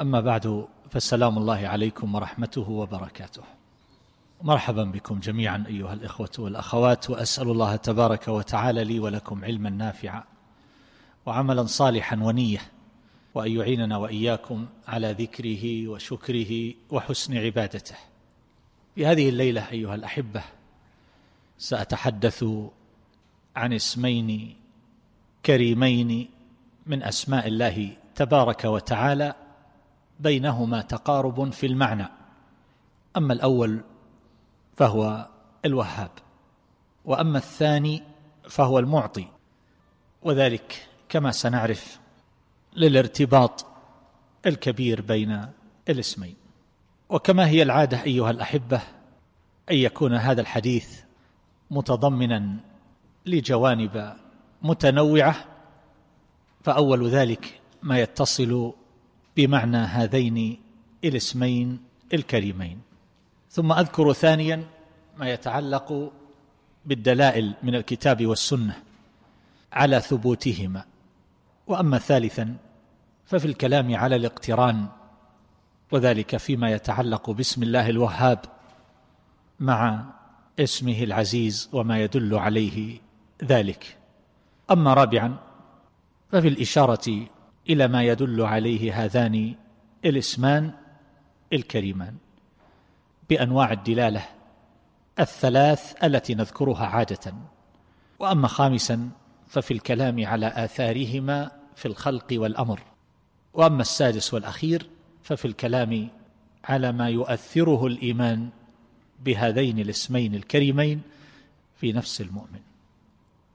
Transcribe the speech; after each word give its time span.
أما 0.00 0.20
بعد 0.20 0.68
فسلام 0.90 1.38
الله 1.38 1.68
عليكم 1.68 2.14
ورحمته 2.14 2.70
وبركاته. 2.70 3.42
مرحبا 4.42 4.84
بكم 4.84 5.20
جميعا 5.20 5.64
أيها 5.68 5.92
الإخوة 5.92 6.30
والأخوات 6.38 7.10
وأسأل 7.10 7.50
الله 7.50 7.76
تبارك 7.76 8.28
وتعالى 8.28 8.84
لي 8.84 9.00
ولكم 9.00 9.44
علما 9.44 9.70
نافعا 9.70 10.24
وعملا 11.26 11.66
صالحا 11.66 12.16
ونية 12.16 12.60
وأن 13.34 13.50
يعيننا 13.52 13.96
وإياكم 13.96 14.66
على 14.88 15.12
ذكره 15.12 15.88
وشكره 15.88 16.74
وحسن 16.90 17.36
عبادته. 17.36 17.96
في 18.94 19.06
هذه 19.06 19.28
الليلة 19.28 19.70
أيها 19.70 19.94
الأحبة 19.94 20.42
سأتحدث 21.58 22.44
عن 23.56 23.72
اسمين 23.72 24.56
كريمين 25.46 26.28
من 26.86 27.02
أسماء 27.02 27.48
الله 27.48 27.96
تبارك 28.14 28.64
وتعالى 28.64 29.34
بينهما 30.20 30.80
تقارب 30.80 31.50
في 31.50 31.66
المعنى. 31.66 32.08
أما 33.16 33.32
الأول 33.32 33.80
فهو 34.76 35.28
الوهاب 35.64 36.10
وأما 37.04 37.38
الثاني 37.38 38.02
فهو 38.48 38.78
المعطي. 38.78 39.28
وذلك 40.22 40.88
كما 41.08 41.30
سنعرف 41.30 42.00
للارتباط 42.76 43.66
الكبير 44.46 45.00
بين 45.00 45.46
الاسمين. 45.88 46.34
وكما 47.08 47.46
هي 47.46 47.62
العادة 47.62 48.02
أيها 48.02 48.30
الأحبة 48.30 48.80
أن 49.70 49.76
يكون 49.76 50.14
هذا 50.14 50.40
الحديث 50.40 51.00
متضمنا 51.70 52.56
لجوانب 53.26 54.16
متنوعة 54.62 55.34
فأول 56.62 57.08
ذلك 57.08 57.60
ما 57.82 57.98
يتصل 58.00 58.72
بمعنى 59.38 59.76
هذين 59.76 60.58
الاسمين 61.04 61.78
الكريمين. 62.14 62.80
ثم 63.50 63.72
أذكر 63.72 64.12
ثانيا 64.12 64.64
ما 65.18 65.30
يتعلق 65.30 66.12
بالدلائل 66.86 67.54
من 67.62 67.74
الكتاب 67.74 68.26
والسنة 68.26 68.82
على 69.72 70.00
ثبوتهما. 70.00 70.84
وأما 71.66 71.98
ثالثا 71.98 72.56
ففي 73.26 73.44
الكلام 73.44 73.96
على 73.96 74.16
الاقتران 74.16 74.86
وذلك 75.92 76.36
فيما 76.36 76.70
يتعلق 76.70 77.30
باسم 77.30 77.62
الله 77.62 77.90
الوهاب 77.90 78.38
مع 79.60 80.04
اسمه 80.58 81.02
العزيز 81.02 81.68
وما 81.72 82.02
يدل 82.02 82.34
عليه 82.34 82.98
ذلك. 83.44 83.96
أما 84.70 84.94
رابعا 84.94 85.36
ففي 86.32 86.48
الإشارة 86.48 87.26
إلى 87.68 87.88
ما 87.88 88.02
يدل 88.02 88.42
عليه 88.42 89.04
هذان 89.04 89.54
الاسمان 90.04 90.72
الكريمان 91.52 92.14
بأنواع 93.30 93.72
الدلالة 93.72 94.22
الثلاث 95.20 96.04
التي 96.04 96.34
نذكرها 96.34 96.86
عادة. 96.86 97.34
وأما 98.18 98.48
خامسا 98.48 99.10
ففي 99.48 99.70
الكلام 99.70 100.26
على 100.26 100.46
آثارهما 100.46 101.50
في 101.76 101.88
الخلق 101.88 102.26
والأمر. 102.32 102.80
وأما 103.54 103.82
السادس 103.82 104.34
والأخير 104.34 104.86
ففي 105.22 105.44
الكلام 105.44 106.08
على 106.64 106.92
ما 106.92 107.08
يؤثره 107.08 107.86
الإيمان 107.86 108.48
بهذين 109.24 109.78
الاسمين 109.78 110.34
الكريمين 110.34 111.02
في 111.76 111.92
نفس 111.92 112.20
المؤمن. 112.20 112.60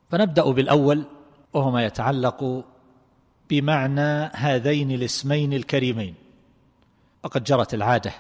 فنبدأ 0.10 0.52
بالأول 0.52 1.04
وهو 1.54 1.72
ما 1.72 1.86
يتعلق 1.86 2.66
بمعنى 3.53 4.31
هذين 4.34 4.91
الاسمين 4.91 5.53
الكريمين. 5.53 6.16
وقد 7.24 7.44
جرت 7.44 7.74
العادة 7.74 8.14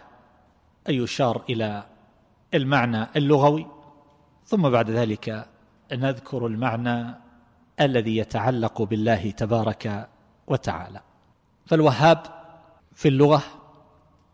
أن 0.89 0.93
يشار 0.93 1.43
إلى 1.49 1.83
المعنى 2.53 3.07
اللغوي 3.15 3.67
ثم 4.45 4.69
بعد 4.69 4.89
ذلك 4.89 5.45
نذكر 5.91 6.47
المعنى 6.47 7.15
الذي 7.81 8.17
يتعلق 8.17 8.81
بالله 8.81 9.31
تبارك 9.31 10.09
وتعالى. 10.47 11.01
فالوهاب 11.65 12.23
في 12.95 13.07
اللغة 13.07 13.43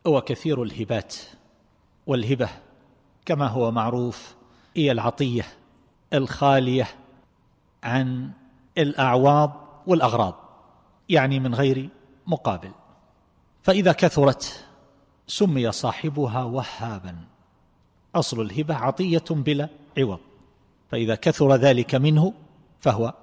هو 0.07 0.21
كثير 0.21 0.63
الهبات 0.63 1.15
والهبة 2.07 2.49
كما 3.25 3.47
هو 3.47 3.71
معروف 3.71 4.35
هي 4.75 4.91
العطية 4.91 5.45
الخالية 6.13 6.87
عن 7.83 8.31
الاعواض 8.77 9.83
والأغراض. 9.87 10.48
يعني 11.09 11.39
من 11.39 11.55
غير 11.55 11.89
مقابل. 12.27 12.71
فإذا 13.63 13.91
كثرت 13.91 14.65
سمي 15.27 15.71
صاحبها 15.71 16.43
وهابا. 16.43 17.15
أصل 18.15 18.41
الهبة 18.41 18.75
عطية 18.75 19.23
بلا 19.29 19.69
عوض. 19.97 20.19
فإذا 20.91 21.15
كثر 21.15 21.55
ذلك 21.55 21.95
منه 21.95 22.33
فهو 22.79 23.13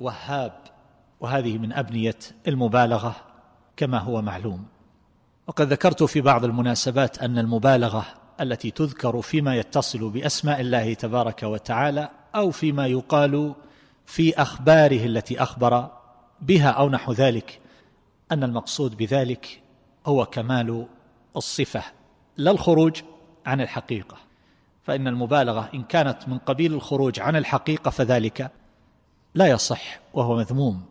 وهاب. 0.00 0.58
وهذه 1.20 1.58
من 1.58 1.72
أبنية 1.72 2.18
المبالغة 2.48 3.16
كما 3.76 3.98
هو 3.98 4.22
معلوم. 4.22 4.64
وقد 5.46 5.72
ذكرت 5.72 6.02
في 6.02 6.20
بعض 6.20 6.44
المناسبات 6.44 7.18
أن 7.22 7.38
المبالغة 7.38 8.06
التي 8.40 8.70
تذكر 8.70 9.22
فيما 9.22 9.56
يتصل 9.56 10.10
بأسماء 10.10 10.60
الله 10.60 10.94
تبارك 10.94 11.42
وتعالى 11.42 12.08
أو 12.34 12.50
فيما 12.50 12.86
يقال 12.86 13.54
في 14.06 14.42
أخباره 14.42 15.06
التي 15.06 15.42
أخبر 15.42 15.90
بها 16.40 16.68
أو 16.70 16.88
نحو 16.88 17.12
ذلك 17.12 17.60
أن 18.32 18.44
المقصود 18.44 18.96
بذلك 18.96 19.62
هو 20.06 20.26
كمال 20.26 20.86
الصفة 21.36 21.82
لا 22.36 22.50
الخروج 22.50 23.02
عن 23.46 23.60
الحقيقة. 23.60 24.16
فإن 24.82 25.08
المبالغة 25.08 25.70
إن 25.74 25.82
كانت 25.82 26.28
من 26.28 26.38
قبيل 26.38 26.74
الخروج 26.74 27.20
عن 27.20 27.36
الحقيقة 27.36 27.90
فذلك 27.90 28.50
لا 29.34 29.46
يصح 29.46 30.00
وهو 30.14 30.36
مذموم 30.36 30.82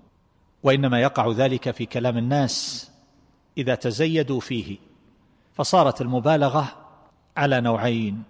وإنما 0.64 1.02
يقع 1.02 1.32
ذلك 1.32 1.72
في 1.72 1.86
كلام 1.86 2.18
الناس 2.18 2.90
إذا 3.58 3.76
تزيدوا 3.76 4.40
فيه. 4.40 4.78
فصارت 5.54 6.02
المبالغة 6.02 6.68
على 7.38 7.62
نوعين 7.62 8.24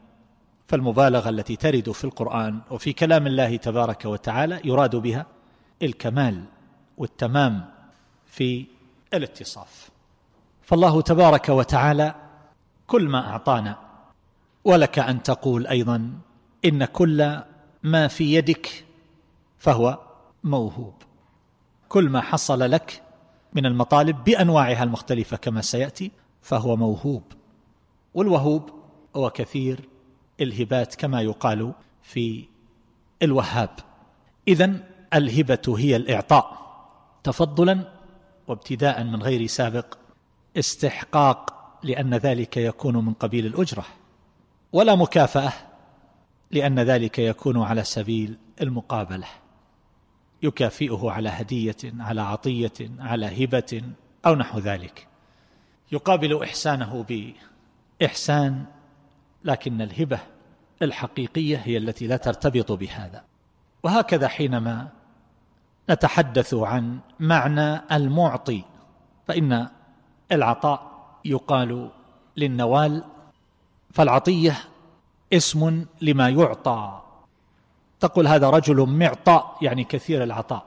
فالمبالغة 0.67 1.29
التي 1.29 1.55
ترد 1.55 1.91
في 1.91 2.03
القرآن 2.03 2.59
وفي 2.71 2.93
كلام 2.93 3.27
الله 3.27 3.55
تبارك 3.55 4.05
وتعالى 4.05 4.61
يراد 4.63 4.95
بها 4.95 5.25
الكمال. 5.81 6.43
والتمام 6.97 7.65
في 8.25 8.65
الاتصاف. 9.13 9.89
فالله 10.61 11.01
تبارك 11.01 11.49
وتعالى 11.49 12.15
كل 12.87 13.07
ما 13.07 13.29
أعطانا 13.29 13.77
ولك 14.63 14.99
أن 14.99 15.23
تقول 15.23 15.67
أيضا 15.67 16.11
إن 16.65 16.85
كل 16.85 17.39
ما 17.83 18.07
في 18.07 18.33
يدك 18.33 18.85
فهو 19.57 19.99
موهوب. 20.43 20.93
كل 21.89 22.09
ما 22.09 22.21
حصل 22.21 22.71
لك 22.71 23.03
من 23.53 23.65
المطالب 23.65 24.23
بأنواعها 24.23 24.83
المختلفة 24.83 25.37
كما 25.37 25.61
سيأتي 25.61 26.11
فهو 26.41 26.75
موهوب. 26.75 27.23
والوهوب 28.13 28.69
هو 29.15 29.29
كثير 29.29 29.79
الهبات 30.41 30.95
كما 30.95 31.21
يقال 31.21 31.73
في 32.01 32.45
الوهاب. 33.21 33.69
اذا 34.47 34.83
الهبة 35.13 35.75
هي 35.77 35.95
الإعطاء. 35.95 36.66
تفضلا 37.23 37.93
وابتداء 38.47 39.03
من 39.03 39.23
غير 39.23 39.47
سابق 39.47 39.97
استحقاق 40.57 41.57
لأن 41.83 42.13
ذلك 42.13 42.57
يكون 42.57 43.05
من 43.05 43.13
قبيل 43.13 43.45
الأجرة 43.45 43.85
ولا 44.73 44.95
مكافأة 44.95 45.53
لأن 46.51 46.79
ذلك 46.79 47.19
يكون 47.19 47.61
على 47.63 47.83
سبيل 47.83 48.37
المقابلة. 48.61 49.27
يكافئه 50.43 51.11
على 51.11 51.29
هدية 51.29 51.75
على 51.99 52.21
عطية 52.21 52.73
على 52.99 53.43
هبة 53.43 53.81
أو 54.25 54.35
نحو 54.35 54.59
ذلك. 54.59 55.07
يقابل 55.91 56.43
إحسانه 56.43 57.05
بإحسان 58.01 58.65
لكن 59.43 59.81
الهبة 59.81 60.19
الحقيقية 60.81 61.57
هي 61.57 61.77
التي 61.77 62.07
لا 62.07 62.17
ترتبط 62.17 62.71
بهذا. 62.71 63.23
وهكذا 63.83 64.27
حينما 64.27 64.89
نتحدث 65.89 66.53
عن 66.53 66.99
معنى 67.19 67.81
المعطي 67.91 68.63
فإن 69.27 69.67
العطاء 70.31 70.91
يقال 71.25 71.89
للنوال 72.37 73.03
فالعطية 73.93 74.57
اسم 75.33 75.85
لما 76.01 76.29
يعطى. 76.29 77.01
تقول 77.99 78.27
هذا 78.27 78.49
رجل 78.49 78.85
معطاء 78.85 79.57
يعني 79.61 79.83
كثير 79.83 80.23
العطاء 80.23 80.65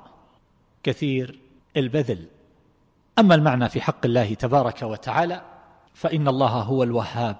كثير 0.82 1.38
البذل. 1.76 2.26
أما 3.18 3.34
المعنى 3.34 3.68
في 3.68 3.80
حق 3.80 4.06
الله 4.06 4.34
تبارك 4.34 4.82
وتعالى 4.82 5.42
فإن 5.94 6.28
الله 6.28 6.48
هو 6.48 6.82
الوهاب 6.82 7.36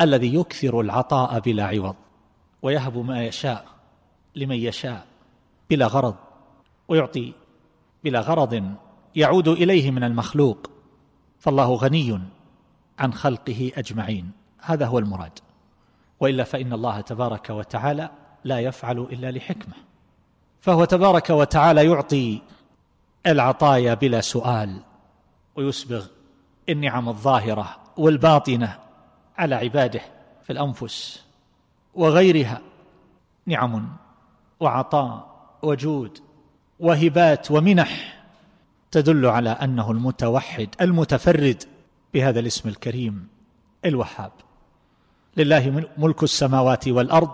الذي 0.00 0.34
يكثر 0.34 0.80
العطاء 0.80 1.40
بلا 1.40 1.66
عوض 1.66 1.96
ويهب 2.62 2.98
ما 2.98 3.24
يشاء 3.24 3.64
لمن 4.36 4.56
يشاء 4.56 5.06
بلا 5.70 5.86
غرض. 5.86 6.14
ويعطي 6.92 7.32
بلا 8.04 8.20
غرض 8.20 8.74
يعود 9.14 9.48
إليه 9.48 9.90
من 9.90 10.04
المخلوق 10.04 10.70
فالله 11.38 11.74
غني 11.74 12.20
عن 12.98 13.12
خلقه 13.12 13.72
أجمعين. 13.76 14.30
هذا 14.60 14.86
هو 14.86 14.98
المراد. 14.98 15.38
وإلا 16.20 16.44
فإن 16.44 16.72
الله 16.72 17.00
تبارك 17.00 17.50
وتعالى 17.50 18.10
لا 18.44 18.60
يفعل 18.60 18.98
إلا 18.98 19.30
لحكمة. 19.30 19.74
فهو 20.60 20.84
تبارك 20.84 21.30
وتعالى 21.30 21.86
يعطي 21.86 22.42
العطايا 23.26 23.94
بلا 23.94 24.20
سؤال 24.20 24.82
ويسبغ 25.56 26.06
النعم 26.68 27.08
الظاهرة 27.08 27.76
والباطنة 27.96 28.78
على 29.38 29.54
عباده 29.54 30.00
في 30.44 30.52
الأنفس 30.52 31.24
وغيرها. 31.94 32.60
نعم 33.46 33.96
وعطاء 34.60 35.32
وجود 35.62 36.31
وهبات 36.82 37.50
ومنح 37.50 38.22
تدل 38.90 39.26
على 39.26 39.50
أنه 39.50 39.90
المتوحد 39.90 40.68
المتفرد 40.80 41.62
بهذا 42.14 42.40
الاسم 42.40 42.68
الكريم 42.68 43.28
الوهاب. 43.84 44.32
لله 45.36 45.88
ملك 45.96 46.22
السماوات 46.22 46.88
والأرض 46.88 47.30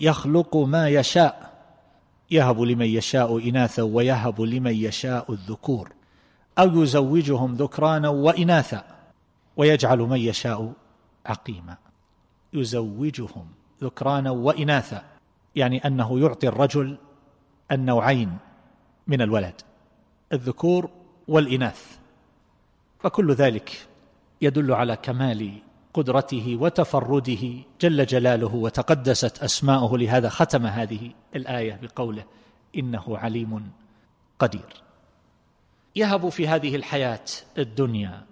يخلق 0.00 0.56
ما 0.56 0.88
يشاء 0.88 1.50
يهب 2.30 2.60
لمن 2.60 2.86
يشاء 2.86 3.48
إناثا 3.48 3.82
ويهب 3.82 4.40
لمن 4.40 4.74
يشاء 4.74 5.32
الذكور 5.32 5.92
أو 6.58 6.82
يزوجهم 6.82 7.54
ذكرانا 7.54 8.08
وإناثا 8.08 8.84
ويجعل 9.56 9.98
من 9.98 10.18
يشاء 10.18 10.72
عقيما. 11.26 11.76
يزوجهم 12.52 13.46
ذكرانا 13.82 14.30
وإناثا 14.30 15.02
يعني 15.56 15.86
أنه 15.86 16.20
يعطي 16.20 16.48
الرجل 16.48 16.96
النوعين 17.72 18.38
من 19.10 19.22
الولد 19.22 19.54
الذكور 20.32 20.90
والإناث. 21.28 21.98
فكل 22.98 23.32
ذلك 23.32 23.86
يدل 24.40 24.72
على 24.72 24.96
كمال 24.96 25.52
قدرته 25.94 26.56
وتفرده 26.60 27.54
جل 27.80 28.06
جلاله 28.06 28.54
وتقدست 28.54 29.42
أسماؤه. 29.42 29.98
لهذا 29.98 30.28
ختم 30.28 30.66
هذه 30.66 31.10
الآية 31.36 31.80
بقوله 31.82 32.24
إنه 32.76 33.18
عليم 33.18 33.70
قدير. 34.38 34.82
يهب 35.96 36.28
في 36.28 36.48
هذه 36.48 36.76
الحياة 36.76 37.24
الدنيا 37.58 38.24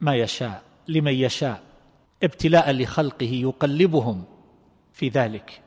ما 0.00 0.14
يشاء 0.14 0.62
لمن 0.88 1.12
يشاء 1.12 1.62
ابتلاء 2.22 2.70
لخلقه 2.70 3.32
يقلبهم. 3.32 4.24
في 4.92 5.08
ذلك 5.08 5.60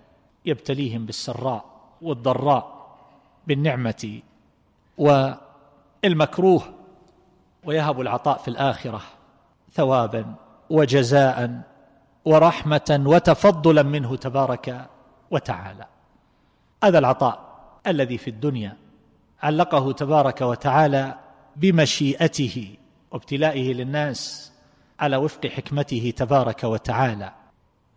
يبتليهم 0.46 1.06
بالسراء 1.06 1.66
والضراء 2.02 2.82
بالنعمة 3.48 4.22
والمكروه 5.02 6.62
ويهب 7.64 8.02
العطاء 8.02 8.38
في 8.38 8.48
الآخرة 8.48 9.02
ثوابا 9.74 10.36
وجزاء 10.70 11.62
ورحمة 12.26 13.04
وتفضلا 13.06 13.84
منه 13.84 14.16
تبارك 14.16 14.90
وتعالى. 15.32 15.86
هذا 16.84 17.00
العطاء 17.00 17.40
الذي 17.88 18.18
في 18.18 18.30
الدنيا 18.30 18.78
علقه 19.44 19.92
تبارك 19.92 20.42
وتعالى 20.42 21.16
بمشيئته 21.56 22.76
وابتلائه 23.12 23.74
للناس 23.74 24.52
على 25.00 25.18
وفق 25.18 25.48
حكمته 25.48 26.14
تبارك 26.18 26.64
وتعالى 26.64 27.32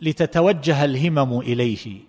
لتتوجه 0.01 0.85
الهمم 0.85 1.39
إليه 1.39 2.01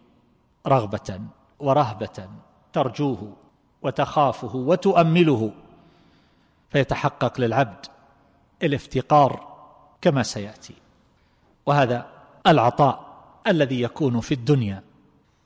رغبة 0.66 1.20
ورهبة 1.58 2.28
ترجوه. 2.72 3.45
وتخافه 3.86 4.56
وتؤمله 4.56 5.52
فيتحقق 6.70 7.40
للعبد 7.40 7.86
الافتقار 8.62 9.56
كما 10.00 10.22
سيأتي. 10.22 10.74
وهذا 11.66 12.06
العطاء 12.46 13.06
الذي 13.46 13.82
يكون 13.82 14.20
في 14.20 14.34
الدنيا 14.34 14.82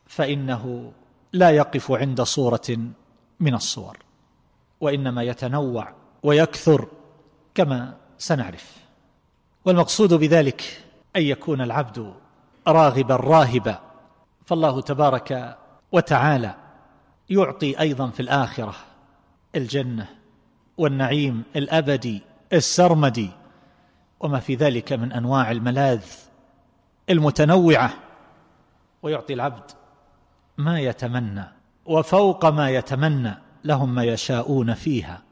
فإنه 0.07 0.93
لا 1.33 1.51
يقف 1.51 1.93
عند 1.93 2.23
صورة 2.23 2.79
من 3.41 3.55
الصور 3.55 3.97
وإنما 4.81 5.23
يتنوع 5.23 5.93
ويكثر 6.23 6.89
كما 7.55 7.97
سنعرف. 8.19 8.77
والمقصود 9.65 10.15
بذلك 10.15 10.85
أن 11.17 11.23
يكون 11.23 11.61
العبد 11.61 12.15
راغبا 12.69 13.17
راهبا 13.17 13.81
فالله 14.47 14.81
تبارك 14.81 15.59
وتعالى 15.93 16.55
يعطي 17.31 17.81
أيضا 17.81 18.11
في 18.11 18.21
الآخرة 18.21 18.75
الجنة 19.57 20.09
والنعيم 20.79 21.43
الأبدي 21.57 22.23
السرمدي 22.53 23.31
وما 24.21 24.41
في 24.41 24.55
ذلك 24.55 24.93
من 24.93 25.13
أنواع 25.13 25.51
الملاذ 25.51 26.03
المتنوعة. 27.11 27.91
ويعطي 29.03 29.33
العبد 29.35 29.71
ما 30.59 30.81
يتمنى 30.81 31.45
وفوق 31.87 32.47
ما 32.47 32.71
يتمنى 32.71 33.35
لهم 33.65 33.95
ما 33.95 34.05
يشاءون 34.05 34.75
فيها 34.75 35.23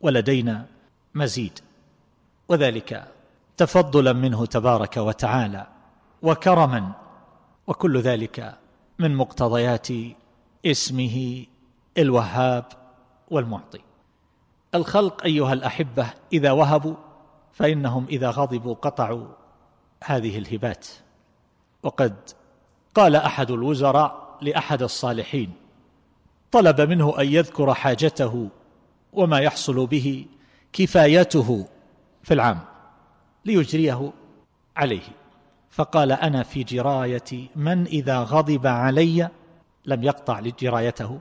ولدينا 0.00 0.66
مزيد. 1.14 1.58
وذلك 2.48 3.08
تفضلا 3.56 4.12
منه 4.12 4.46
تبارك 4.46 4.96
وتعالى 4.96 5.66
وكرما 6.22 6.92
وكل 7.66 8.00
ذلك 8.00 8.58
من 8.98 9.14
مقتضيات 9.14 9.88
اسمه 10.66 11.46
الوهاب 11.98 12.64
والمعطي. 13.30 13.80
الخلق 14.74 15.24
أيها 15.24 15.52
الأحبة 15.52 16.06
إذا 16.32 16.52
وهبوا 16.52 16.94
فإنهم 17.52 18.06
إذا 18.08 18.30
غضبوا 18.30 18.74
قطعوا 18.74 19.26
هذه 20.04 20.38
الهبات. 20.38 20.86
وقد 21.82 22.14
قال 22.94 23.16
أحد 23.16 23.50
الوزراء 23.50 24.38
لأحد 24.42 24.82
الصالحين 24.82 25.52
طلب 26.52 26.80
منه 26.80 27.20
أن 27.20 27.26
يذكر 27.26 27.74
حاجته 27.74 28.48
وما 29.12 29.38
يحصل 29.38 29.86
به 29.86 30.26
كفايته 30.72 31.66
في 32.22 32.34
العام 32.34 32.60
ليجريه 33.44 34.12
عليه. 34.76 35.02
فقال 35.70 36.12
أنا 36.12 36.42
في 36.42 36.62
جراية 36.62 37.48
من 37.56 37.86
إذا 37.86 38.18
غضب 38.18 38.66
علي 38.66 39.30
لم 39.86 40.02
يقطع 40.02 40.40
جرايته 40.40 41.20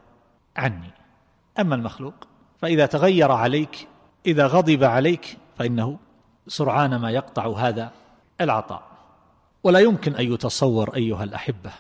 عني. 0.58 0.92
أما 1.60 1.76
المخلوق 1.76 2.14
فإذا 2.62 2.86
تغير 2.86 3.32
عليك 3.32 3.88
إذا 4.26 4.48
غضب 4.48 4.84
عليك 4.84 5.38
فإنه 5.58 5.98
سرعان 6.48 6.96
ما 6.96 7.12
يقطع 7.12 7.48
هذا 7.48 7.92
العطاء. 8.42 8.84
ولا 9.64 9.80
يمكن 9.80 10.16
أن 10.16 10.34
يتصور 10.34 10.96
أيها 10.96 11.24
الأحبة 11.24 11.72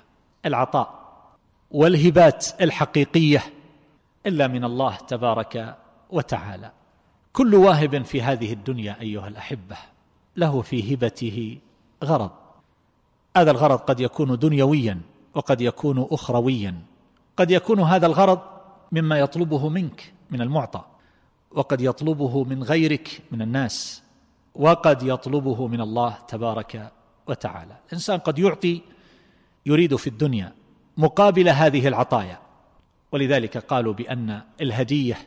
العطاء 0.45 1.03
والهبات 1.71 2.61
الحقيقية 2.61 3.43
إلا 4.25 4.47
من 4.47 4.63
الله 4.63 4.95
تبارك 4.95 5.75
وتعالى. 6.09 6.71
كل 7.33 7.55
واهب 7.55 8.05
في 8.05 8.21
هذه 8.21 8.53
الدنيا 8.53 9.01
أيها 9.01 9.27
الأحبة 9.27 9.77
له 10.37 10.61
في 10.61 10.93
هبته 10.93 11.57
غرض. 12.03 12.31
هذا 13.37 13.51
الغرض 13.51 13.79
قد 13.79 13.99
يكون 13.99 14.39
دنيويا. 14.39 15.01
وقد 15.35 15.61
يكون 15.61 16.07
اخرويا. 16.11 16.75
قد 17.37 17.51
يكون 17.51 17.79
هذا 17.79 18.05
الغرض 18.05 18.39
مما 18.91 19.19
يطلبه 19.19 19.69
منك 19.69 20.13
من 20.31 20.41
المعطى 20.41 20.81
وقد 21.51 21.81
يطلبه 21.81 22.43
من 22.43 22.63
غيرك 22.63 23.21
من 23.31 23.41
الناس 23.41 24.03
وقد 24.55 25.03
يطلبه 25.03 25.67
من 25.67 25.81
الله 25.81 26.17
تبارك 26.27 26.91
وتعالى. 27.27 27.77
الإنسان 27.87 28.19
قد 28.19 28.39
يعطي 28.39 28.81
يريد 29.65 29.95
في 29.95 30.07
الدنيا 30.07 30.53
مقابل 30.97 31.49
هذه 31.49 31.87
العطايا. 31.87 32.39
ولذلك 33.11 33.57
قالوا 33.57 33.93
بأن 33.93 34.41
الهدية 34.61 35.17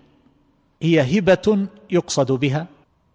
هي 0.82 1.18
هبة 1.18 1.66
يقصد 1.90 2.32
بها 2.32 2.66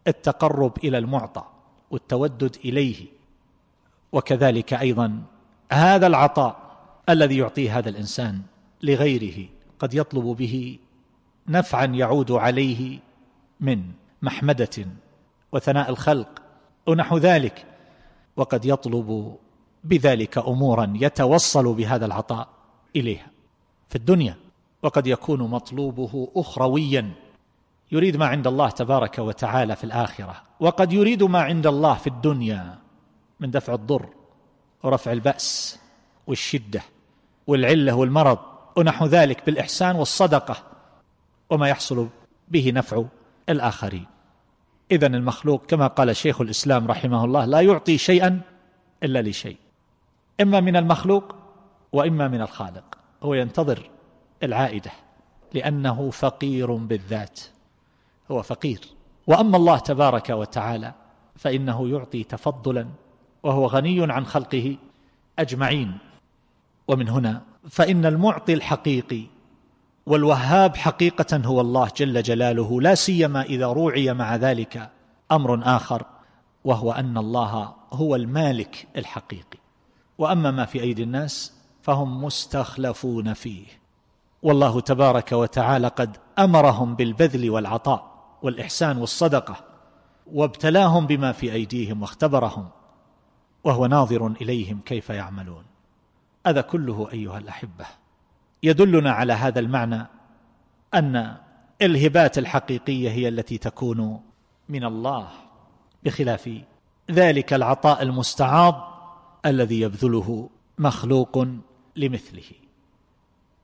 التقرب 0.07 0.77
إلى 0.83 0.97
المعطى 0.97 1.43
والتودد 1.91 2.57
إليه. 2.65 3.05
وكذلك 4.11 4.73
أيضا 4.73 5.21
هذا 5.71 6.07
العطاء 6.07 6.70
الذي 7.09 7.37
يعطيه 7.37 7.77
هذا 7.77 7.89
الإنسان 7.89 8.41
لغيره 8.83 9.49
قد 9.79 9.93
يطلب 9.93 10.23
به 10.23 10.79
نفعا 11.47 11.85
يعود 11.85 12.31
عليه 12.31 12.99
من 13.59 13.83
محمدة 14.21 14.85
وثناء 15.51 15.89
الخلق 15.89 16.41
ونحو 16.87 17.17
ذلك 17.17 17.65
وقد 18.35 18.65
يطلب 18.65 19.37
بذلك 19.83 20.37
امورا 20.37 20.93
يتوصل 20.95 21.73
بهذا 21.73 22.05
العطاء 22.05 22.47
إليها 22.95 23.27
في 23.89 23.95
الدنيا 23.95 24.35
وقد 24.83 25.07
يكون 25.07 25.39
مطلوبه 25.39 26.27
اخرويا 26.35 27.11
يريد 27.91 28.17
ما 28.17 28.25
عند 28.25 28.47
الله 28.47 28.69
تبارك 28.69 29.19
وتعالى 29.19 29.75
في 29.75 29.83
الآخرة 29.83 30.41
وقد 30.59 30.93
يريد 30.93 31.23
ما 31.23 31.41
عند 31.41 31.67
الله 31.67 31.93
في 31.93 32.07
الدنيا 32.07 32.79
من 33.39 33.51
دفع 33.51 33.73
الضر 33.73 34.09
ورفع 34.83 35.11
البأس. 35.11 35.79
والشدة 36.31 36.81
والعلة 37.47 37.95
والمرض 37.95 38.39
ونحو 38.75 39.05
ذلك 39.05 39.45
بالإحسان 39.45 39.95
والصدقة 39.95 40.55
وما 41.49 41.67
يحصل 41.67 42.07
به 42.47 42.71
نفع 42.75 43.03
الآخرين. 43.49 44.05
اذا 44.91 45.07
المخلوق 45.07 45.65
كما 45.65 45.87
قال 45.87 46.15
شيخ 46.15 46.41
الإسلام 46.41 46.87
رحمه 46.87 47.25
الله 47.25 47.45
لا 47.45 47.61
يعطي 47.61 47.97
شيئا 47.97 48.41
إلا 49.03 49.21
لشيء. 49.21 49.57
إما 50.41 50.59
من 50.59 50.75
المخلوق 50.75 51.35
وإما 51.91 52.27
من 52.27 52.41
الخالق. 52.41 52.97
هو 53.23 53.33
ينتظر 53.33 53.89
العائدة 54.43 54.91
لأنه 55.53 56.09
فقير 56.09 56.75
بالذات. 56.75 57.39
هو 58.31 58.41
فقير. 58.41 58.79
وأما 59.27 59.57
الله 59.57 59.77
تبارك 59.77 60.29
وتعالى 60.29 60.93
فإنه 61.35 61.89
يعطي 61.89 62.23
تفضلا 62.23 62.87
وهو 63.43 63.65
غني 63.65 64.11
عن 64.11 64.25
خلقه 64.25 64.77
أجمعين. 65.39 66.10
ومن 66.87 67.09
هنا 67.09 67.41
فإن 67.69 68.05
المعطي 68.05 68.53
الحقيقي 68.53 69.23
والوهاب 70.05 70.75
حقيقة 70.75 71.37
هو 71.45 71.61
الله 71.61 71.91
جل 71.97 72.23
جلاله 72.23 72.81
لا 72.81 72.95
سيما 72.95 73.41
إذا 73.41 73.67
روعي 73.67 74.13
مع 74.13 74.35
ذلك 74.35 74.89
أمر 75.31 75.75
آخر 75.75 76.05
وهو 76.63 76.91
أن 76.91 77.17
الله 77.17 77.73
هو 77.93 78.15
المالك 78.15 78.87
الحقيقي. 78.97 79.59
وأما 80.17 80.51
ما 80.51 80.65
في 80.65 80.81
أيدي 80.81 81.03
الناس 81.03 81.53
فهم 81.81 82.23
مستخلفون 82.23 83.33
فيه. 83.33 83.65
والله 84.43 84.79
تبارك 84.79 85.31
وتعالى 85.31 85.87
قد 85.87 86.17
أمرهم 86.39 86.95
بالبذل 86.95 87.49
والعطاء 87.49 88.11
والإحسان 88.41 88.97
والصدقة 88.97 89.55
وابتلاهم 90.33 91.07
بما 91.07 91.31
في 91.31 91.53
أيديهم 91.53 92.01
واختبرهم 92.01 92.69
وهو 93.63 93.85
ناظر 93.85 94.27
إليهم 94.27 94.79
كيف 94.85 95.09
يعملون. 95.09 95.70
هذا 96.47 96.61
كله 96.61 97.09
أيها 97.13 97.37
الأحبة. 97.37 97.85
يدلنا 98.63 99.11
على 99.11 99.33
هذا 99.33 99.59
المعنى 99.59 100.07
أن 100.93 101.35
الهبات 101.81 102.37
الحقيقية 102.37 103.09
هي 103.09 103.27
التي 103.27 103.57
تكون 103.57 104.19
من 104.69 104.83
الله 104.83 105.27
بخلاف 106.03 106.49
ذلك 107.11 107.53
العطاء 107.53 108.01
المستعاض 108.01 108.91
الذي 109.45 109.81
يبذله 109.81 110.49
مخلوق 110.77 111.47
لمثله. 111.95 112.51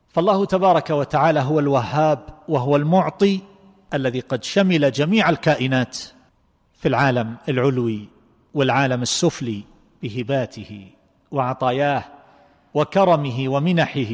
فالله 0.10 0.46
تبارك 0.46 0.90
وتعالى 0.90 1.40
هو 1.40 1.60
الوهاب 1.60 2.20
وهو 2.48 2.76
المعطي 2.76 3.40
الذي 3.94 4.20
قد 4.20 4.44
شمل 4.44 4.92
جميع 4.92 5.30
الكائنات 5.30 5.98
في 6.74 6.88
العالم 6.88 7.38
العلوي 7.50 8.10
والعالم 8.54 9.02
السفلي 9.02 9.64
بهباته 10.04 10.92
وعطاياه. 11.32 12.17
وكرمه 12.78 13.44
ومنحه 13.48 14.12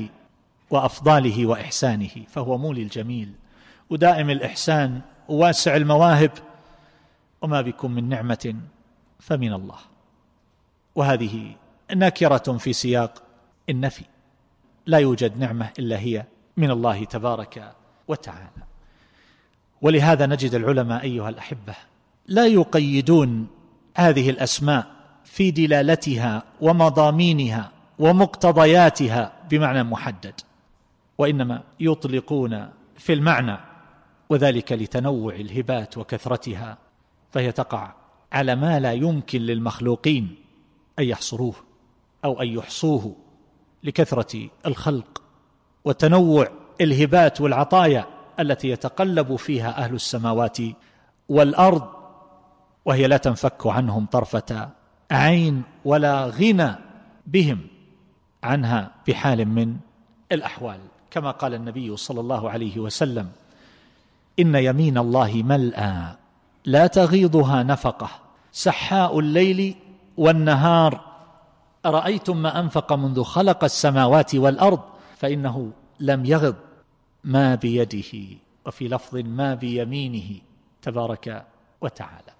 وأفضاله 0.69 1.45
وإحسانه 1.45 2.15
فهو 2.27 2.57
مولي 2.57 2.81
الجميل. 2.81 3.31
ودائم 3.89 4.29
الإحسان 4.29 5.01
وواسع 5.27 5.75
المواهب 5.75 6.31
وما 7.41 7.61
بكم 7.61 7.91
من 7.91 8.09
نعمة 8.09 8.55
فمن 9.19 9.53
الله. 9.53 9.79
وهذه 10.95 11.55
نكره 11.91 12.57
في 12.57 12.73
سياق 12.73 13.23
النفي. 13.69 14.05
لا 14.85 14.97
يوجد 14.97 15.37
نعمة 15.37 15.69
إلا 15.79 15.99
هي 15.99 16.25
من 16.57 16.71
الله 16.71 17.03
تبارك 17.03 17.73
وتعالى. 18.07 18.63
ولهذا 19.81 20.25
نجد 20.25 20.53
العلماء 20.53 21.03
أيها 21.03 21.29
الأحبة 21.29 21.75
لا 22.27 22.45
يقيدون 22.45 23.47
هذه 23.95 24.29
الأسماء 24.29 24.87
في 25.23 25.51
دلالتها 25.51 26.43
ومضامينها 26.61 27.71
ومقتضياتها 27.99 29.33
بمعنى 29.49 29.83
محدد 29.83 30.41
وإنما 31.17 31.63
يطلقون 31.79 32.69
في 32.97 33.13
المعنى 33.13 33.57
وذلك 34.29 34.71
لتنوع 34.71 35.35
الهبات 35.35 35.97
وكثرتها 35.97 36.77
فهي 37.31 37.51
تقع 37.51 37.93
على 38.31 38.55
ما 38.55 38.79
لا 38.79 38.93
يمكن 38.93 39.41
للمخلوقين 39.41 40.35
أن 40.99 41.03
يحصروه 41.03 41.55
أو 42.25 42.41
أن 42.41 42.47
يحصوه 42.47 43.15
لكثرة 43.83 44.49
الخلق 44.65 45.23
وتنوع 45.85 46.47
الهبات 46.81 47.41
والعطايا 47.41 48.05
التي 48.39 48.69
يتقلب 48.69 49.35
فيها 49.35 49.83
أهل 49.83 49.93
السماوات 49.93 50.57
والأرض 51.29 51.89
وهي 52.85 53.07
لا 53.07 53.17
تنفك 53.17 53.67
عنهم 53.67 54.05
طرفة 54.05 54.69
عين 55.11 55.63
ولا 55.85 56.25
غنى 56.25 56.75
بهم. 57.27 57.59
عنها 58.45 58.91
بحال 59.07 59.45
من 59.45 59.77
الأحوال. 60.31 60.79
كما 61.11 61.31
قال 61.31 61.53
النبي 61.53 61.97
صلى 61.97 62.19
الله 62.19 62.49
عليه 62.49 62.79
وسلم 62.79 63.29
إن 64.39 64.55
يمين 64.55 64.97
الله 64.97 65.43
ملأى 65.45 66.15
لا 66.65 66.87
تغيضها 66.87 67.63
نفقة. 67.63 68.09
سحاء 68.51 69.19
الليل 69.19 69.75
والنهار 70.17 71.01
أرأيتم 71.85 72.37
ما 72.37 72.59
أنفق 72.59 72.93
منذ 72.93 73.23
خلق 73.23 73.63
السماوات 73.63 74.35
والأرض؟ 74.35 74.79
فإنه 75.17 75.71
لم 75.99 76.25
يغض 76.25 76.55
ما 77.23 77.55
بيده. 77.55 78.37
وفي 78.65 78.87
لفظ 78.87 79.17
ما 79.17 79.55
بيمينه 79.55 80.41
تبارك 80.81 81.45
وتعالى. 81.81 82.33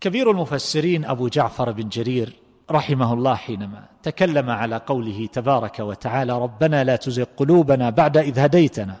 كبير 0.00 0.30
المفسرين 0.30 1.04
أبو 1.04 1.28
جعفر 1.28 1.72
بن 1.72 1.88
جرير 1.88 2.32
رحمه 2.70 3.12
الله 3.12 3.34
حينما 3.34 3.84
تكلم 4.02 4.50
على 4.50 4.76
قوله 4.76 5.28
تبارك 5.32 5.80
وتعالى 5.80 6.38
ربنا 6.38 6.84
لا 6.84 6.96
تزغ 6.96 7.24
قلوبنا 7.36 7.90
بعد 7.90 8.16
إذ 8.16 8.38
هديتنا 8.38 8.96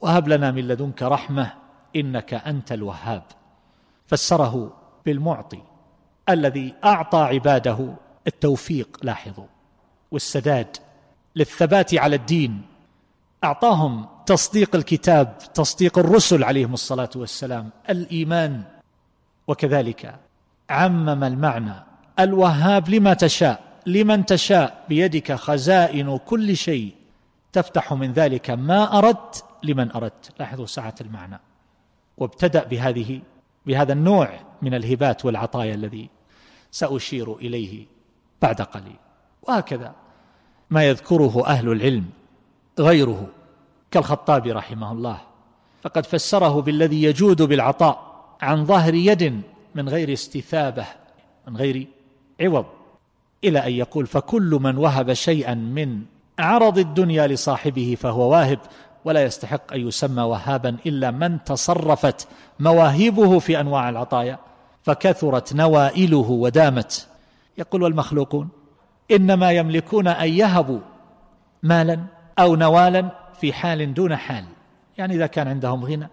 وهب 0.00 0.28
لنا 0.28 0.50
من 0.50 0.68
لدنك 0.68 1.02
رحمة 1.02 1.52
إنك 1.96 2.34
أنت 2.34 2.72
الوهاب. 2.72 3.22
فسره 4.06 4.72
بالمعطي 5.06 5.62
الذي 6.28 6.74
أعطى 6.84 7.18
عباده 7.18 7.94
التوفيق 8.26 8.98
لاحظوا 9.02 9.46
والسداد 10.10 10.76
للثبات 11.36 11.94
على 11.94 12.16
الدين. 12.16 12.62
أعطاهم 13.44 14.06
تصديق 14.26 14.76
الكتاب 14.76 15.38
تصديق 15.54 15.98
الرسل 15.98 16.44
عليهم 16.44 16.74
الصلاة 16.74 17.10
والسلام 17.16 17.70
الإيمان 17.90 18.62
وكذلك 19.46 20.14
عمم 20.70 21.24
المعنى 21.24 21.91
الوهاب 22.18 22.88
لما 22.88 23.14
تشاء 23.14 23.62
لمن 23.86 24.26
تشاء 24.26 24.84
بيدك 24.88 25.32
خزائن 25.32 26.18
كل 26.18 26.56
شيء. 26.56 26.94
تفتح 27.52 27.92
من 27.92 28.12
ذلك 28.12 28.50
ما 28.50 28.98
أردت 28.98 29.44
لمن 29.62 29.92
أردت. 29.92 30.32
لاحظوا 30.40 30.66
سعه 30.66 30.94
المعنى. 31.00 31.40
وابتدأ 32.18 32.64
بهذه 32.64 33.20
بهذا 33.66 33.92
النوع 33.92 34.40
من 34.62 34.74
الهبات 34.74 35.24
والعطايا 35.24 35.74
الذي 35.74 36.08
سأشير 36.70 37.36
إليه 37.36 37.86
بعد 38.42 38.62
قليل. 38.62 38.96
وهكذا 39.42 39.94
ما 40.70 40.84
يذكره 40.84 41.46
أهل 41.46 41.72
العلم 41.72 42.04
غيره 42.78 43.26
كالخطاب 43.90 44.46
رحمه 44.46 44.92
الله. 44.92 45.20
فقد 45.82 46.06
فسره 46.06 46.62
بالذي 46.62 47.02
يجود 47.02 47.42
بالعطاء 47.42 48.12
عن 48.42 48.64
ظهر 48.64 48.94
يد 48.94 49.42
من 49.74 49.88
غير 49.88 50.12
استثابة 50.12 50.86
من 51.48 51.56
غير 51.56 51.86
عوض 52.40 52.66
إلى 53.44 53.66
أن 53.66 53.72
يقول 53.72 54.06
فكل 54.06 54.58
من 54.62 54.76
وهب 54.76 55.12
شيئا 55.12 55.54
من 55.54 56.02
عرض 56.38 56.78
الدنيا 56.78 57.26
لصاحبه 57.26 57.96
فهو 58.00 58.32
واهب 58.32 58.58
ولا 59.04 59.24
يستحق 59.24 59.72
أن 59.72 59.88
يسمى 59.88 60.22
وهابا 60.22 60.76
إلا 60.86 61.10
من 61.10 61.44
تصرفت 61.44 62.28
مواهبه 62.60 63.38
في 63.38 63.60
أنواع 63.60 63.88
العطايا 63.88 64.38
فكثرت 64.82 65.54
نوائله 65.54 66.30
ودامت. 66.30 67.08
يقول 67.58 67.82
والمخلوقون 67.82 68.48
إنما 69.10 69.52
يملكون 69.52 70.08
أن 70.08 70.28
يهبوا 70.28 70.80
مالا 71.62 72.00
أو 72.38 72.56
نوالا 72.56 73.08
في 73.40 73.52
حال 73.52 73.94
دون 73.94 74.16
حال. 74.16 74.44
يعني 74.98 75.14
إذا 75.14 75.26
كان 75.26 75.48
عندهم 75.48 75.84
غنى 75.84 76.08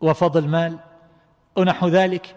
وفضل 0.00 0.48
مال 0.48 0.78
ونحو 1.56 1.88
ذلك؟ 1.88 2.34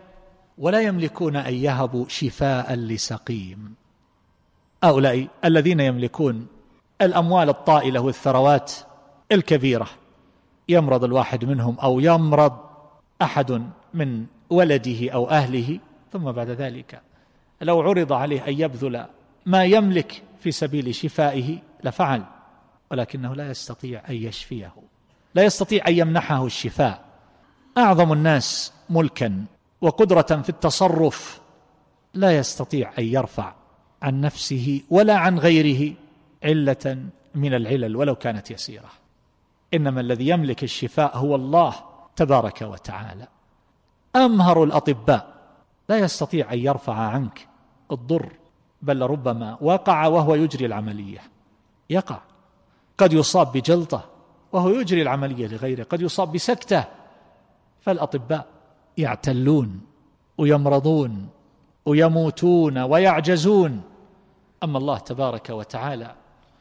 ولا 0.58 0.82
يملكون 0.82 1.36
أن 1.36 1.54
يهبوا 1.54 2.06
شفاء 2.08 2.74
لسقيم. 2.74 3.76
هؤلاء 4.84 5.28
الذين 5.46 5.80
يملكون 5.80 6.48
الأموال 7.02 7.50
الطائلة 7.50 8.00
والثروات 8.00 8.74
الكبيرة 9.32 9.88
يمرض 10.70 11.04
الواحد 11.04 11.46
منهم 11.46 11.80
أو 11.80 12.00
يمرض 12.00 12.58
أحد 13.22 13.70
من 13.94 14.26
ولده 14.50 15.12
أو 15.12 15.30
أهله 15.30 15.80
ثم 16.14 16.32
بعد 16.32 16.50
ذلك 16.50 17.02
لو 17.62 17.82
عرض 17.82 18.14
عليه 18.14 18.48
أن 18.48 18.54
يبذل 18.60 19.06
ما 19.46 19.64
يملك 19.64 20.24
في 20.40 20.52
سبيل 20.52 20.96
شفائه 20.96 21.58
لفعل 21.84 22.24
ولكنه 22.92 23.36
لا 23.36 23.50
يستطيع 23.50 24.02
أن 24.10 24.16
يشفيه 24.16 24.74
لا 25.36 25.44
يستطيع 25.44 25.88
أن 25.88 25.94
يمنحه 25.94 26.46
الشفاء. 26.46 27.06
أعظم 27.78 28.14
الناس 28.14 28.74
ملكا. 28.90 29.46
وقدرة 29.82 30.42
في 30.42 30.50
التصرف 30.50 31.42
لا 32.14 32.38
يستطيع 32.38 32.92
أن 33.00 33.04
يرفع 33.04 33.54
عن 34.02 34.22
نفسه 34.22 34.82
ولا 34.90 35.16
عن 35.16 35.40
غيره 35.40 35.94
علة 36.44 36.98
من 37.36 37.54
العلل 37.54 37.96
ولو 37.96 38.16
كانت 38.16 38.52
يسيرة. 38.52 38.90
إنما 39.74 40.02
الذي 40.02 40.28
يملك 40.28 40.64
الشفاء 40.64 41.18
هو 41.18 41.36
الله 41.36 41.74
تبارك 42.16 42.62
وتعالى. 42.62 43.28
أمهر 44.16 44.64
الأطباء 44.64 45.38
لا 45.90 45.98
يستطيع 45.98 46.54
أن 46.54 46.60
يرفع 46.60 46.94
عنك 46.94 47.48
الضر 47.92 48.32
بل 48.82 49.02
ربما 49.02 49.58
وقع 49.62 50.08
وهو 50.08 50.36
يجري 50.36 50.66
العملية. 50.66 51.22
يقع. 51.90 52.20
قد 52.98 53.14
يصاب 53.14 53.52
بجلطة 53.52 54.06
وهو 54.52 54.70
يجري 54.70 55.02
العملية 55.02 55.48
لغيره 55.48 55.84
قد 55.84 56.02
يصاب 56.02 56.32
بسكتة. 56.32 56.84
فالأطباء 57.82 58.57
يعتلون 58.98 59.82
ويمرضون 60.38 61.30
ويموتون 61.86 62.78
ويعجزون. 62.78 63.82
أما 64.64 64.78
الله 64.78 64.98
تبارك 64.98 65.50
وتعالى 65.50 66.16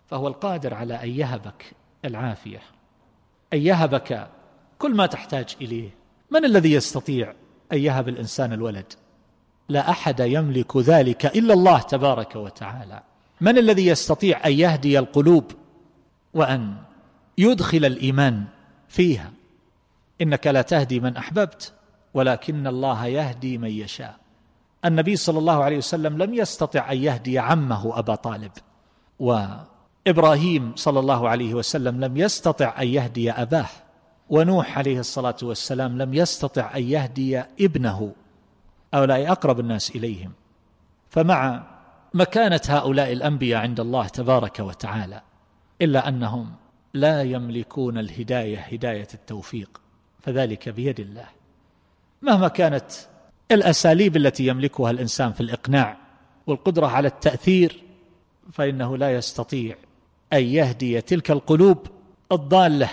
فهو 0.06 0.28
القادر 0.28 0.74
على 0.74 0.94
أن 1.02 1.08
يهبك 1.08 1.72
العافية 2.04 2.60
أن 3.52 3.58
يهبك 3.58 4.28
كل 4.78 4.94
ما 4.94 5.06
تحتاج 5.06 5.56
إليه. 5.60 5.90
من 6.30 6.44
الذي 6.44 6.72
يستطيع 6.72 7.34
أن 7.72 7.78
يهب 7.78 8.08
الإنسان 8.08 8.52
الولد؟ 8.52 8.92
لا 9.68 9.90
أحد 9.90 10.20
يملك 10.20 10.76
ذلك 10.76 11.26
إلا 11.26 11.54
الله 11.54 11.78
تبارك 11.78 12.36
وتعالى. 12.36 13.02
من 13.40 13.58
الذي 13.58 13.86
يستطيع 13.86 14.46
أن 14.46 14.52
يهدي 14.52 14.98
القلوب 14.98 15.44
وأن 16.34 16.76
يدخل 17.38 17.84
الإيمان 17.84 18.44
فيها؟ 18.88 19.30
إنك 20.22 20.46
لا 20.46 20.62
تهدي 20.62 21.00
من 21.00 21.16
أحببت. 21.16 21.72
ولكن 22.16 22.66
الله 22.66 23.06
يهدي 23.06 23.58
من 23.58 23.70
يشاء. 23.70 24.16
النبي 24.84 25.16
صلى 25.16 25.38
الله 25.38 25.64
عليه 25.64 25.76
وسلم 25.76 26.18
لم 26.22 26.34
يستطع 26.34 26.92
أن 26.92 26.96
يهدي 26.96 27.38
عمه 27.38 27.98
أبا 27.98 28.14
طالب. 28.14 28.52
وإبراهيم 29.18 30.72
صلى 30.76 31.00
الله 31.00 31.28
عليه 31.28 31.54
وسلم 31.54 32.04
لم 32.04 32.16
يستطع 32.16 32.82
أن 32.82 32.88
يهدي 32.88 33.32
أباه. 33.32 33.68
ونوح 34.30 34.78
عليه 34.78 35.00
الصلاة 35.00 35.36
والسلام 35.42 35.98
لم 36.02 36.14
يستطع 36.14 36.76
أن 36.76 36.82
يهدي 36.82 37.38
ابنه. 37.60 38.12
هؤلاء 38.94 39.32
أقرب 39.32 39.60
الناس 39.60 39.90
إليهم. 39.90 40.32
فمع 41.10 41.66
مكانة 42.14 42.60
هؤلاء 42.68 43.12
الأنبياء 43.12 43.62
عند 43.62 43.80
الله 43.80 44.08
تبارك 44.08 44.60
وتعالى 44.60 45.22
إلا 45.82 46.08
أنهم 46.08 46.52
لا 46.94 47.22
يملكون 47.22 47.98
الهداية 47.98 48.58
هداية 48.58 49.08
التوفيق 49.14 49.80
فذلك 50.20 50.68
بيد 50.68 51.00
الله. 51.00 51.35
مهما 52.26 52.48
كانت 52.48 52.92
الأساليب 53.50 54.16
التي 54.16 54.46
يملكها 54.46 54.90
الإنسان 54.90 55.32
في 55.32 55.40
الإقناع 55.40 55.96
والقدرة 56.46 56.86
على 56.86 57.08
التأثير 57.08 57.82
فإنه 58.52 58.96
لا 58.96 59.14
يستطيع 59.14 59.76
أن 60.32 60.42
يهدي 60.42 61.00
تلك 61.00 61.30
القلوب 61.30 61.86
الضالة 62.32 62.90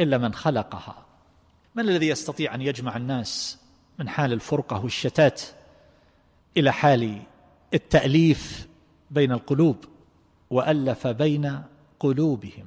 إلا 0.00 0.18
من 0.18 0.34
خلقها. 0.34 1.06
من 1.74 1.88
الذي 1.88 2.08
يستطيع 2.08 2.54
أن 2.54 2.62
يجمع 2.62 2.96
الناس 2.96 3.58
من 3.98 4.08
حال 4.08 4.32
الفرقة 4.32 4.82
والشتات 4.82 5.42
إلى 6.56 6.72
حال 6.72 7.22
التأليف 7.74 8.68
بين 9.10 9.32
القلوب 9.32 9.76
وألف 10.50 11.06
بين 11.06 11.62
قلوبهم؟ 12.00 12.66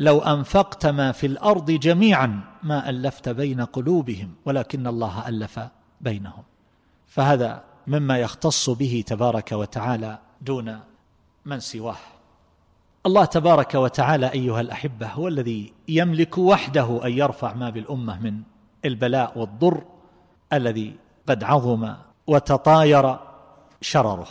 لو 0.00 0.18
أنفقت 0.18 0.86
ما 0.86 1.12
في 1.12 1.26
الأرض 1.26 1.70
جميعا 1.70 2.40
ما 2.62 2.90
ألفت 2.90 3.28
بين 3.28 3.60
قلوبهم 3.60 4.34
ولكن 4.44 4.86
الله 4.86 5.28
ألف 5.28 5.60
بينهم. 6.00 6.42
فهذا 7.06 7.64
مما 7.86 8.18
يختص 8.18 8.70
به 8.70 9.04
تبارك 9.06 9.52
وتعالى 9.52 10.18
دون 10.40 10.80
من 11.44 11.60
سواه. 11.60 11.96
الله 13.06 13.24
تبارك 13.24 13.74
وتعالى 13.74 14.32
أيها 14.32 14.60
الأحبة 14.60 15.06
هو 15.06 15.28
الذي 15.28 15.72
يملك 15.88 16.38
وحده 16.38 17.00
أن 17.04 17.12
يرفع 17.12 17.52
ما 17.52 17.70
بالأمة 17.70 18.18
من 18.18 18.42
البلاء 18.84 19.38
والضر 19.38 19.84
الذي 20.52 20.96
قد 21.28 21.44
عظم 21.44 21.94
وتطاير 22.26 23.18
شرره. 23.80 24.28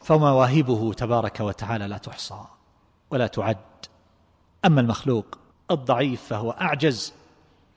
فمواهبه 0.00 0.92
تبارك 0.92 1.40
وتعالى 1.40 1.86
لا 1.86 1.98
تحصى 1.98 2.40
ولا 3.10 3.26
تعد. 3.26 3.56
أما 4.64 4.80
المخلوق 4.80 5.38
الضعيف 5.70 6.22
فهو 6.22 6.50
أعجز 6.50 7.12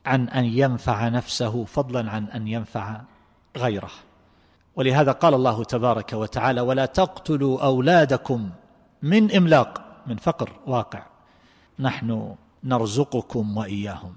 عن 0.05 0.29
أن 0.29 0.45
ينفع 0.45 1.07
نفسه 1.07 1.65
فضلا 1.65 2.11
عن 2.11 2.25
أن 2.25 2.47
ينفع 2.47 3.01
غيره. 3.57 3.91
ولهذا 4.75 5.11
قال 5.11 5.33
الله 5.33 5.63
تبارك 5.63 6.13
وتعالى 6.13 6.61
ولا 6.61 6.85
تقتلوا 6.85 7.65
أولادكم 7.65 8.49
من 9.01 9.31
إملاق. 9.31 9.81
من 10.07 10.17
فقر 10.17 10.51
واقع. 10.67 11.03
نحن 11.79 12.35
نرزقكم 12.63 13.57
وإياهم. 13.57 14.15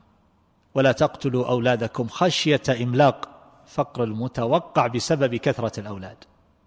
ولا 0.74 0.92
تقتلوا 0.92 1.48
أولادكم 1.48 2.08
خشية 2.08 2.62
إملاق. 2.82 3.28
فقر 3.66 4.04
المتوقع 4.04 4.86
بسبب 4.86 5.34
كثرة 5.34 5.80
الأولاد. 5.80 6.16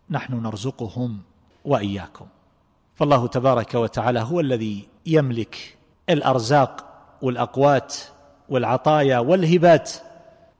نحن 0.09 0.33
نرزقهم 0.33 1.19
وإياكم. 1.65 2.25
فالله 2.95 3.27
تبارك 3.27 3.75
وتعالى 3.75 4.19
هو 4.19 4.39
الذي 4.39 4.87
يملك 5.05 5.77
الأرزاق 6.09 6.85
والأقوات 7.21 7.95
والعطايا 8.49 9.19
والهبات 9.19 9.91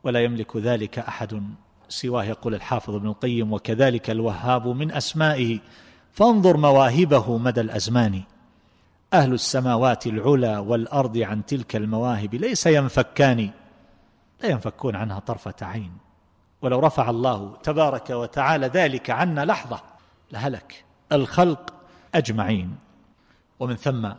ولا 0.04 0.19
يملك 0.19 0.58
ذلك 0.58 0.99
أحد 0.99 1.43
سواه 1.89 2.23
يقول 2.23 2.56
الحافظ 2.56 2.95
ابن 2.95 3.08
القيم. 3.08 3.54
وكذلك 3.54 4.10
الوهاب 4.10 4.67
من 4.67 4.91
أسمائه 4.91 5.60
فانظر 6.12 6.58
مواهبه 6.58 7.38
مدى 7.38 7.62
الأزمان. 7.62 8.21
أهل 9.13 9.34
السماوات 9.34 10.08
العلى 10.08 10.58
والأرض 10.58 11.17
عن 11.17 11.45
تلك 11.45 11.75
المواهب 11.75 12.36
ليس 12.36 12.65
ينفكان 12.65 13.49
لا 14.43 14.49
ينفكون 14.49 14.95
عنها 14.95 15.19
طرفة 15.19 15.54
عين. 15.62 15.91
ولو 16.62 16.80
رفع 16.80 17.10
الله 17.10 17.56
تبارك 17.63 18.10
وتعالى 18.10 18.67
ذلك 18.67 19.10
عنا 19.10 19.45
لحظة 19.45 19.82
لهلك 20.32 20.84
الخلق 21.12 21.73
أجمعين. 22.15 22.75
ومن 23.60 23.75
ثم 23.75 24.10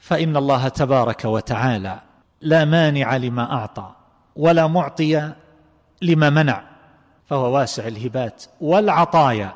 فإن 0.00 0.36
الله 0.36 0.68
تبارك 0.68 1.24
وتعالى 1.24 2.00
لا 2.40 2.64
مانع 2.64 3.16
لما 3.16 3.52
أعطى 3.52 3.92
ولا 4.36 4.66
معطي 4.66 5.32
لما 6.02 6.30
منع 6.30 6.62
فهو 7.26 7.56
واسع 7.56 7.86
الهبات 7.86 8.44
والعطايا. 8.60 9.54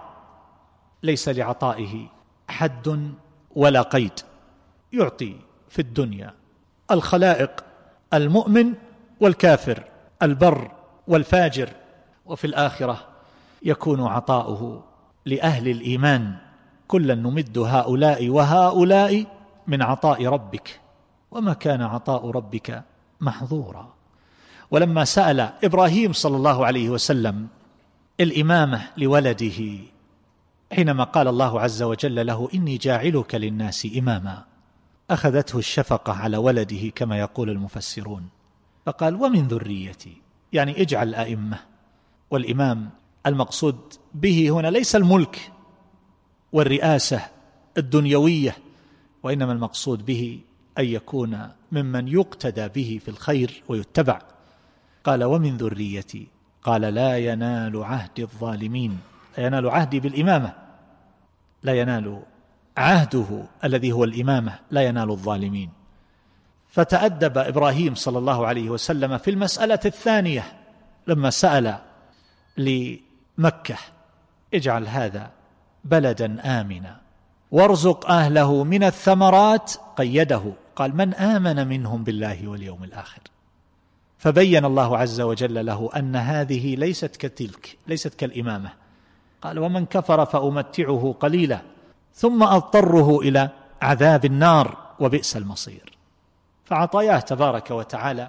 ليس 1.02 1.28
لعطائه 1.28 2.06
حد 2.48 3.12
ولا 3.56 3.82
قيد 3.82 4.12
يعطي 4.92 5.36
في 5.68 5.78
الدنيا 5.78 6.34
الخلائق 6.90 7.50
المؤمن 8.14 8.74
والكافر 9.20 9.84
البر 10.22 10.70
والفاجر 11.08 11.68
وفي 12.26 12.46
الآخرة 12.46 12.98
يكون 13.62 14.06
عطاؤه 14.06 14.84
لأهل 15.24 15.68
الإيمان. 15.68 16.34
كلا 16.88 17.14
نمد 17.14 17.58
هؤلاء 17.58 18.28
وهؤلاء 18.28 19.26
من 19.66 19.82
عطاء 19.82 20.26
ربك 20.26 20.80
وما 21.30 21.52
كان 21.52 21.82
عطاء 21.82 22.30
ربك 22.30 22.82
محظورا. 23.20 23.94
ولما 24.70 25.04
سأل 25.04 25.40
إبراهيم 25.64 26.12
صلى 26.12 26.36
الله 26.36 26.66
عليه 26.66 26.90
وسلم 26.90 27.48
الإمامة 28.20 28.82
لولده 28.96 29.78
حينما 30.72 31.04
قال 31.04 31.28
الله 31.28 31.60
عز 31.60 31.82
وجل 31.82 32.26
له 32.26 32.48
إني 32.54 32.76
جاعلك 32.76 33.34
للناس 33.34 33.88
إماما 33.98 34.44
أخذته 35.10 35.58
الشفقة 35.58 36.12
على 36.12 36.36
ولده 36.36 36.88
كما 36.94 37.18
يقول 37.18 37.50
المفسرون. 37.50 38.28
فقال 38.86 39.14
ومن 39.14 39.48
ذريتي؟ 39.48 40.16
يعني 40.52 40.82
اجعل 40.82 41.14
ائمه 41.14 41.58
والإمام 42.30 42.90
المقصود 43.26 43.78
به 44.14 44.50
هنا 44.50 44.68
ليس 44.68 44.96
الملك 44.96 45.52
والرئاسة 46.52 47.20
الدنيوية 47.78 48.56
وإنما 49.24 49.52
المقصود 49.52 50.06
به 50.06 50.40
أن 50.78 50.84
يكون 50.84 51.48
ممن 51.72 52.08
يقتدى 52.08 52.68
به 52.68 53.00
في 53.04 53.08
الخير 53.08 53.62
ويتبع. 53.68 54.18
قال 55.04 55.24
ومن 55.24 55.56
ذريتي. 55.56 56.26
قال 56.62 56.80
لا 56.80 57.18
ينال 57.18 57.84
عهد 57.84 58.20
الظالمين. 58.20 58.98
لا 59.38 59.46
ينال 59.46 59.70
عهدي 59.70 60.00
بالإمامة. 60.00 60.52
لا 61.62 61.72
ينال 61.80 62.22
عهده 62.76 63.44
الذي 63.64 63.92
هو 63.92 64.04
الإمامة. 64.04 64.58
لا 64.70 64.82
ينال 64.82 65.10
الظالمين. 65.10 65.70
فتأدب 66.68 67.38
إبراهيم 67.38 67.94
صلى 67.94 68.18
الله 68.18 68.46
عليه 68.46 68.70
وسلم 68.70 69.18
في 69.18 69.30
المسألة 69.30 69.80
الثانية 69.84 70.44
لما 71.06 71.30
سأل 71.30 71.78
لمكة 72.58 73.76
اجعل 74.54 74.88
هذا 74.88 75.30
بلدا 75.84 76.60
آمنا. 76.60 77.03
وارزق 77.50 78.10
أهله 78.10 78.64
من 78.64 78.84
الثمرات 78.84 79.72
قيده. 79.96 80.42
قال 80.76 80.96
من 80.96 81.14
آمن 81.14 81.68
منهم 81.68 82.04
بالله 82.04 82.48
واليوم 82.48 82.84
الآخر. 82.84 83.20
فبين 84.18 84.64
الله 84.64 84.98
عز 84.98 85.20
وجل 85.20 85.66
له 85.66 85.90
أن 85.96 86.16
هذه 86.16 86.76
ليست 86.76 87.16
كتلك 87.16 87.78
ليست 87.86 88.14
كالإمامة. 88.14 88.72
قال 89.42 89.58
ومن 89.58 89.86
كفر 89.86 90.24
فأمتعه 90.26 91.14
قليلا 91.20 91.60
ثم 92.14 92.42
أضطره 92.42 93.20
إلى 93.20 93.48
عذاب 93.82 94.24
النار 94.24 94.76
وبئس 95.00 95.36
المصير. 95.36 95.98
فعطاياه 96.64 97.18
تبارك 97.18 97.70
وتعالى 97.70 98.28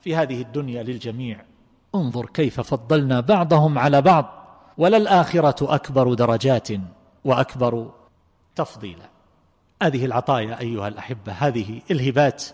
في 0.00 0.16
هذه 0.16 0.42
الدنيا 0.42 0.82
للجميع. 0.82 1.40
انظر 1.94 2.26
كيف 2.26 2.60
فضلنا 2.60 3.20
بعضهم 3.20 3.78
على 3.78 4.02
بعض 4.02 4.40
وللآخرة 4.78 5.74
أكبر 5.74 6.14
درجات 6.14 6.68
وأكبر 7.24 7.90
تفضيلا. 8.54 9.08
هذه 9.82 10.04
العطايا 10.04 10.60
أيها 10.60 10.88
الأحبة 10.88 11.32
هذه 11.32 11.80
الهبات 11.90 12.44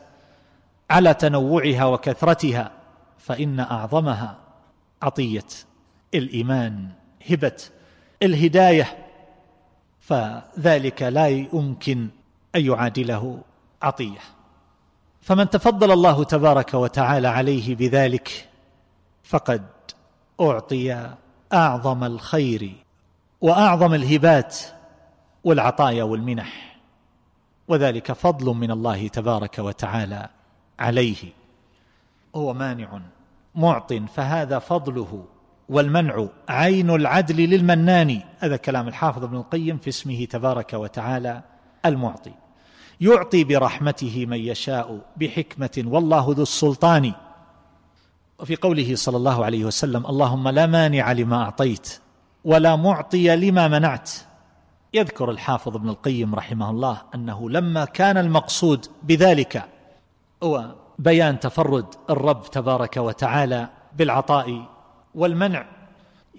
على 0.91 1.15
تنوعها 1.15 1.85
وكثرتها 1.85 2.73
فإن 3.19 3.61
أعظمها 3.61 4.39
عطية 5.03 5.47
الإيمان 6.15 6.89
هبة 7.31 7.63
الهداية 8.23 9.07
فذلك 10.01 11.03
لا 11.03 11.29
يمكن 11.29 12.09
أن 12.55 12.67
يعادله 12.67 13.41
عطية. 13.83 14.21
فمن 15.21 15.51
تفضل 15.51 15.93
الله 15.93 16.25
تبارك 16.25 16.75
وتعالى 16.75 17.29
عليه 17.29 17.75
بذلك 17.75 18.49
فقد 19.25 19.63
أعطي 20.41 21.11
أعظم 21.53 22.05
الخير 22.05 22.73
وأعظم 23.41 23.95
الهبات 23.95 24.57
والعطايا 25.47 26.05
والمنح. 26.05 26.77
وذلك 27.69 28.13
فضل 28.13 28.55
من 28.55 28.71
الله 28.71 29.09
تبارك 29.09 29.59
وتعالى 29.59 30.29
عليه. 30.79 31.33
هو 32.35 32.55
مانع 32.55 33.01
معط 33.55 33.93
فهذا 33.93 34.59
فضله. 34.59 35.25
والمنع 35.69 36.27
عين 36.49 36.91
العدل 36.91 37.37
للمنان. 37.37 38.21
هذا 38.39 38.57
كلام 38.57 38.89
الحافظ 38.89 39.25
ابن 39.25 39.37
القيم 39.37 39.79
في 39.79 39.89
اسمه 39.89 40.25
تبارك 40.25 40.73
وتعالى 40.73 41.43
المعطي. 41.87 42.33
يعطي 43.01 43.45
برحمته 43.45 44.27
من 44.27 44.39
يشاء 44.39 45.01
بحكمة 45.17 45.85
والله 45.87 46.35
ذو 46.37 46.43
السلطان. 46.43 47.13
وفي 48.39 48.57
قوله 48.57 48.97
صلى 48.97 49.17
الله 49.17 49.45
عليه 49.45 49.65
وسلم 49.65 50.07
اللهم 50.07 50.49
لا 50.49 50.67
مانع 50.67 51.13
لما 51.13 51.43
أعطيت 51.43 52.01
ولا 52.45 52.77
معطي 52.77 53.37
لما 53.37 53.69
منعت. 53.69 54.11
يذكر 54.97 55.31
الحافظ 55.31 55.77
ابن 55.77 55.89
القيم 55.89 56.35
رحمه 56.35 56.71
الله 56.71 57.03
أنه 57.15 57.51
لما 57.51 57.85
كان 57.85 58.17
المقصود 58.17 58.87
بذلك 59.03 59.65
هو 60.43 60.75
بيان 60.99 61.41
تفرد 61.41 61.87
الرب 62.11 62.43
تبارك 62.43 62.97
وتعالى 62.97 63.69
بالعطاء 63.97 64.69
والمنع. 65.15 65.67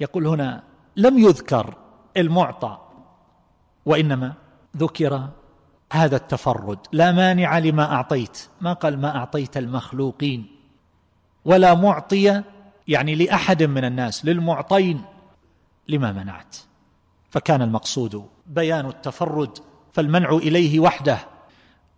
يقول 0.01 0.27
هنا 0.27 0.63
لم 0.95 1.19
يذكر 1.19 1.73
المعطى 2.17 2.77
وإنما 3.85 4.33
ذكر 4.77 5.29
هذا 5.93 6.15
التفرد. 6.15 6.79
لا 6.91 7.11
مانع 7.11 7.59
لما 7.59 7.93
أعطيت. 7.93 8.47
ما 8.61 8.73
قال 8.73 9.01
ما 9.01 9.17
أعطيت 9.17 9.57
المخلوقين. 9.57 10.47
ولا 11.45 11.73
معطي 11.73 12.41
يعني 12.87 13.15
لأحد 13.15 13.63
من 13.63 13.85
الناس 13.85 14.25
للمعطين 14.25 15.01
لما 15.87 16.11
منعت. 16.11 16.55
فكان 17.29 17.61
المقصود 17.61 18.25
بيان 18.47 18.85
التفرد 18.85 19.57
فالمنع 19.93 20.29
إليه 20.29 20.79
وحده 20.79 21.17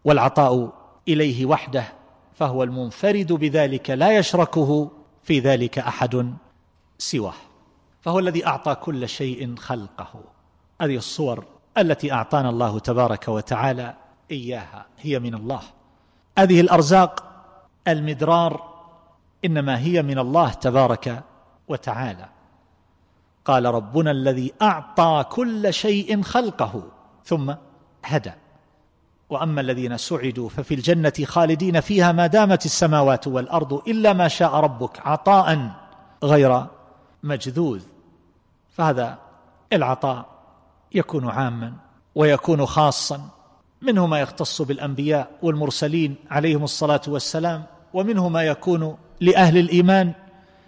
والعطاء 0.06 0.74
إليه 1.08 1.46
وحده 1.46 1.84
فهو 2.34 2.64
المنفرد 2.64 3.34
بذلك 3.34 3.90
لا 3.90 4.18
يشركه 4.18 4.92
في 5.24 5.40
ذلك 5.40 5.80
أحد 5.80 6.34
سواه. 6.98 7.34
فهو 8.02 8.20
الذي 8.20 8.48
أعطى 8.48 8.76
كل 8.76 9.10
شيء 9.10 9.56
خلقه. 9.56 10.24
هذه 10.82 10.96
الصور 10.96 11.46
التي 11.78 12.14
أعطانا 12.14 12.50
الله 12.50 12.80
تبارك 12.80 13.28
وتعالى 13.28 13.96
إياها 14.32 14.86
هي 15.00 15.20
من 15.20 15.36
الله. 15.36 15.62
هذه 16.38 16.62
الأرزاق 16.62 17.24
المدرار 17.88 18.70
إنما 19.46 19.80
هي 19.80 20.02
من 20.02 20.20
الله 20.20 20.50
تبارك 20.50 21.24
وتعالى. 21.68 22.26
قال 23.46 23.66
ربنا 23.66 24.12
الذي 24.12 24.54
أعطى 24.62 25.26
كل 25.30 25.74
شيء 25.74 26.22
خلقه 26.22 26.84
ثم 27.26 27.54
هدى. 28.06 28.32
وأما 29.30 29.62
الذين 29.62 29.98
سعدوا 29.98 30.50
ففي 30.50 30.74
الجنة 30.74 31.14
خالدين 31.24 31.80
فيها 31.80 32.12
ما 32.12 32.28
دامت 32.28 32.66
السماوات 32.66 33.28
والأرض 33.28 33.74
إلا 33.74 34.14
ما 34.14 34.28
شاء 34.28 34.56
ربك 34.56 35.08
عطاء 35.08 35.72
غير 36.24 36.66
مجذوذ. 37.24 37.82
فهذا 38.70 39.18
العطاء 39.74 40.26
يكون 40.92 41.30
عاما 41.30 41.74
ويكون 42.16 42.66
خاصا. 42.66 43.30
منه 43.82 44.08
ما 44.08 44.20
يختص 44.20 44.62
بالأنبياء 44.62 45.32
والمرسلين 45.42 46.16
عليهم 46.32 46.64
الصلاة 46.64 47.02
والسلام 47.08 47.64
ومنه 47.94 48.30
ما 48.30 48.44
يكون 48.44 48.98
لأهل 49.20 49.58
الإيمان 49.58 50.14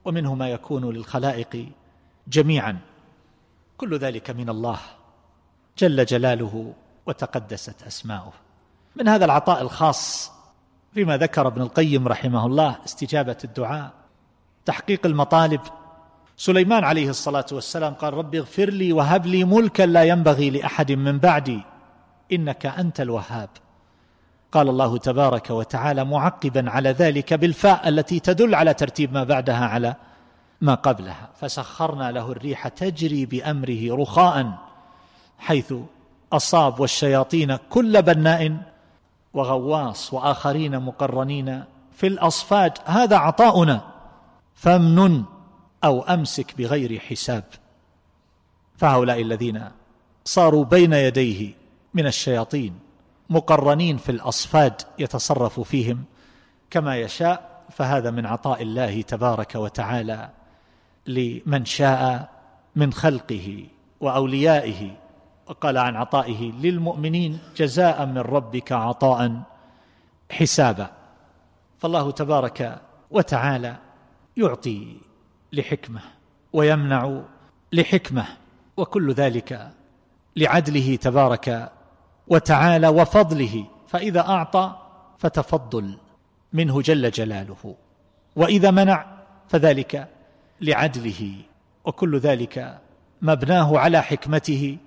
ومنه 0.06 0.36
ما 0.36 0.50
يكون 0.50 0.90
للخلائق 0.90 1.66
جميعا. 2.28 2.78
كل 3.78 3.98
ذلك 3.98 4.30
من 4.30 4.50
الله. 4.50 4.80
جل 5.78 6.06
جلاله 6.06 6.74
وتقدست 7.06 7.84
أسماؤه. 7.84 8.34
من 8.96 9.08
هذا 9.08 9.26
العطاء 9.26 9.62
الخاص 9.62 10.32
فيما 10.94 11.18
ذكر 11.18 11.48
ابن 11.48 11.62
القيم 11.62 12.08
رحمه 12.08 12.46
الله 12.46 12.78
استجابة 12.86 13.38
الدعاء. 13.44 13.92
تحقيق 14.66 15.06
المطالب. 15.06 15.62
سليمان 16.38 16.84
عليه 16.84 17.10
الصلاة 17.10 17.46
والسلام 17.52 17.94
قال 17.94 18.14
رب 18.14 18.36
اغفر 18.36 18.70
لي 18.70 18.94
وهب 18.94 19.26
لي 19.26 19.44
ملكا 19.44 19.84
لا 19.84 20.04
ينبغي 20.04 20.50
لأحد 20.50 20.92
من 20.92 21.20
بعدي. 21.20 21.62
إنك 22.32 22.66
أنت 22.66 23.02
الوهاب. 23.02 23.50
قال 24.52 24.70
الله 24.70 24.98
تبارك 24.98 25.50
وتعالى 25.50 26.04
معقبا 26.06 26.70
على 26.70 26.90
ذلك 26.92 27.34
بالفاء 27.34 27.90
التي 27.90 28.20
تدل 28.20 28.56
على 28.56 28.74
ترتيب 28.74 29.14
ما 29.14 29.24
بعدها 29.24 29.66
على 29.66 29.96
ما 30.62 30.76
قبلها. 30.76 31.30
فسخرنا 31.40 32.12
له 32.12 32.32
الريح 32.32 32.68
تجري 32.68 33.26
بأمره 33.26 33.96
رخاء 33.96 34.58
حيث 35.40 35.74
أصاب 36.34 36.80
والشياطين 36.80 37.56
كل 37.56 38.02
بناء 38.02 38.58
وغواص 39.34 40.14
وآخرين 40.14 40.80
مقرنين 40.80 41.64
في 41.92 42.08
الأصفاد. 42.08 42.78
هذا 42.86 43.18
عطاؤنا. 43.18 43.82
فامنن 44.56 45.24
أو 45.84 46.02
أمسك 46.02 46.58
بغير 46.58 47.00
حساب. 47.00 47.44
فهؤلاء 48.78 49.22
الذين 49.22 49.64
صاروا 50.26 50.66
بين 50.66 50.94
يديه 50.94 51.54
من 51.94 52.08
الشياطين 52.08 52.80
مقرنين 53.30 53.98
في 53.98 54.10
الأصفاد 54.12 54.82
يتصرف 55.00 55.60
فيهم 55.60 56.04
كما 56.70 56.98
يشاء 56.98 57.64
فهذا 57.70 58.12
من 58.12 58.26
عطاء 58.26 58.62
الله 58.62 59.02
تبارك 59.02 59.56
وتعالى. 59.56 60.30
لمن 61.08 61.66
شاء 61.66 62.30
من 62.76 62.94
خلقه 62.94 63.66
وأوليائه. 64.00 64.92
وقال 65.48 65.78
عن 65.78 65.96
عطائه 65.96 66.52
للمؤمنين 66.52 67.40
جزاء 67.58 68.06
من 68.06 68.18
ربك 68.18 68.72
عطاء 68.72 69.42
حسابا. 70.32 70.90
فالله 71.80 72.12
تبارك 72.12 72.82
وتعالى 73.12 73.76
يعطي 74.38 74.98
لحكمة 75.54 76.02
ويمنع 76.54 77.22
لحكمة 77.74 78.26
وكل 78.78 79.14
ذلك 79.14 79.72
لعدله 80.36 80.96
تبارك 80.96 81.72
وتعالى 82.28 82.88
وفضله. 82.88 83.66
فإذا 83.88 84.20
أعطى 84.20 84.76
فتفضل 85.18 85.98
منه 86.54 86.82
جل 86.82 87.12
جلاله 87.12 87.76
وإذا 88.36 88.72
منع 88.72 89.06
فذلك 89.48 90.08
لعدله 90.62 91.36
وكل 91.86 92.20
ذلك 92.20 92.82
مبناه 93.22 93.80
على 93.80 94.02
حكمته 94.02 94.78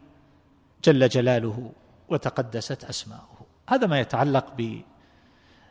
جل 0.84 1.08
جلاله 1.08 1.72
وتقدست 2.08 2.84
أسماؤه. 2.84 3.46
هذا 3.68 3.86
ما 3.86 4.00
يتعلق 4.00 4.46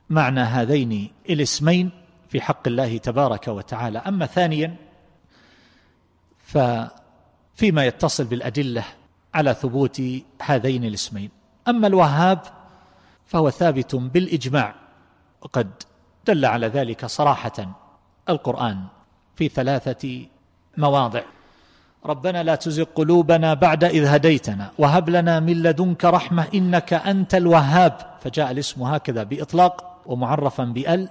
بمعنى 0.10 0.40
هذين 0.40 1.12
الاسمين 1.30 1.90
في 2.30 2.42
حق 2.42 2.68
الله 2.68 2.98
تبارك 2.98 3.48
وتعالى. 3.48 4.00
أما 4.00 4.26
ثانيا 4.26 4.76
ففيما 6.38 7.86
يتصل 7.86 8.24
بالأدلة 8.24 8.84
على 9.34 9.54
ثبوت 9.54 10.02
هذين 10.42 10.84
الاسمين. 10.86 11.30
أما 11.68 11.88
الوهاب 11.88 12.40
فهو 13.26 13.50
ثابت 13.50 13.96
بالإجماع 13.96 14.76
وقد 15.42 15.70
دل 16.26 16.46
على 16.46 16.68
ذلك 16.68 17.06
صراحة 17.06 17.76
القرآن. 18.30 18.84
في 19.36 19.48
ثلاثة 19.48 20.26
مواضع. 20.78 21.22
ربنا 22.06 22.44
لا 22.44 22.56
تزغ 22.56 22.84
قلوبنا 22.84 23.54
بعد 23.54 23.84
إذ 23.84 24.06
هديتنا. 24.06 24.72
وهب 24.78 25.10
لنا 25.10 25.40
من 25.40 25.64
لدنك 25.64 26.06
رحمة 26.06 26.48
إنك 26.54 26.94
أنت 26.94 27.36
الوهاب. 27.36 27.98
فجاء 28.22 28.52
الاسم 28.52 28.84
هكذا 28.84 29.24
بإطلاق 29.24 30.02
ومعرفا 30.06 30.64
بأل. 30.64 31.10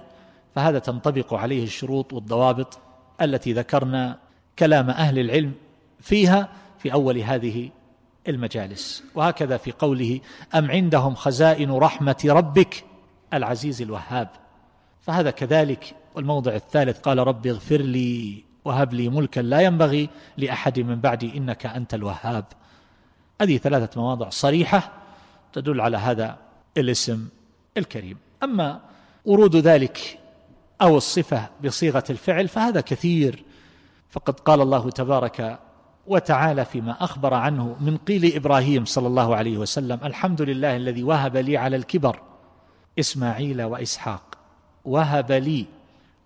فهذا 0.55 0.79
تنطبق 0.79 1.33
عليه 1.33 1.63
الشروط 1.63 2.13
والضوابط 2.13 2.79
التي 3.21 3.53
ذكرنا 3.53 4.17
كلام 4.59 4.89
أهل 4.89 5.19
العلم 5.19 5.51
فيها 5.99 6.49
في 6.79 6.93
أول 6.93 7.17
هذه 7.17 7.69
المجالس. 8.27 9.03
وهكذا 9.15 9.57
في 9.57 9.71
قوله 9.71 10.19
أم 10.55 10.71
عندهم 10.71 11.15
خزائن 11.15 11.71
رحمة 11.71 12.25
ربك 12.25 12.83
العزيز 13.33 13.81
الوهاب. 13.81 14.29
فهذا 15.01 15.31
كذلك 15.31 15.95
والموضع 16.15 16.55
الثالث 16.55 16.99
قال 16.99 17.17
رب 17.17 17.47
اغفر 17.47 17.81
لي 17.81 18.43
وهب 18.65 18.93
لي 18.93 19.09
ملكا 19.09 19.39
لا 19.39 19.61
ينبغي 19.61 20.09
لأحد 20.37 20.79
من 20.79 20.95
بعدي 20.95 21.37
إنك 21.37 21.65
أنت 21.65 21.93
الوهاب. 21.93 22.45
هذه 23.41 23.57
ثلاثة 23.57 24.01
مواضع 24.01 24.29
صريحة 24.29 24.91
تدل 25.53 25.81
على 25.81 25.97
هذا 25.97 26.37
الاسم 26.77 27.27
الكريم. 27.77 28.17
أما 28.43 28.79
ورود 29.25 29.55
ذلك 29.55 30.19
أو 30.81 30.97
الصفة 30.97 31.49
بصيغة 31.63 32.03
الفعل 32.09 32.47
فهذا 32.47 32.81
كثير. 32.81 33.43
فقد 34.09 34.39
قال 34.39 34.61
الله 34.61 34.89
تبارك 34.89 35.59
وتعالى 36.07 36.65
فيما 36.65 37.03
أخبر 37.03 37.33
عنه 37.33 37.75
من 37.79 37.97
قيل 37.97 38.35
إبراهيم 38.35 38.85
صلى 38.85 39.07
الله 39.07 39.35
عليه 39.35 39.57
وسلم 39.57 39.99
الحمد 40.03 40.41
لله 40.41 40.75
الذي 40.75 41.03
وهب 41.03 41.37
لي 41.37 41.57
على 41.57 41.75
الكبر 41.75 42.19
إسماعيل 42.99 43.63
وإسحاق 43.63 44.37
وهب 44.85 45.31
لي 45.31 45.65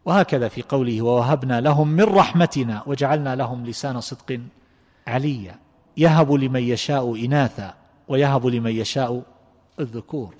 وهكذا 0.08 0.48
في 0.48 0.62
قوله 0.62 1.02
ووهبنا 1.02 1.62
لهم 1.62 1.88
من 1.88 2.04
رحمتنا 2.04 2.84
وجعلنا 2.86 3.36
لهم 3.36 3.66
لسان 3.66 4.02
صدق 4.02 4.40
عليا. 5.08 5.56
يهب 5.98 6.32
لمن 6.32 6.64
يشاء 6.64 7.26
إناثا 7.26 7.74
ويهب 8.08 8.46
لمن 8.46 8.72
يشاء 8.72 9.24
الذكور. 9.80 10.34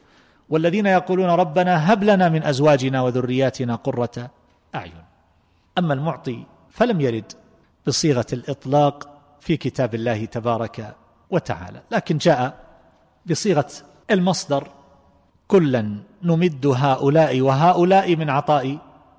والذين 0.50 0.86
يقولون 0.86 1.30
ربنا 1.30 1.94
هب 1.94 2.04
لنا 2.04 2.30
من 2.30 2.44
أزواجنا 2.44 3.02
وذرياتنا 3.02 3.76
قرة 3.76 4.32
أعين. 4.76 5.04
أما 5.78 5.94
المعطي 5.94 6.44
فلم 6.70 7.02
يرد 7.02 7.32
بصيغة 7.88 8.26
الإطلاق 8.34 9.10
في 9.40 9.58
كتاب 9.58 9.96
الله 9.96 10.26
تبارك 10.26 10.96
وتعالى 11.30 11.82
لكن 11.92 12.18
جاء 12.18 12.66
بصيغة 13.26 13.68
المصدر 14.12 14.68
كلا 15.48 15.98
نمد 16.24 16.68
هؤلاء 16.68 17.42
وهؤلاء 17.42 18.16
من 18.16 18.30
عطاء 18.30 18.78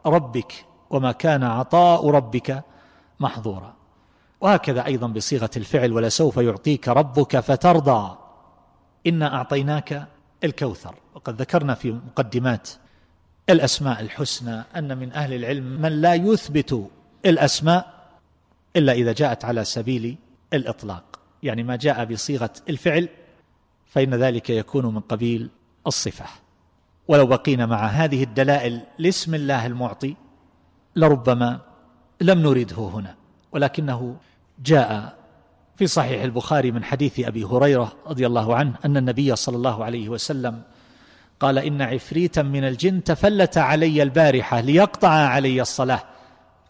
ربك 0.08 0.64
وما 0.90 1.12
كان 1.12 1.42
عطاء 1.42 2.10
ربك 2.10 2.64
محظورا. 3.20 3.74
وهكذا 4.40 4.86
أيضا 4.86 5.06
بصيغة 5.06 5.50
الفعل 5.56 5.92
ولسوف 5.92 6.36
يعطيك 6.36 6.88
ربك 6.88 7.40
فترضى. 7.40 8.18
إنا 9.06 9.34
أعطيناك 9.34 10.06
الكوثر. 10.44 10.94
وقد 11.14 11.40
ذكرنا 11.40 11.74
في 11.74 11.92
مقدمات 11.92 12.68
الأسماء 13.50 14.00
الحسنى 14.00 14.64
أن 14.76 14.98
من 14.98 15.12
أهل 15.12 15.34
العلم 15.34 15.64
من 15.64 16.00
لا 16.00 16.14
يثبت 16.14 16.88
الأسماء 17.26 18.08
إلا 18.76 18.92
إذا 18.92 19.12
جاءت 19.12 19.44
على 19.44 19.64
سبيل 19.64 20.16
الإطلاق. 20.52 21.20
يعني 21.42 21.62
ما 21.62 21.76
جاء 21.76 22.04
بصيغة 22.04 22.50
الفعل 22.68 23.08
فإن 23.86 24.14
ذلك 24.14 24.50
يكون 24.50 24.94
من 24.94 25.00
قبيل 25.00 25.50
الصفة. 25.86 26.26
ولو 27.08 27.26
بقينا 27.26 27.66
مع 27.66 27.86
هذه 27.86 28.22
الدلائل 28.22 28.80
لاسم 28.98 29.34
الله 29.34 29.66
المعطي 29.66 30.14
لربما 30.96 31.60
لم 32.20 32.38
نرده 32.38 32.76
هنا 32.76 33.14
ولكنه 33.52 34.16
جاء 34.64 35.18
في 35.76 35.86
صحيح 35.86 36.22
البخاري 36.22 36.70
من 36.70 36.84
حديث 36.84 37.20
أبي 37.20 37.44
هريرة 37.44 37.92
رضي 38.06 38.26
الله 38.26 38.56
عنه 38.56 38.74
أن 38.84 38.96
النبي 38.96 39.36
صلى 39.36 39.56
الله 39.56 39.84
عليه 39.84 40.08
وسلم 40.08 40.62
قال 41.40 41.58
إن 41.58 41.82
عفريتا 41.82 42.42
من 42.42 42.64
الجن 42.64 43.04
تفلت 43.04 43.58
علي 43.58 44.02
البارحة 44.02 44.60
ليقطع 44.60 45.08
علي 45.08 45.62
الصلاة 45.62 46.00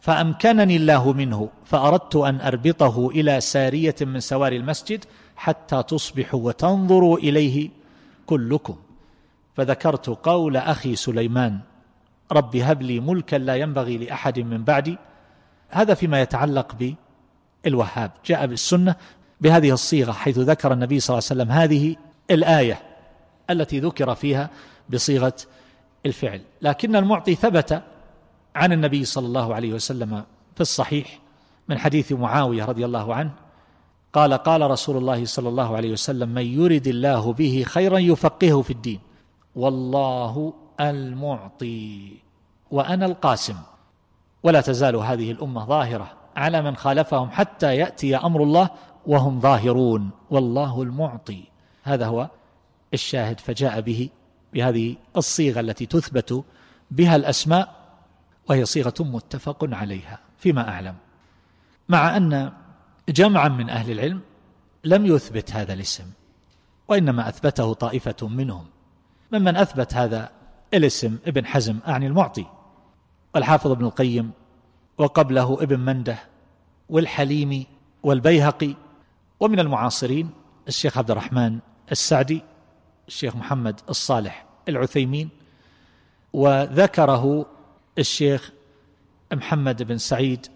فأمكنني 0.01 0.77
الله 0.77 1.13
منه 1.13 1.49
فأردت 1.65 2.17
أن 2.17 2.41
أربطه 2.41 3.09
إلى 3.11 3.41
سارية 3.41 3.95
من 4.01 4.21
سوار 4.21 4.53
المسجد 4.53 5.05
حتى 5.37 5.83
تصبحوا 5.83 6.41
وتنظروا 6.41 7.19
إليه 7.19 7.71
كلكم. 8.27 8.77
فذكرت 9.59 10.09
قول 10.09 10.57
أخي 10.57 10.97
سليمان 10.97 11.59
رب 12.33 12.57
هب 12.57 12.83
لي 12.83 13.01
ملكا 13.01 13.37
لا 13.37 13.57
ينبغي 13.57 13.99
لأحد 13.99 14.39
من 14.39 14.65
بعدي. 14.65 14.99
هذا 15.69 15.95
فيما 15.95 16.21
يتعلق 16.21 16.95
بالوهاب. 17.65 18.11
جاء 18.27 18.47
بالسنة 18.47 18.97
بهذه 19.41 19.71
الصيغة 19.71 20.13
حيث 20.13 20.39
ذكر 20.39 20.73
النبي 20.73 21.01
صلى 21.01 21.19
الله 21.19 21.29
عليه 21.31 21.43
وسلم 21.43 21.53
هذه 21.53 21.97
الآية 22.31 22.83
التي 23.51 23.81
ذكر 23.81 24.15
فيها 24.15 24.51
بصيغة 24.91 25.35
الفعل. 26.07 26.41
لكن 26.63 26.97
المعطي 26.97 27.35
ثبت 27.35 27.83
عن 28.55 28.73
النبي 28.73 29.05
صلى 29.05 29.27
الله 29.27 29.55
عليه 29.55 29.73
وسلم 29.73 30.25
في 30.55 30.61
الصحيح 30.61 31.21
من 31.69 31.79
حديث 31.79 32.13
معاوية 32.13 32.65
رضي 32.65 32.85
الله 32.85 33.15
عنه 33.15 33.31
قال 34.13 34.35
قال 34.35 34.71
رسول 34.71 34.97
الله 34.97 35.25
صلى 35.25 35.49
الله 35.49 35.77
عليه 35.77 35.93
وسلم 35.93 36.29
من 36.29 36.47
يرد 36.47 36.87
الله 36.87 37.33
به 37.33 37.65
خيرا 37.67 37.99
يفقهه 37.99 38.63
في 38.63 38.71
الدين 38.71 39.08
والله 39.59 40.55
المعطي 40.81 42.13
وأنا 42.71 43.07
القاسم. 43.07 43.57
ولا 44.43 44.61
تزال 44.61 44.97
هذه 44.97 45.31
الأمة 45.31 45.65
ظاهرة 45.65 46.13
على 46.37 46.63
من 46.63 46.77
خالفهم 46.77 47.31
حتى 47.31 47.77
يأتي 47.77 48.17
أمر 48.17 48.43
الله 48.43 48.71
وهم 49.07 49.41
ظاهرون. 49.41 50.11
والله 50.31 50.83
المعطي. 50.83 51.43
هذا 51.83 52.07
هو 52.07 52.31
الشاهد 52.95 53.41
فجاء 53.41 53.81
به 53.81 54.09
بهذه 54.53 54.97
الصيغة 55.17 55.61
التي 55.61 55.87
تثبت 55.87 56.45
بها 56.91 57.17
الأسماء 57.17 57.75
وهي 58.49 58.65
صيغة 58.65 58.95
متفق 59.01 59.69
عليها 59.75 60.19
فيما 60.39 60.69
أعلم. 60.69 60.95
مع 61.89 62.17
أن 62.17 62.53
جمعا 63.09 63.49
من 63.49 63.71
أهل 63.71 63.91
العلم 63.91 64.21
لم 64.85 65.07
يثبت 65.07 65.53
هذا 65.53 65.73
الاسم 65.73 66.05
وإنما 66.89 67.29
أثبته 67.29 67.73
طائفة 67.73 68.29
منهم. 68.29 68.78
ممن 69.33 69.57
أثبت 69.57 69.95
هذا 69.95 70.31
الاسم 70.75 71.19
ابن 71.27 71.47
حزم 71.47 71.79
أعني 71.89 72.07
المعطي. 72.07 72.47
والحافظ 73.35 73.71
ابن 73.71 73.85
القيم 73.85 74.31
وقبله 74.99 75.63
ابن 75.63 75.81
منده 75.81 76.19
والحليمي 76.89 77.67
والبيهقي 78.03 78.75
ومن 79.41 79.61
المعاصرين 79.61 80.31
الشيخ 80.69 80.99
عبد 80.99 81.11
الرحمن 81.11 81.59
السعدي 81.93 82.43
الشيخ 83.09 83.37
محمد 83.37 83.81
الصالح 83.89 84.47
العثيمين 84.69 85.29
وذكره 86.33 87.47
الشيخ 87.99 88.53
محمد 89.33 89.83
بن 89.83 89.99
سعيد 89.99 90.47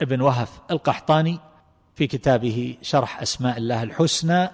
بن 0.00 0.20
وهف 0.20 0.60
القحطاني 0.70 1.38
في 1.94 2.06
كتابه 2.06 2.76
شرح 2.82 3.22
أسماء 3.22 3.58
الله 3.58 3.82
الحسنى 3.82 4.50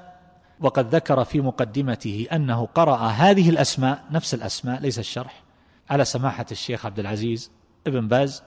وقد 0.63 0.95
ذكر 0.95 1.25
في 1.25 1.41
مقدمته 1.41 2.27
أنه 2.33 2.69
قرأ 2.75 2.97
هذه 2.97 3.51
الأسماء 3.51 4.05
نفس 4.11 4.35
الأسماء 4.35 4.81
ليس 4.81 4.99
الشرح 4.99 5.43
على 5.91 6.05
سماحة 6.05 6.47
الشيخ 6.51 6.87
عبد 6.87 6.99
العزيز 6.99 7.51
ابن 7.87 8.09
باز 8.09 8.43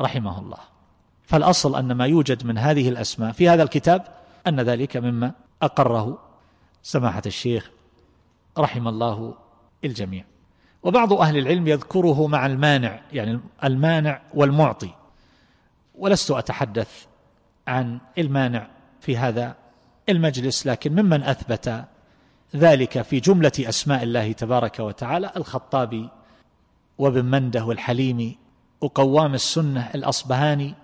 رحمه 0.00 0.38
الله. 0.38 0.58
فالأصل 1.22 1.76
أن 1.76 1.92
ما 1.92 2.06
يوجد 2.06 2.46
من 2.46 2.58
هذه 2.58 2.88
الأسماء 2.88 3.32
في 3.32 3.48
هذا 3.48 3.62
الكتاب 3.62 4.04
أن 4.46 4.60
ذلك 4.60 4.96
مما 4.96 5.32
أقره 5.62 6.18
سماحة 6.82 7.22
الشيخ 7.26 7.70
رحم 8.58 8.88
الله 8.88 9.34
الجميع. 9.84 10.24
وبعض 10.82 11.12
أهل 11.12 11.38
العلم 11.38 11.68
يذكره 11.68 12.26
مع 12.26 12.46
المانع 12.46 13.00
يعني 13.12 13.40
المانع 13.64 14.22
والمعطي. 14.34 14.90
ولست 15.94 16.30
أتحدث 16.30 17.06
عن 17.68 17.98
المانع 18.18 18.68
في 19.00 19.16
هذا 19.16 19.56
المجلس 20.08 20.66
لكن 20.66 20.92
ممن 20.92 21.22
أثبت 21.22 21.84
ذلك 22.56 23.02
في 23.02 23.20
جملة 23.20 23.52
أسماء 23.60 24.02
الله 24.02 24.32
تبارك 24.32 24.80
وتعالى 24.80 25.32
الخطابي 25.36 26.08
وابن 26.98 27.24
منده 27.24 27.64
والحليمي 27.64 28.38
وقوام 28.80 29.34
السنة 29.34 29.90
الأصبهاني 29.94 30.74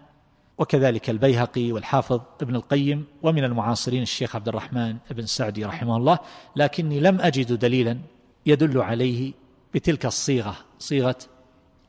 وكذلك 0.59 1.11
البيهقي 1.11 1.73
والحافظ 1.73 2.21
ابن 2.43 2.57
القيم 2.57 3.05
ومن 3.23 3.45
المعاصرين 3.45 4.03
الشيخ 4.03 4.37
عبد 4.37 4.49
الرحمن 4.49 4.97
بن 5.11 5.27
سعدي 5.27 5.65
رحمه 5.65 5.97
الله. 5.97 6.19
لكني 6.57 7.01
لم 7.01 7.21
أجد 7.21 7.53
دليلا 7.53 7.99
يدل 8.47 8.81
عليه 8.81 9.33
بتلك 9.75 10.07
الصيغة 10.07 10.57
صيغة 10.79 11.17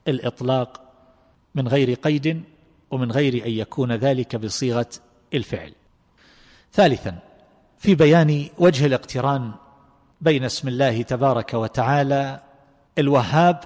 الإطلاق 0.08 0.82
من 1.56 1.68
غير 1.68 1.94
قيد 1.94 2.44
ومن 2.92 3.12
غير 3.12 3.46
أن 3.46 3.52
يكون 3.52 3.92
ذلك 3.92 4.36
بصيغة 4.36 4.90
الفعل. 5.34 5.74
ثالثا 6.74 7.20
في 7.78 7.96
بيان 7.96 8.48
وجه 8.58 8.86
الاقتران 8.86 9.52
بين 10.22 10.44
اسم 10.44 10.68
الله 10.68 11.02
تبارك 11.02 11.54
وتعالى 11.54 12.40
الوهاب 12.98 13.60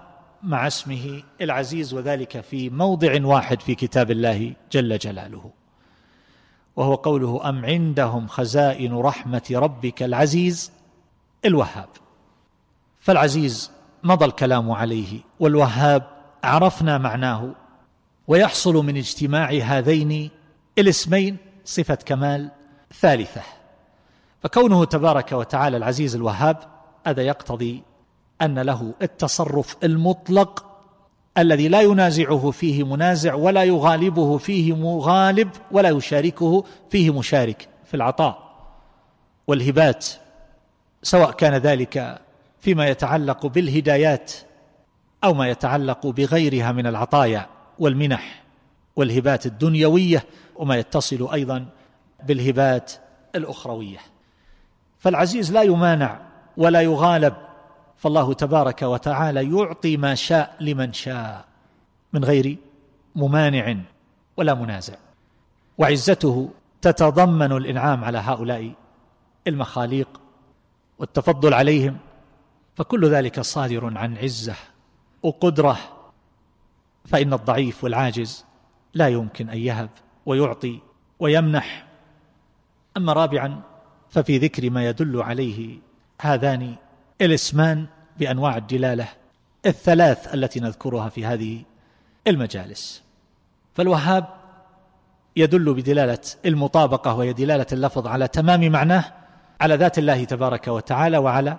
مع 0.43 0.67
اسمه 0.67 1.23
العزيز 1.41 1.93
وذلك 1.93 2.41
في 2.41 2.69
موضع 2.69 3.25
واحد 3.25 3.61
في 3.61 3.75
كتاب 3.75 4.11
الله 4.11 4.53
جل 4.71 4.97
جلاله 4.97 5.51
وهو 6.75 6.95
قوله 6.95 7.49
أم 7.49 7.65
عندهم 7.65 8.27
خزائن 8.27 8.93
رحمة 8.93 9.43
ربك 9.51 10.03
العزيز؟ 10.03 10.71
الوهاب. 11.45 11.89
فالعزيز 12.99 13.71
مضى 14.03 14.25
الكلام 14.25 14.71
عليه 14.71 15.19
والوهاب 15.39 16.03
عرفنا 16.43 16.97
معناه 16.97 17.55
ويحصل 18.27 18.73
من 18.73 18.97
اجتماع 18.97 19.49
هذين 19.49 20.29
الاسمين 20.77 21.37
صفة 21.65 21.95
كمال 21.95 22.56
ثالثة. 22.93 23.41
فكونه 24.43 24.85
تبارك 24.85 25.31
وتعالى 25.31 25.77
العزيز 25.77 26.15
الوهاب 26.15 26.57
هذا 27.07 27.21
يقتضي 27.21 27.83
أن 28.41 28.59
له 28.59 28.93
التصرف 29.01 29.75
المطلق 29.83 30.65
الذي 31.37 31.67
لا 31.67 31.81
ينازعه 31.81 32.51
فيه 32.51 32.83
منازع 32.83 33.33
ولا 33.33 33.63
يغالبه 33.63 34.37
فيه 34.37 34.75
مغالب 34.75 35.49
ولا 35.71 35.89
يشاركه 35.89 36.63
فيه 36.89 37.13
مشارك 37.13 37.67
في 37.85 37.93
العطاء 37.93 38.47
والهبات 39.47 40.05
سواء 41.03 41.31
كان 41.31 41.53
ذلك 41.53 42.21
فيما 42.59 42.87
يتعلق 42.87 43.45
بالهدايات 43.45 44.31
أو 45.23 45.33
ما 45.33 45.49
يتعلق 45.49 46.07
بغيرها 46.07 46.71
من 46.71 46.87
العطايا 46.87 47.45
والمنح 47.79 48.43
والهبات 48.95 49.45
الدنيوية 49.45 50.25
وما 50.55 50.77
يتصل 50.77 51.29
أيضا 51.33 51.65
بالهبات 52.23 52.91
الأخروية. 53.35 53.99
فالعزيز 54.97 55.51
لا 55.51 55.61
يمانع 55.61 56.19
ولا 56.57 56.81
يغالب 56.81 57.33
فالله 57.97 58.33
تبارك 58.33 58.81
وتعالى 58.81 59.57
يعطي 59.57 59.97
ما 59.97 60.15
شاء 60.15 60.55
لمن 60.59 60.93
شاء 60.93 61.45
من 62.13 62.25
غير 62.25 62.57
ممانع 63.15 63.75
ولا 64.37 64.53
منازع. 64.53 64.95
وعزته 65.77 66.49
تتضمن 66.81 67.51
الإنعام 67.51 68.03
على 68.03 68.17
هؤلاء 68.17 68.71
المخاليق 69.47 70.21
والتفضل 70.99 71.53
عليهم 71.53 71.97
فكل 72.75 73.09
ذلك 73.09 73.39
صادر 73.39 73.97
عن 73.97 74.17
عزة 74.17 74.55
وقدرة. 75.23 75.77
فإن 77.05 77.33
الضعيف 77.33 77.83
والعاجز 77.83 78.45
لا 78.93 79.07
يمكن 79.07 79.49
أن 79.49 79.57
يهب 79.57 79.89
ويعطي 80.25 80.79
ويمنح 81.19 81.86
أما 82.97 83.13
رابعا 83.13 83.61
ففي 84.09 84.37
ذكر 84.37 84.69
ما 84.69 84.85
يدل 84.89 85.21
عليه 85.21 85.79
هذان 86.21 86.75
الاسمان 87.21 87.85
بأنواع 88.19 88.57
الدلالة 88.57 89.07
الثلاث 89.65 90.33
التي 90.33 90.59
نذكرها 90.59 91.09
في 91.09 91.25
هذه 91.25 91.61
المجالس. 92.27 93.03
فالوهاب 93.75 94.25
يدل 95.35 95.73
بدلالة 95.73 96.19
المطابقة 96.45 97.15
وهي 97.15 97.33
دلالة 97.33 97.65
اللفظ 97.71 98.07
على 98.07 98.27
تمام 98.27 98.71
معناه 98.71 99.03
على 99.61 99.75
ذات 99.75 99.97
الله 99.97 100.23
تبارك 100.23 100.67
وتعالى 100.67 101.17
وعلى 101.17 101.57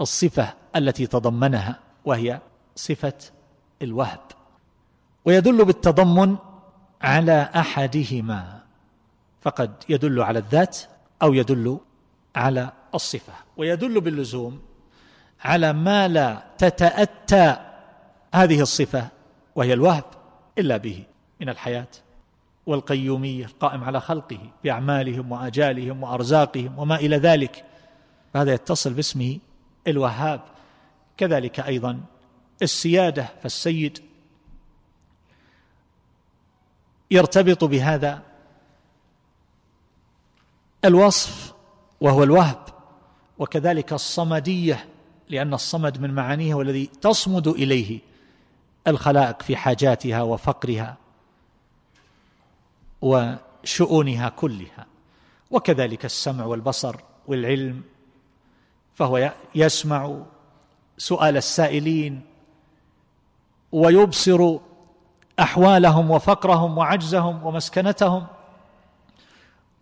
الصفة 0.00 0.54
التي 0.76 1.06
تضمنها 1.06 1.78
وهي 2.04 2.40
صفة 2.76 3.18
الوهب. 3.82 4.20
ويدل 5.24 5.64
بالتضمن 5.64 6.36
على 7.02 7.50
أحدهما. 7.56 8.63
فقد 9.44 9.84
يدل 9.88 10.22
على 10.22 10.38
الذات 10.38 10.78
أو 11.22 11.34
يدل 11.34 11.78
على 12.36 12.72
الصفة 12.94 13.32
ويدل 13.56 14.00
باللزوم 14.00 14.62
على 15.40 15.72
ما 15.72 16.08
لا 16.08 16.44
تتأتى 16.58 17.56
هذه 18.34 18.60
الصفة 18.60 19.08
وهي 19.54 19.72
الوهب 19.72 20.04
إلا 20.58 20.76
به 20.76 21.04
من 21.40 21.48
الحياة 21.48 21.86
والقيومية 22.66 23.44
القائم 23.44 23.84
على 23.84 24.00
خلقه 24.00 24.38
بأعمالهم 24.64 25.32
وآجالهم 25.32 26.02
وأرزاقهم 26.02 26.78
وما 26.78 26.96
إلى 26.96 27.16
ذلك. 27.16 27.64
فهذا 28.34 28.52
يتصل 28.52 28.92
باسمه 28.92 29.38
الوهاب. 29.88 30.40
كذلك 31.16 31.60
أيضا 31.60 32.00
السيادة 32.62 33.28
فالسيد 33.42 33.98
يرتبط 37.10 37.64
بهذا 37.64 38.22
الوصف 40.84 41.54
وهو 42.00 42.22
الوهب 42.22 42.58
وكذلك 43.38 43.92
الصمدية 43.92 44.88
لأن 45.28 45.54
الصمد 45.54 46.00
من 46.00 46.14
معانيه 46.14 46.54
والذي 46.54 46.86
تصمد 46.86 47.48
إليه 47.48 48.00
الخلائق 48.86 49.42
في 49.42 49.56
حاجاتها 49.56 50.22
وفقرها 50.22 50.96
وشؤونها 53.02 54.28
كلها. 54.28 54.86
وكذلك 55.50 56.04
السمع 56.04 56.44
والبصر 56.44 56.96
والعلم 57.26 57.82
فهو 58.94 59.32
يسمع 59.54 60.16
سؤال 60.98 61.36
السائلين 61.36 62.20
ويبصر 63.72 64.56
أحوالهم 65.40 66.10
وفقرهم 66.10 66.78
وعجزهم 66.78 67.46
ومسكنتهم. 67.46 68.26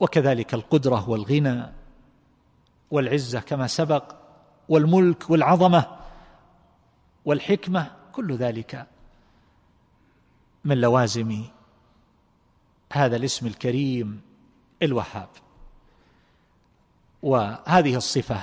وكذلك 0.03 0.55
القدرة 0.55 1.09
والغنى 1.09 1.73
والعزة 2.91 3.41
كما 3.41 3.67
سبق 3.67 4.15
والملك 4.69 5.31
والعظمة 5.31 5.97
والحكمة 7.25 7.91
كل 8.12 8.37
ذلك 8.37 8.87
من 10.65 10.81
لوازم 10.81 11.45
هذا 12.93 13.17
الاسم 13.17 13.47
الكريم 13.47 14.21
الوهاب. 14.83 15.29
وهذه 17.23 17.97
الصفة 17.97 18.41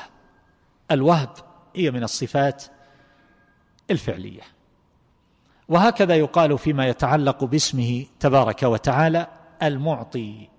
الوهب 0.91 1.29
هي 1.75 1.91
من 1.91 2.03
الصفات 2.03 2.63
الفعلية. 3.91 4.43
وهكذا 5.69 6.15
يقال 6.15 6.57
فيما 6.57 6.87
يتعلق 6.87 7.43
باسمه 7.43 8.05
تبارك 8.19 8.63
وتعالى 8.63 9.27
المعطي. 9.63 10.58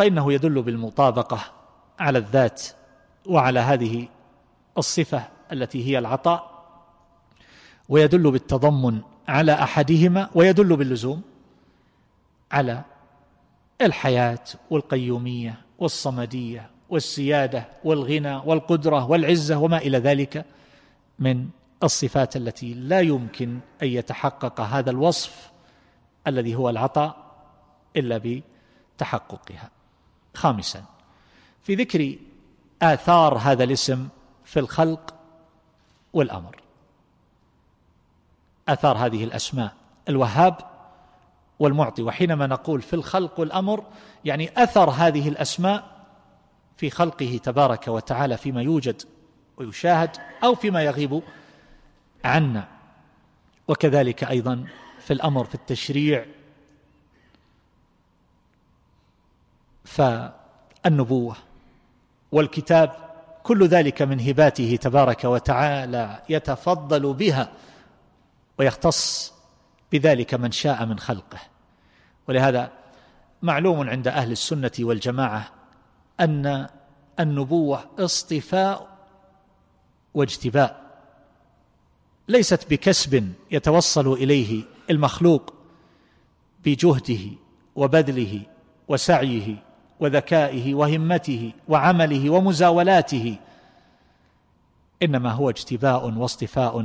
فإنه 0.00 0.32
يدل 0.32 0.62
بالمطابقة 0.62 1.40
على 1.98 2.18
الذات 2.18 2.62
وعلى 3.26 3.60
هذه 3.60 4.08
الصفة 4.78 5.24
التي 5.52 5.86
هي 5.86 5.98
العطاء 5.98 6.64
ويدل 7.88 8.30
بالتضمن 8.30 9.00
على 9.28 9.52
أحدهما 9.52 10.30
ويدل 10.34 10.76
باللزوم 10.76 11.22
على 12.52 12.82
الحياة 13.80 14.44
والقيومية 14.70 15.60
والصمدية 15.78 16.70
والسيادة 16.90 17.68
والغنى 17.84 18.36
والقدرة 18.36 19.10
والعزة 19.10 19.58
وما 19.58 19.78
إلى 19.78 19.98
ذلك 19.98 20.44
من 21.18 21.48
الصفات 21.82 22.36
التي 22.36 22.74
لا 22.74 23.00
يمكن 23.00 23.58
أن 23.82 23.88
يتحقق 23.88 24.60
هذا 24.60 24.90
الوصف 24.90 25.50
الذي 26.26 26.54
هو 26.54 26.70
العطاء 26.70 27.16
إلا 27.96 28.42
بتحققها. 28.96 29.79
خامسا. 30.40 30.84
في 31.62 31.74
ذكر 31.74 32.16
آثار 32.82 33.38
هذا 33.38 33.64
الاسم 33.64 34.08
في 34.44 34.60
الخلق 34.60 35.14
والأمر. 36.12 36.56
آثار 38.68 38.96
هذه 38.96 39.24
الأسماء 39.24 39.72
الوهاب 40.08 40.56
والمعطي. 41.58 42.02
وحينما 42.02 42.46
نقول 42.46 42.82
في 42.82 42.94
الخلق 42.94 43.40
والأمر 43.40 43.84
يعني 44.24 44.62
أثر 44.62 44.90
هذه 44.90 45.28
الأسماء 45.28 46.06
في 46.76 46.90
خلقه 46.90 47.40
تبارك 47.42 47.88
وتعالى 47.88 48.36
فيما 48.36 48.62
يوجد 48.62 49.02
ويشاهد 49.56 50.10
أو 50.44 50.54
فيما 50.54 50.82
يغيب 50.82 51.22
عنا. 52.24 52.68
وكذلك 53.68 54.24
أيضا 54.24 54.64
في 55.00 55.12
الأمر 55.12 55.44
في 55.44 55.54
التشريع 55.54 56.26
فالنبوة 59.90 61.36
والكتاب 62.32 62.92
كل 63.42 63.66
ذلك 63.66 64.02
من 64.02 64.20
هباته 64.20 64.78
تبارك 64.80 65.24
وتعالى 65.24 66.22
يتفضل 66.28 67.14
بها 67.14 67.52
ويختص 68.58 69.32
بذلك 69.92 70.34
من 70.34 70.52
شاء 70.52 70.86
من 70.86 70.98
خلقه. 70.98 71.38
ولهذا 72.28 72.72
معلوم 73.42 73.88
عند 73.88 74.08
أهل 74.08 74.32
السنة 74.32 74.70
والجماعة 74.80 75.50
أن 76.20 76.68
النبوة 77.20 77.84
اصطفاء 77.98 78.88
واجتباء 80.14 80.80
ليست 82.28 82.70
بكسب 82.70 83.32
يتوصل 83.50 84.12
إليه 84.12 84.64
المخلوق 84.90 85.54
بجهده 86.64 87.30
وبذله 87.76 88.42
وسعيه 88.88 89.69
وذكائه 90.00 90.74
وهمته 90.74 91.52
وعمله 91.68 92.30
ومزاولاته 92.30 93.36
إنما 95.02 95.30
هو 95.32 95.50
اجتباء 95.50 96.10
واصطفاء 96.10 96.78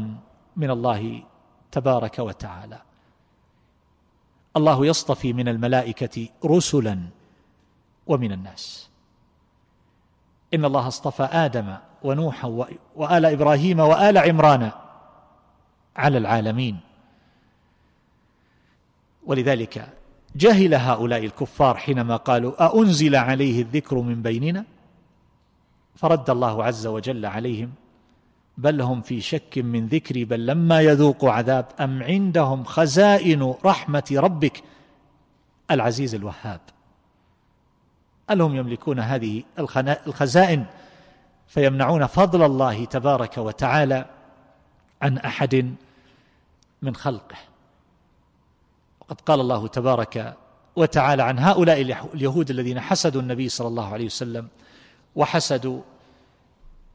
من 0.55 0.70
الله 0.70 1.24
تبارك 1.72 2.20
وتعالى. 2.20 2.82
الله 4.57 4.86
يصطفي 4.86 5.34
من 5.34 5.47
الملائكة 5.47 6.28
رسلا 6.45 6.99
ومن 8.07 8.32
الناس. 8.32 8.89
إن 10.53 10.66
الله 10.66 10.88
اصطفى 10.88 11.24
آدم 11.24 11.78
ونوحا 12.03 12.68
وآل 12.95 13.26
إبراهيم 13.26 13.80
وآل 13.80 14.18
عمران 14.18 14.72
على 15.97 16.18
العالمين. 16.18 16.80
ولذلك 19.26 19.89
جهل 20.36 20.73
هؤلاء 20.73 21.25
الكفار 21.25 21.77
حينما 21.77 22.15
قالوا 22.15 22.65
أأنزل 22.65 23.15
عليه 23.15 23.61
الذكر 23.61 23.95
من 23.99 24.21
بيننا؟ 24.21 24.65
فرد 25.95 26.29
الله 26.29 26.63
عز 26.63 26.88
وجل 26.88 27.25
عليهم 27.25 27.71
بل 28.57 28.81
هم 28.81 29.01
في 29.01 29.21
شك 29.21 29.57
من 29.57 29.88
ذكري 29.88 30.25
بل 30.25 30.45
لما 30.45 30.81
يذوقوا 30.81 31.31
عذاب 31.31 31.65
أم 31.79 32.03
عندهم 32.03 32.63
خزائن 32.63 33.53
رحمة 33.65 34.03
ربك؟ 34.11 34.63
العزيز 35.71 36.15
الوهاب 36.15 36.61
هل 38.29 38.41
هم 38.41 38.55
يملكون 38.55 38.99
هذه 38.99 39.43
الخزائن؟ 40.07 40.65
فيمنعون 41.47 42.05
فضل 42.05 42.43
الله 42.43 42.86
تبارك 42.86 43.38
وتعالى 43.38 44.05
عن 45.01 45.17
أحد 45.17 45.75
من 46.81 46.95
خلقه. 46.95 47.55
وقد 49.10 49.22
قال 49.22 49.39
الله 49.39 49.68
تبارك 49.68 50.38
وتعالى 50.76 51.24
عن 51.24 51.39
هؤلاء 51.39 51.82
اليهود 52.14 52.49
الذين 52.49 52.80
حسدوا 52.80 53.22
النبي 53.22 53.49
صلى 53.49 53.68
الله 53.68 53.93
عليه 53.93 54.06
وسلم 54.06 54.47
وحسدوا 55.16 55.82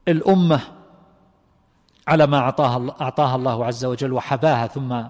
الأمة 0.07 0.61
على 2.07 2.27
ما 2.27 2.37
أعطاها 2.37 2.95
أعطاها 3.01 3.35
الله 3.35 3.65
عز 3.65 3.85
وجل 3.85 4.13
وحباها 4.13 4.67
ثم 4.67 5.03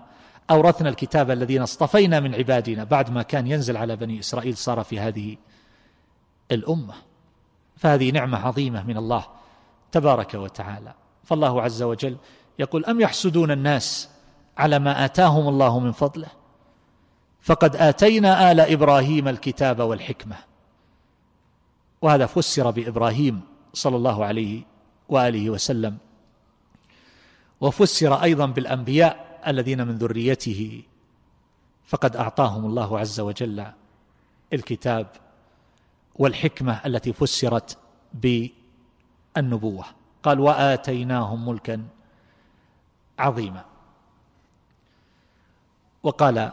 أورثنا 0.52 0.90
الكتاب 0.90 1.32
الذين 1.32 1.62
اصطفينا 1.62 2.20
من 2.20 2.36
عبادنا 2.36 2.84
بعد 2.84 3.10
ما 3.10 3.24
كان 3.24 3.48
ينزل 3.48 3.78
على 3.78 3.96
بني 3.96 4.20
إسرائيل 4.20 4.58
صار 4.58 4.84
في 4.84 5.00
هذه 5.00 5.38
الأمة. 6.52 6.94
فهذه 7.78 8.12
نعمة 8.12 8.48
عظيمة 8.48 8.84
من 8.84 8.98
الله 8.98 9.26
تبارك 9.92 10.34
وتعالى. 10.34 10.94
فالله 11.24 11.62
عز 11.62 11.82
وجل 11.82 12.18
يقول 12.60 12.86
أم 12.86 13.02
يحسدون 13.02 13.52
الناس 13.52 14.10
على 14.58 14.80
ما 14.80 15.06
آتاهم 15.06 15.48
الله 15.48 15.80
من 15.80 15.92
فضله؟ 15.92 16.28
فقد 17.42 17.76
آتينا 17.76 18.52
آل 18.52 18.60
إبراهيم 18.60 19.28
الكتاب 19.28 19.80
والحكمة. 19.80 20.36
وهذا 22.02 22.26
فسر 22.26 22.72
بإبراهيم 22.72 23.42
صلى 23.74 23.96
الله 23.96 24.26
عليه 24.26 24.64
وآله 25.10 25.50
وسلم. 25.50 25.98
وفسر 27.62 28.24
أيضا 28.24 28.46
بالأنبياء 28.46 29.42
الذين 29.48 29.88
من 29.88 29.98
ذريته. 29.98 30.84
فقد 31.86 32.16
أعطاهم 32.16 32.66
الله 32.66 33.00
عز 33.00 33.20
وجل 33.20 33.66
الكتاب 34.54 35.08
والحكمة 36.16 36.82
التي 36.86 37.14
فسرت 37.14 37.78
بالنبوة. 38.14 39.86
قال 40.24 40.40
وآتيناهم 40.40 41.50
ملكا 41.50 41.88
عظيما. 43.20 43.66
وقال 46.04 46.52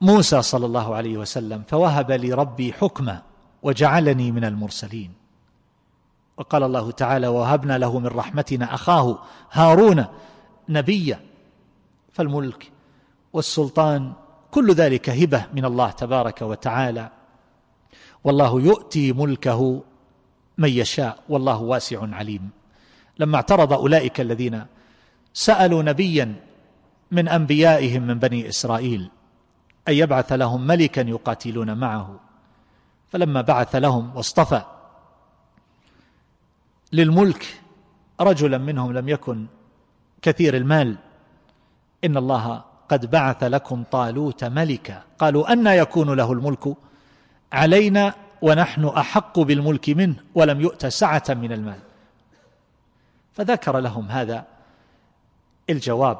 موسى 0.00 0.42
صلى 0.42 0.66
الله 0.66 0.94
عليه 0.94 1.16
وسلم 1.18 1.62
فوهب 1.68 2.12
لي 2.12 2.32
ربي 2.32 2.72
حكما 2.72 3.22
وجعلني 3.62 4.32
من 4.32 4.44
المرسلين. 4.44 5.12
وقال 6.36 6.62
الله 6.62 6.90
تعالى 6.90 7.26
وهبنا 7.28 7.78
له 7.78 7.98
من 7.98 8.06
رحمتنا 8.06 8.74
أخاه 8.74 9.18
هارون 9.52 10.04
نبيا 10.68 11.20
فالملك 12.12 12.72
والسلطان 13.32 14.12
كل 14.50 14.72
ذلك 14.72 15.10
هبة 15.10 15.46
من 15.54 15.64
الله 15.64 15.90
تبارك 15.90 16.42
وتعالى. 16.42 17.10
والله 18.24 18.60
يؤتي 18.60 19.12
ملكه 19.12 19.82
من 20.58 20.68
يشاء 20.68 21.18
والله 21.28 21.62
واسع 21.62 22.14
عليم. 22.14 22.50
لما 23.18 23.36
اعترض 23.36 23.72
أولئك 23.72 24.20
الذين 24.20 24.64
سألوا 25.34 25.82
نبيا 25.82 26.34
من 27.10 27.28
أنبيائهم 27.28 28.02
من 28.02 28.18
بني 28.18 28.48
إسرائيل 28.48 29.10
أن 29.88 29.94
يبعث 29.94 30.32
لهم 30.32 30.66
ملكا 30.66 31.00
يقاتلون 31.00 31.78
معه. 31.78 32.20
فلما 33.08 33.40
بعث 33.40 33.74
لهم 33.74 34.16
واصطفى 34.16 34.62
للملك 36.92 37.60
رجلا 38.20 38.58
منهم 38.58 38.92
لم 38.92 39.08
يكن 39.08 39.46
كثير 40.22 40.56
المال. 40.56 40.96
إن 42.04 42.16
الله 42.16 42.64
قد 42.88 43.10
بعث 43.10 43.42
لكم 43.44 43.84
طالوت 43.90 44.44
ملكا. 44.44 45.02
قالوا 45.18 45.52
أن 45.52 45.66
يكون 45.66 46.14
له 46.14 46.32
الملك 46.32 46.76
علينا 47.52 48.14
ونحن 48.42 48.84
أحق 48.84 49.38
بالملك 49.38 49.88
منه 49.88 50.16
ولم 50.34 50.60
يؤت 50.60 50.86
سعة 50.86 51.24
من 51.28 51.52
المال. 51.52 51.78
فذكر 53.32 53.78
لهم 53.78 54.08
هذا 54.08 54.44
الجواب 55.70 56.18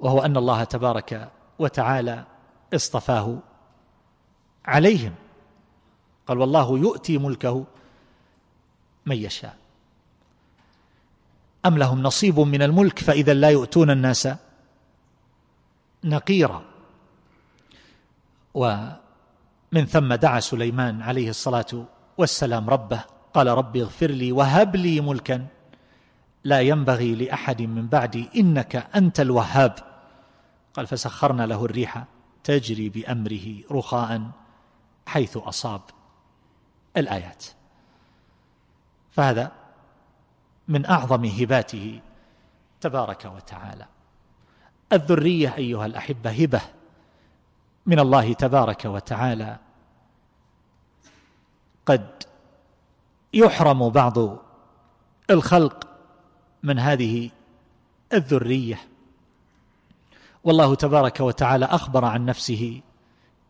وهو 0.00 0.20
أن 0.20 0.36
الله 0.36 0.64
تبارك 0.64 1.30
وتعالى 1.60 2.24
اصطفاه 2.74 3.38
عليهم. 4.64 5.14
قال 6.26 6.38
والله 6.38 6.78
يؤتي 6.78 7.18
ملكه 7.18 7.64
من 9.06 9.16
يشاء. 9.16 9.56
أم 11.66 11.78
لهم 11.78 12.02
نصيب 12.02 12.40
من 12.40 12.62
الملك 12.62 12.98
فإذا 12.98 13.34
لا 13.34 13.50
يؤتون 13.50 13.90
الناس 13.90 14.28
نقيرا. 16.04 16.62
ومن 18.54 19.86
ثم 19.88 20.14
دعا 20.14 20.40
سليمان 20.40 21.02
عليه 21.02 21.30
الصلاة 21.30 21.84
والسلام 22.18 22.70
ربه 22.70 23.04
قال 23.34 23.46
رب 23.46 23.76
اغفر 23.76 24.10
لي 24.10 24.32
وهب 24.32 24.76
لي 24.76 25.00
ملكا 25.00 25.46
لا 26.44 26.60
ينبغي 26.60 27.14
لأحد 27.14 27.62
من 27.62 27.86
بعدي 27.86 28.28
إنك 28.36 28.76
أنت 28.96 29.20
الوهاب. 29.20 29.89
قال 30.74 30.86
فسخرنا 30.86 31.46
له 31.46 31.64
الريح 31.64 32.04
تجري 32.44 32.88
بأمره 32.88 33.62
رخاء 33.70 34.30
حيث 35.06 35.36
أصاب. 35.36 35.80
الآيات. 36.96 37.44
فهذا 39.10 39.52
من 40.68 40.86
أعظم 40.86 41.24
هباته 41.24 42.00
تبارك 42.80 43.24
وتعالى. 43.24 43.86
الذرية 44.92 45.56
أيها 45.56 45.86
الأحبة 45.86 46.30
هبة 46.30 46.60
من 47.86 47.98
الله 47.98 48.32
تبارك 48.32 48.84
وتعالى. 48.84 49.58
قد 51.86 52.22
يحرم 53.34 53.88
بعض 53.88 54.18
الخلق 55.30 55.88
من 56.62 56.78
هذه 56.78 57.30
الذرية. 58.12 58.89
والله 60.44 60.74
تبارك 60.74 61.20
وتعالى 61.20 61.64
أخبر 61.64 62.04
عن 62.04 62.24
نفسه 62.24 62.80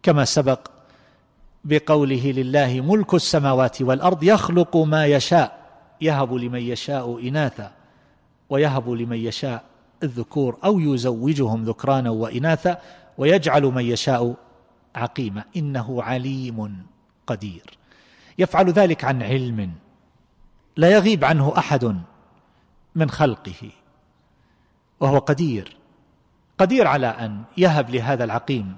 كما 0.03 0.25
سبق 0.25 0.69
بقوله 1.65 2.33
لله 2.33 2.81
ملك 2.81 3.15
السماوات 3.15 3.83
والأرض 3.83 4.23
يخلق 4.23 4.77
ما 4.77 5.07
يشاء 5.07 5.61
يهب 6.01 6.35
لمن 6.35 6.61
يشاء 6.61 7.29
إناثا 7.29 7.73
ويهب 8.51 8.91
لمن 8.91 9.17
يشاء 9.17 9.65
الذكور 10.03 10.59
أو 10.65 10.81
يزوجهم 10.81 11.65
ذكرانا 11.65 12.11
وإناثا 12.11 12.79
ويجعل 13.19 13.63
من 13.63 13.85
يشاء 13.85 14.35
عقيما. 14.95 15.45
إنه 15.57 16.03
عليم 16.03 16.87
قدير. 17.27 17.79
يفعل 18.39 18.71
ذلك 18.71 19.05
عن 19.05 19.23
علم 19.23 19.73
لا 20.77 20.91
يغيب 20.91 21.25
عنه 21.25 21.53
أحد 21.59 22.01
من 22.95 23.11
خلقه 23.11 23.71
وهو 25.01 25.19
قدير. 25.19 25.80
قدير 26.61 26.87
على 26.87 27.07
أن 27.07 27.43
يهب 27.57 27.91
لهذا 27.91 28.25
العقيم 28.25 28.77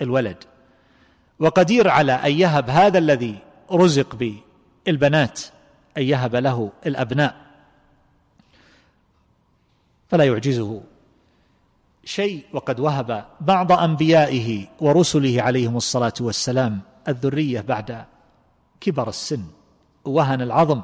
الولد 0.00 0.44
وقدير 1.38 1.88
على 1.88 2.12
أن 2.12 2.32
يهب 2.32 2.70
هذا 2.70 2.98
الذي 2.98 3.38
رزق 3.72 4.16
بالبنات 4.86 5.40
أن 5.98 6.02
يهب 6.02 6.36
له 6.36 6.72
الأبناء. 6.86 7.36
فلا 10.08 10.24
يعجزه 10.24 10.82
شيء 12.04 12.44
وقد 12.52 12.80
وهب 12.80 13.24
بعض 13.40 13.72
أنبيائه 13.72 14.66
ورسله 14.80 15.42
عليهم 15.42 15.76
الصلاة 15.76 16.14
والسلام 16.20 16.80
الذرية 17.08 17.60
بعد 17.60 18.04
كبر 18.80 19.08
السن. 19.08 19.44
وهن 20.04 20.42
العظم. 20.42 20.82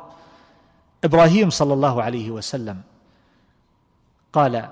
إبراهيم 1.05 1.51
صلى 1.51 1.75
الله 1.75 2.03
عليه 2.03 2.31
وسلم 2.31 2.83
قال 4.33 4.69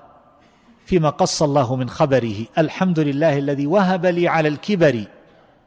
فيما 0.87 1.09
قص 1.09 1.43
الله 1.43 1.75
من 1.75 1.89
خبره. 1.89 2.45
الحمد 2.57 2.99
لله 2.99 3.37
الذي 3.37 3.67
وهب 3.67 4.05
لي 4.05 4.27
على 4.27 4.47
الكبر 4.47 5.03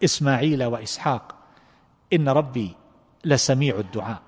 إسماعيل 0.04 0.64
وإسحاق. 0.64 1.34
إن 2.12 2.28
ربي 2.28 2.72
لسميع 3.24 3.78
الدعاء. 3.78 4.22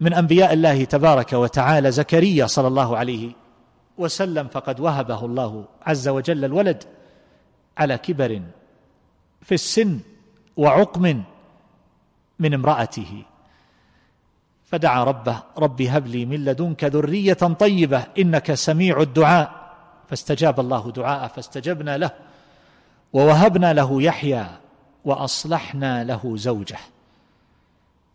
من 0.00 0.12
أنبياء 0.14 0.52
الله 0.52 0.84
تبارك 0.84 1.32
وتعالى 1.32 1.90
زكريا 1.90 2.46
صلى 2.46 2.68
الله 2.68 2.96
عليه 2.96 3.32
وسلم 3.98 4.48
فقد 4.48 4.80
وهبه 4.80 5.24
الله 5.24 5.64
عز 5.82 6.08
وجل 6.08 6.44
الولد 6.44 6.84
على 7.78 7.98
كبر 7.98 8.42
في 9.42 9.54
السن 9.54 10.00
وعقم 10.56 11.22
من 12.38 12.54
امرأته. 12.54 13.22
فدعا 14.66 15.04
ربه 15.04 15.42
رب 15.58 15.82
هب 15.82 16.06
لي 16.06 16.24
من 16.24 16.44
لدنك 16.44 16.84
ذرية 16.84 17.32
طيبة 17.32 18.04
إنك 18.18 18.54
سميع 18.54 19.00
الدعاء. 19.00 19.66
فاستجاب 20.08 20.60
الله 20.60 20.92
دعاءه 20.92 21.26
فاستجبنا 21.26 21.98
له 21.98 22.10
ووهبنا 23.12 23.72
له 23.72 24.02
يحيى 24.02 24.46
وأصلحنا 25.04 26.04
له 26.04 26.36
زوجه. 26.36 26.78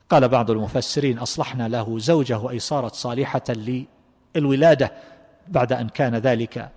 قال 0.10 0.28
بعض 0.28 0.52
المفسرين 0.52 1.18
أصلحنا 1.20 1.68
له 1.68 2.00
زوجه 2.00 2.50
أي 2.50 2.60
صارت 2.60 2.94
صالحة 2.94 3.44
للولادة 4.36 4.92
بعد 5.48 5.74
أن 5.74 5.90
كان 5.90 6.16
ذلك 6.16 6.72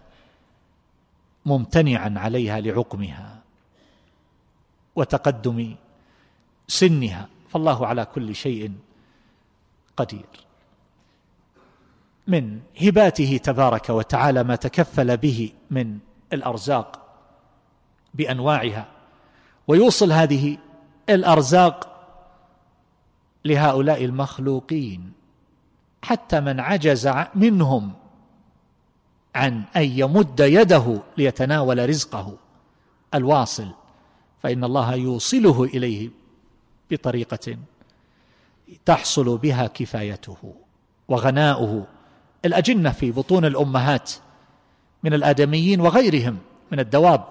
ممتنعا 1.47 2.15
عليها 2.17 2.61
لعقمها 2.61 3.39
وتقدم 4.97 5.75
سنها. 6.69 7.29
فالله 7.51 7.87
على 7.87 8.05
كل 8.05 8.35
شيء 8.35 8.73
قدير. 9.97 10.45
من 12.27 12.61
هباته 12.81 13.41
تبارك 13.43 13.91
وتعالى 13.91 14.45
ما 14.45 14.57
تكفل 14.57 15.17
به 15.17 15.53
من 15.71 15.99
الأرزاق 16.33 17.01
بأنواعها 18.15 18.87
ويوصل 19.69 20.13
هذه 20.13 20.59
الأرزاق 21.09 21.95
لهؤلاء 23.45 24.05
المخلوقين 24.05 25.13
حتى 26.03 26.41
من 26.41 26.61
عجز 26.61 27.11
منهم 27.35 27.93
عن 29.35 29.63
أن 29.77 29.83
يمد 29.83 30.41
يده 30.41 31.01
ليتناول 31.17 31.89
رزقه 31.89 32.37
الواصل 33.15 33.69
فإن 34.43 34.65
الله 34.65 34.95
يوصله 34.95 35.65
إليه 35.65 36.11
بطريقة 36.91 37.57
تحصل 38.85 39.39
بها 39.39 39.67
كفايته 39.67 40.55
وغناؤه. 41.09 41.87
الأجنة 42.45 42.91
في 42.91 43.11
بطون 43.11 43.45
الأمهات 43.45 44.13
من 45.03 45.15
الآدميين 45.15 45.81
وغيرهم 45.81 46.39
من 46.73 46.81
الدواب 46.81 47.25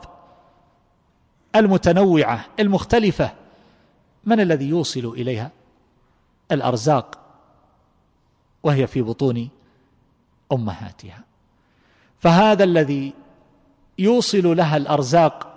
المتنوعة 1.56 2.46
المختلفة. 2.60 3.32
من 4.26 4.40
الذي 4.40 4.66
يوصل 4.66 5.06
إليها؟ 5.06 5.52
الأرزاق 6.52 7.20
وهي 8.64 8.88
في 8.88 9.02
بطون 9.02 9.50
أمهاتها. 10.52 11.24
فهذا 12.20 12.64
الذي 12.64 13.14
يوصل 14.00 14.58
لها 14.58 14.78
الأرزاق 14.78 15.50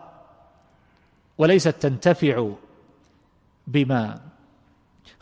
وليست 1.38 1.68
تنتفع 1.68 2.50
بما 3.66 4.25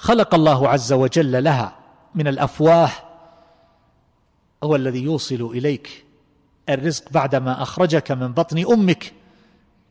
خلق 0.05 0.35
الله 0.35 0.69
عز 0.69 0.93
وجل 0.93 1.45
لها 1.45 1.77
من 2.15 2.29
الأفواه 2.29 2.91
هو 4.65 4.77
الذي 4.77 5.03
يوصل 5.03 5.51
إليك 5.55 6.05
الرزق 6.69 7.11
بعدما 7.11 7.63
أخرجك 7.63 8.11
من 8.13 8.33
بطن 8.33 8.73
أمك 8.73 9.13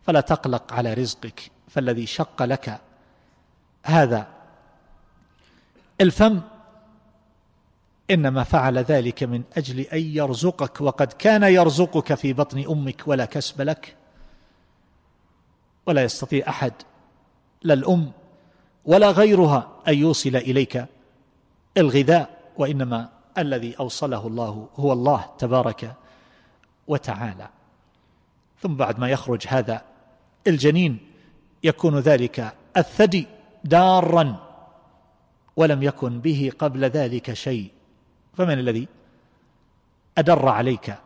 فلا 0.07 0.21
تقلق 0.21 0.73
على 0.73 0.93
رزقك 0.93 1.51
فالذي 1.69 2.05
شق 2.05 2.43
لك 2.43 2.81
هذا. 3.83 4.27
الفم 6.01 6.41
إنما 8.11 8.43
فعل 8.43 8.77
ذلك 8.77 9.23
من 9.23 9.43
أجل 9.57 9.79
أن 9.79 9.99
يرزقك 9.99 10.81
وقد 10.81 11.13
كان 11.13 11.43
يرزقك 11.43 12.13
في 12.13 12.33
بطن 12.33 12.65
أمك 12.69 13.03
ولا 13.05 13.25
كسب 13.25 13.61
لك. 13.61 13.95
ولا 15.85 16.03
يستطيع 16.03 16.49
أحد 16.49 16.73
لا 17.63 17.73
الأم 17.73 18.11
ولا 18.85 19.11
غيرها 19.11 19.72
أن 19.87 19.97
يوصل 19.97 20.35
إليك. 20.35 20.85
الغذاء 21.77 22.29
وإنما 22.57 23.09
الذي 23.37 23.79
أوصله 23.79 24.27
الله 24.27 24.67
هو 24.75 24.93
الله 24.93 25.25
تبارك 25.37 25.95
وتعالى. 26.87 27.49
ثم 28.61 28.75
بعد 28.75 28.99
ما 28.99 29.09
يخرج 29.09 29.47
هذا 29.47 29.81
الجنين 30.47 30.99
يكون 31.63 31.99
ذلك 31.99 32.53
الثدي 32.77 33.27
دارا 33.63 34.35
ولم 35.55 35.83
يكن 35.83 36.19
به 36.19 36.51
قبل 36.59 36.83
ذلك 36.85 37.33
شيء. 37.33 37.71
فمن 38.33 38.59
الذي 38.59 38.87
أدر 40.17 40.49
عليك 40.49 40.97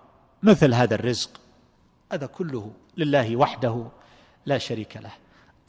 مثل 0.44 0.74
هذا 0.74 0.96
الرزق؟ 0.96 1.30
هذا 2.12 2.26
كله 2.26 2.72
لله 2.98 3.36
وحده 3.36 3.88
لا 4.46 4.58
شريك 4.58 4.98
له. 4.98 5.12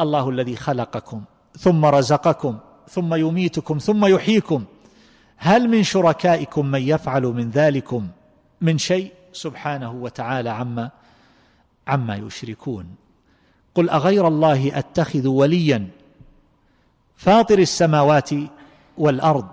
الله 0.01 0.31
الذي 0.31 0.57
خلقكم 0.57 1.25
ثم 1.59 1.85
رزقكم. 1.85 2.59
ثم 2.91 3.15
يميتكم 3.15 3.79
ثم 3.79 4.07
يحييكم. 4.07 4.65
هل 5.37 5.69
من 5.69 5.83
شركائكم 5.83 6.67
من 6.67 6.83
يفعل 6.83 7.23
من 7.23 7.51
ذلكم 7.51 8.09
من 8.61 8.79
شيء؟ 8.79 9.13
سبحانه 9.33 9.91
وتعالى 9.91 10.51
عما 10.51 10.91
عما 11.87 12.17
يشركون. 12.17 12.87
قل 13.75 13.91
أغير 13.91 14.29
الله 14.29 14.79
أتخذ 14.79 15.27
وليا 15.27 15.89
فاطر 17.17 17.59
السماوات 17.59 18.31
والأرض 18.99 19.47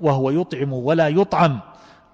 وهو 0.00 0.30
يطعم 0.30 0.72
ولا 0.72 1.08
يطعم. 1.08 1.60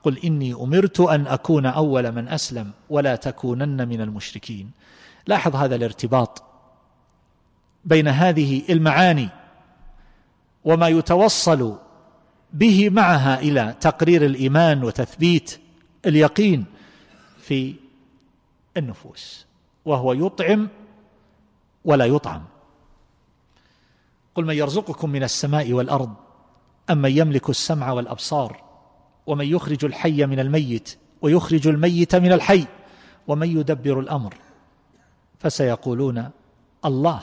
قل 0.03 0.19
إني 0.19 0.55
أمرت 0.55 1.01
أن 1.01 1.27
أكون 1.27 1.67
أول 1.67 2.13
من 2.13 2.29
أسلم 2.29 2.71
ولا 2.91 3.17
تكونن 3.17 3.89
من 3.89 4.01
المشركين. 4.01 4.71
لاحظ 5.27 5.57
هذا 5.57 5.77
الارتباط 5.77 6.43
بين 7.85 8.09
هذه 8.09 8.63
المعاني 8.71 9.29
وما 10.65 10.89
يتوصل 10.89 11.77
به 12.53 12.91
معها 12.91 13.41
إلى 13.41 13.75
تقرير 13.81 14.25
الإيمان 14.25 14.85
وتثبيت 14.85 15.61
اليقين 16.07 16.65
في 17.39 17.75
النفوس 18.77 19.47
وهو 19.85 20.13
يطعم 20.13 20.69
ولا 21.85 22.05
يطعم. 22.05 22.45
قل 24.35 24.45
من 24.45 24.55
يرزقكم 24.55 25.11
من 25.11 25.23
السماء 25.23 25.73
والأرض 25.73 26.15
أم 26.91 26.99
من 26.99 27.11
يملك 27.11 27.51
السمع 27.51 27.93
والأبصار 27.93 28.63
ومن 29.27 29.47
يخرج 29.47 29.85
الحي 29.85 30.27
من 30.27 30.41
الميت 30.41 30.99
ويخرج 31.23 31.69
الميت 31.69 32.15
من 32.15 32.33
الحي 32.33 32.67
ومن 33.27 33.59
يدبر 33.59 34.01
الأمر. 34.01 34.35
فسيقولون 35.39 36.31
الله 36.85 37.21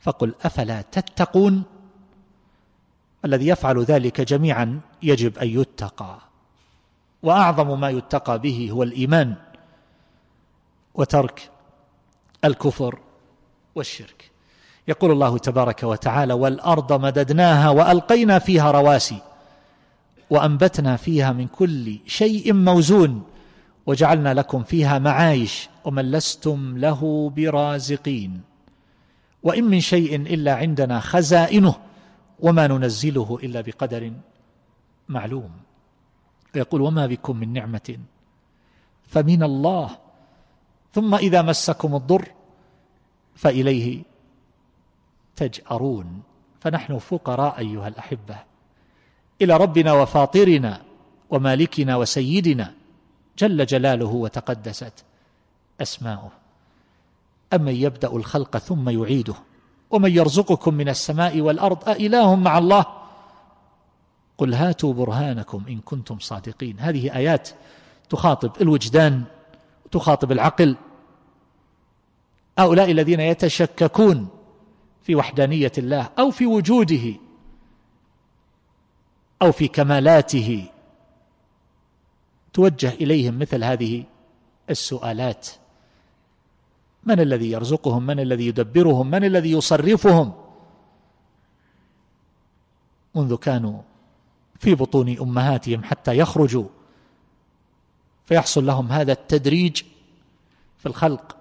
فقل 0.00 0.34
أفلا 0.44 0.82
تتقون؟ 0.82 1.62
الذي 3.24 3.46
يفعل 3.46 3.82
ذلك 3.82 4.20
جميعا 4.20 4.80
يجب 5.02 5.38
أن 5.38 5.48
يتقى. 5.48 6.18
وأعظم 7.22 7.80
ما 7.80 7.90
يتقى 7.90 8.38
به 8.38 8.68
هو 8.72 8.82
الإيمان 8.82 9.34
وترك 10.94 11.50
الكفر 12.44 12.98
والشرك. 13.74 14.30
يقول 14.88 15.10
الله 15.10 15.38
تبارك 15.38 15.82
وتعالى 15.82 16.34
والأرض 16.34 16.92
مددناها 16.92 17.70
وألقينا 17.70 18.38
فيها 18.38 18.70
رواسي 18.70 19.18
وأنبتنا 20.30 20.96
فيها 20.96 21.32
من 21.32 21.46
كل 21.46 21.98
شيء 22.06 22.52
موزون 22.52 23.22
وجعلنا 23.86 24.34
لكم 24.34 24.62
فيها 24.62 24.98
معايش 24.98 25.68
ومن 25.84 26.10
لستم 26.10 26.78
له 26.78 27.32
برازقين. 27.36 28.40
وإن 29.42 29.64
من 29.64 29.80
شيء 29.80 30.16
إلا 30.16 30.54
عندنا 30.54 31.00
خزائنه 31.00 31.74
وما 32.42 32.66
ننزله 32.66 33.38
إلا 33.42 33.60
بقدر 33.60 34.12
معلوم. 35.08 35.50
ويقول 36.54 36.80
وما 36.80 37.06
بكم 37.06 37.36
من 37.36 37.52
نعمة 37.52 37.98
فمن 39.02 39.42
الله. 39.42 39.98
ثم 40.92 41.14
إذا 41.14 41.42
مسكم 41.42 41.94
الضر 41.94 42.28
فإليه 43.34 44.02
تجأرون. 45.36 46.22
فنحن 46.60 46.98
فقراء 46.98 47.58
أيها 47.58 47.88
الأحبة. 47.88 48.36
إلى 49.42 49.56
ربنا 49.56 49.92
وفاطرنا 49.92 50.82
ومالكنا 51.30 51.96
وسيدنا. 51.96 52.74
جل 53.38 53.66
جلاله 53.66 54.06
وتقدست 54.06 55.04
أسماؤه. 55.80 56.32
أمن 57.52 57.74
يبدأ 57.74 58.16
الخلق 58.16 58.56
ثم 58.56 58.88
يعيده. 58.88 59.34
ومن 59.90 60.16
يرزقكم 60.16 60.74
من 60.74 60.88
السماء 60.88 61.40
والأرض 61.40 61.88
أإله 61.88 62.34
مع 62.34 62.58
الله؟ 62.58 62.86
قل 64.38 64.54
هاتوا 64.54 64.92
برهانكم 64.92 65.64
إن 65.68 65.80
كنتم 65.80 66.18
صادقين. 66.18 66.80
هذه 66.80 67.16
آيات 67.16 67.48
تخاطب 68.08 68.62
الوجدان 68.62 69.24
تخاطب 69.90 70.32
العقل. 70.32 70.76
هؤلاء 72.58 72.90
الذين 72.90 73.20
يتشككون 73.20 74.28
في 75.02 75.14
وحدانية 75.14 75.72
الله 75.78 76.10
أو 76.18 76.30
في 76.30 76.46
وجوده 76.46 77.14
أو 79.42 79.52
في 79.52 79.68
كمالاته 79.68 80.66
توجه 82.52 82.88
إليهم 82.88 83.38
مثل 83.38 83.64
هذه 83.64 84.04
السؤالات. 84.70 85.48
من 87.04 87.20
الذي 87.20 87.50
يرزقهم؟ 87.50 88.06
من 88.06 88.20
الذي 88.20 88.46
يدبرهم؟ 88.46 89.10
من 89.10 89.24
الذي 89.24 89.52
يصرفهم؟ 89.52 90.32
منذ 93.14 93.36
كانوا 93.36 93.80
في 94.58 94.74
بطون 94.74 95.18
أمهاتهم 95.18 95.84
حتى 95.84 96.18
يخرجوا 96.18 96.64
فيحصل 98.24 98.66
لهم 98.66 98.92
هذا 98.92 99.12
التدريج 99.12 99.82
في 100.78 100.86
الخلق 100.86 101.36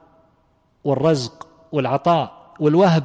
والرزق 0.83 1.47
والعطاء 1.71 2.53
والوهب. 2.59 3.03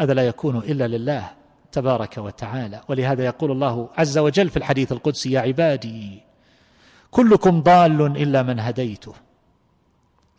هذا 0.00 0.14
لا 0.14 0.26
يكون 0.26 0.56
إلا 0.56 0.88
لله 0.88 1.30
تبارك 1.72 2.18
وتعالى. 2.18 2.80
ولهذا 2.88 3.24
يقول 3.24 3.50
الله 3.50 3.88
عز 3.98 4.18
وجل 4.18 4.48
في 4.48 4.56
الحديث 4.56 4.92
القدسي 4.92 5.32
يا 5.32 5.40
عبادي 5.40 6.22
كلكم 7.10 7.62
ضال 7.62 8.00
إلا 8.16 8.42
من 8.42 8.60
هديته. 8.60 9.14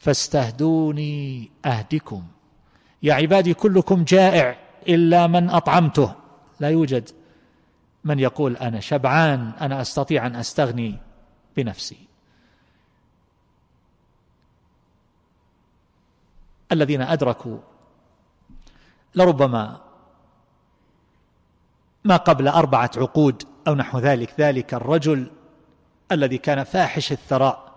فاستهدوني 0.02 1.52
أهدكم. 1.66 2.24
يا 3.04 3.14
عبادي 3.14 3.54
كلكم 3.54 4.04
جائع 4.04 4.58
إلا 4.88 5.28
من 5.28 5.50
أطعمته. 5.50 6.16
لا 6.60 6.70
يوجد 6.70 7.10
من 8.04 8.20
يقول 8.20 8.58
أنا 8.58 8.80
شبعان 8.80 9.52
أنا 9.62 9.82
أستطيع 9.82 10.28
أن 10.28 10.36
أستغني 10.36 10.98
بنفسي. 11.58 11.98
الذين 16.72 17.02
أدركوا 17.02 17.58
لربما 19.16 19.82
ما 22.04 22.18
قبل 22.18 22.48
أربعة 22.48 22.92
عقود 22.98 23.44
أو 23.68 23.76
نحو 23.76 24.00
ذلك 24.00 24.34
ذلك 24.40 24.74
الرجل 24.74 25.32
الذي 26.12 26.38
كان 26.38 26.64
فاحش 26.64 27.12
الثراء. 27.12 27.71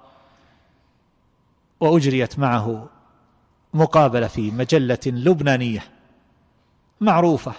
وأجريت 1.80 2.38
معه 2.38 2.88
مقابلة 3.74 4.26
في 4.26 4.50
مجلة 4.50 4.98
لبنانية 5.06 5.82
معروفة 7.00 7.52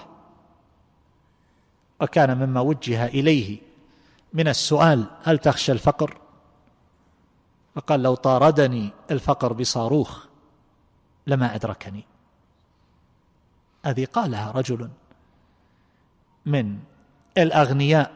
وكان 2.02 2.38
مما 2.38 2.62
وجه 2.62 3.06
إليه 3.06 3.60
من 4.34 4.48
السؤال 4.48 5.06
هل 5.24 5.38
تخشى 5.38 5.72
الفقر؟ 5.72 6.18
فقال 7.76 8.04
لو 8.04 8.16
طاردني 8.16 8.90
الفقر 9.12 9.54
بصاروخ 9.54 10.26
لما 11.28 11.56
أدركني. 11.56 12.06
هذه 13.86 14.06
قالها 14.06 14.52
رجل 14.52 14.90
من 16.46 16.80
الأغنياء 17.38 18.12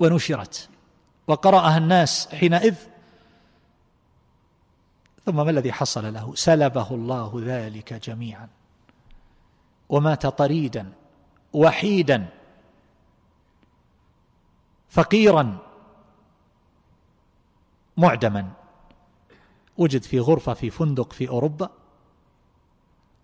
ونشرت 0.00 0.68
وقرأها 1.26 1.78
الناس 1.78 2.28
حينئذ 2.34 2.74
ثم 5.26 5.36
ما 5.36 5.50
الذي 5.50 5.72
حصل 5.72 6.14
له؟ 6.14 6.34
سلبه 6.34 6.90
الله 6.90 7.32
ذلك 7.44 7.92
جميعا. 7.92 8.48
ومات 9.88 10.26
طريدا 10.26 10.92
وحيدا 11.52 12.28
فقيرا 14.88 15.58
معدما. 17.96 18.50
وجد 19.78 20.02
في 20.02 20.20
غرفة 20.20 20.54
في 20.54 20.70
فندق 20.70 21.12
في 21.12 21.28
أوروبا 21.28 21.70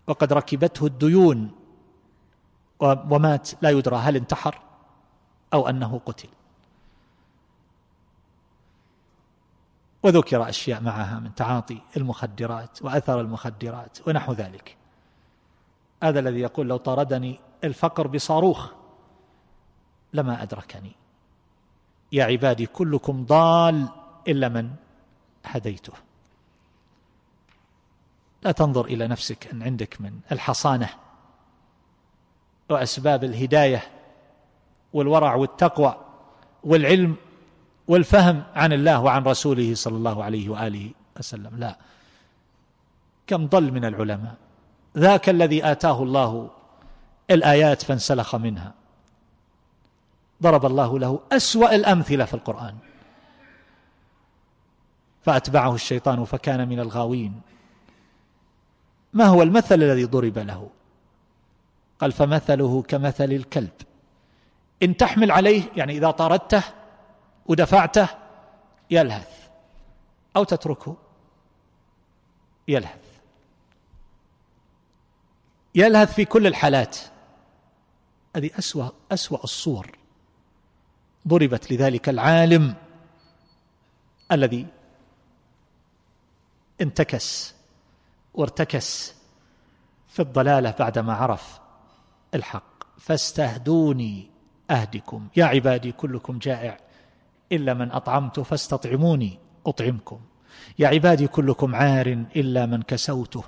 وقد 0.07 0.33
ركبته 0.33 0.85
الديون 0.85 1.51
ومات 2.79 3.49
لا 3.61 3.69
يدرى 3.69 3.95
هل 3.95 4.15
انتحر 4.15 4.61
أو 5.53 5.69
أنه 5.69 6.01
قتل. 6.05 6.29
وذكر 10.03 10.49
أشياء 10.49 10.81
معها 10.81 11.19
من 11.19 11.35
تعاطي 11.35 11.81
المخدرات 11.97 12.81
وأثر 12.81 13.21
المخدرات 13.21 14.07
ونحو 14.07 14.33
ذلك. 14.33 14.77
هذا 16.03 16.19
الذي 16.19 16.39
يقول 16.39 16.67
لو 16.67 16.77
طردني 16.77 17.39
الفقر 17.63 18.07
بصاروخ 18.07 18.71
لما 20.13 20.43
أدركني. 20.43 20.91
يا 22.11 22.23
عبادي 22.23 22.65
كلكم 22.65 23.25
ضال 23.25 23.87
إلا 24.27 24.49
من 24.49 24.71
هديته. 25.45 25.93
لا 28.43 28.51
تنظر 28.51 28.85
إلى 28.85 29.07
نفسك 29.07 29.47
أن 29.47 29.63
عندك 29.63 30.01
من 30.01 30.19
الحصانة 30.31 30.89
وأسباب 32.69 33.23
الهداية 33.23 33.83
والورع 34.93 35.35
والتقوى 35.35 35.95
والعلم 36.63 37.15
والفهم 37.87 38.43
عن 38.55 38.73
الله 38.73 39.01
وعن 39.01 39.23
رسوله 39.23 39.75
صلى 39.75 39.97
الله 39.97 40.23
عليه 40.23 40.49
وآله 40.49 40.91
وسلم. 41.17 41.59
لا. 41.59 41.77
كم 43.27 43.47
ضل 43.47 43.71
من 43.71 43.85
العلماء. 43.85 44.35
ذاك 44.97 45.29
الذي 45.29 45.71
آتاه 45.71 46.03
الله 46.03 46.49
الآيات 47.31 47.83
فانسلخ 47.83 48.35
منها. 48.35 48.73
ضرب 50.43 50.65
الله 50.65 50.99
له 50.99 51.19
أسوأ 51.31 51.75
الأمثلة 51.75 52.25
في 52.25 52.33
القرآن. 52.33 52.75
فأتبعه 55.25 55.75
الشيطان 55.75 56.25
فكان 56.25 56.67
من 56.69 56.79
الغاوين. 56.79 57.41
ما 59.13 59.25
هو 59.25 59.43
المثل 59.43 59.75
الذي 59.75 60.05
ضرب 60.05 60.37
له؟ 60.37 60.69
قال 61.99 62.11
فمثله 62.11 62.81
كمثل 62.81 63.31
الكلب. 63.31 63.73
إن 64.83 64.97
تحمل 64.97 65.31
عليه 65.31 65.63
يعني 65.75 65.97
إذا 65.97 66.11
طردته 66.11 66.63
ودفعته 67.47 68.09
يلهث. 68.91 69.47
أو 70.35 70.43
تتركه 70.43 70.97
يلهث. 72.67 73.07
يلهث 75.75 76.13
في 76.13 76.25
كل 76.25 76.47
الحالات. 76.47 76.97
هذه 78.35 78.49
أسوأ 78.59 78.89
أسوأ 79.11 79.43
الصور 79.43 79.97
ضربت 81.27 81.71
لذلك 81.71 82.09
العالم 82.09 82.75
الذي 84.31 84.67
انتكس 86.81 87.55
وارتكس 88.33 89.13
في 90.07 90.21
الضلالة 90.21 90.71
بعدما 90.71 91.13
عرف 91.13 91.59
الحق. 92.33 92.83
فاستهدوني 92.99 94.29
أهدكم. 94.71 95.27
يا 95.35 95.45
عبادي 95.45 95.91
كلكم 95.91 96.39
جائع. 96.39 96.86
إلا 97.51 97.73
من 97.73 97.91
أطعمت 97.91 98.39
فاستطعموني 98.39 99.39
أطعمكم. 99.65 100.19
يا 100.79 100.87
عبادي 100.87 101.27
كلكم 101.27 101.75
عار 101.75 102.25
إلا 102.35 102.65
من 102.65 102.81
كسوته 102.81 103.43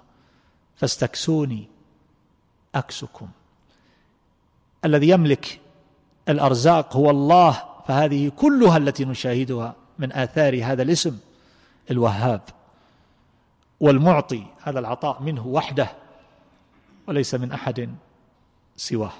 فاستكسوني 0.75 1.67
أكسكم. 2.75 3.29
الذي 4.85 5.09
يملك 5.09 5.59
الأرزاق 6.29 6.95
هو 6.95 7.09
الله 7.09 7.63
فهذه 7.87 8.29
كلها 8.29 8.77
التي 8.77 9.05
نشاهدها 9.05 9.75
من 9.99 10.13
آثار 10.13 10.63
هذا 10.63 10.81
الاسم 10.81 11.17
الوهاب 11.91 12.41
والمعطي. 13.79 14.45
هذا 14.63 14.79
العطاء 14.79 15.21
منه 15.21 15.47
وحده 15.47 15.89
وليس 17.07 17.35
من 17.35 17.51
أحد 17.51 17.95
سواه. 18.77 19.13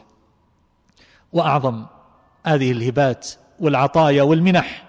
وأعظم 1.33 1.85
هذه 2.45 2.71
الهبات 2.71 3.29
والعطايا 3.59 4.23
والمنح 4.23 4.85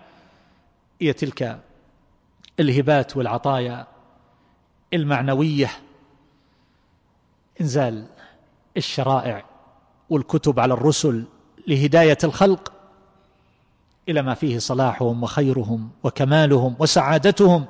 هي 1.01 1.12
تلك 1.12 1.61
الهبات 2.61 3.16
والعطايا 3.16 3.87
المعنوية. 4.93 5.71
إنزال 7.61 8.07
الشرائع 8.77 9.45
والكتب 10.11 10.61
على 10.61 10.75
الرسل 10.75 11.25
لهداية 11.66 12.18
الخلق 12.25 12.73
إلى 14.09 14.23
ما 14.23 14.35
فيه 14.35 14.59
صلاحهم 14.59 15.23
وخيرهم 15.23 15.91
وكمالهم 16.03 16.77
وسعادتهم. 16.79 17.66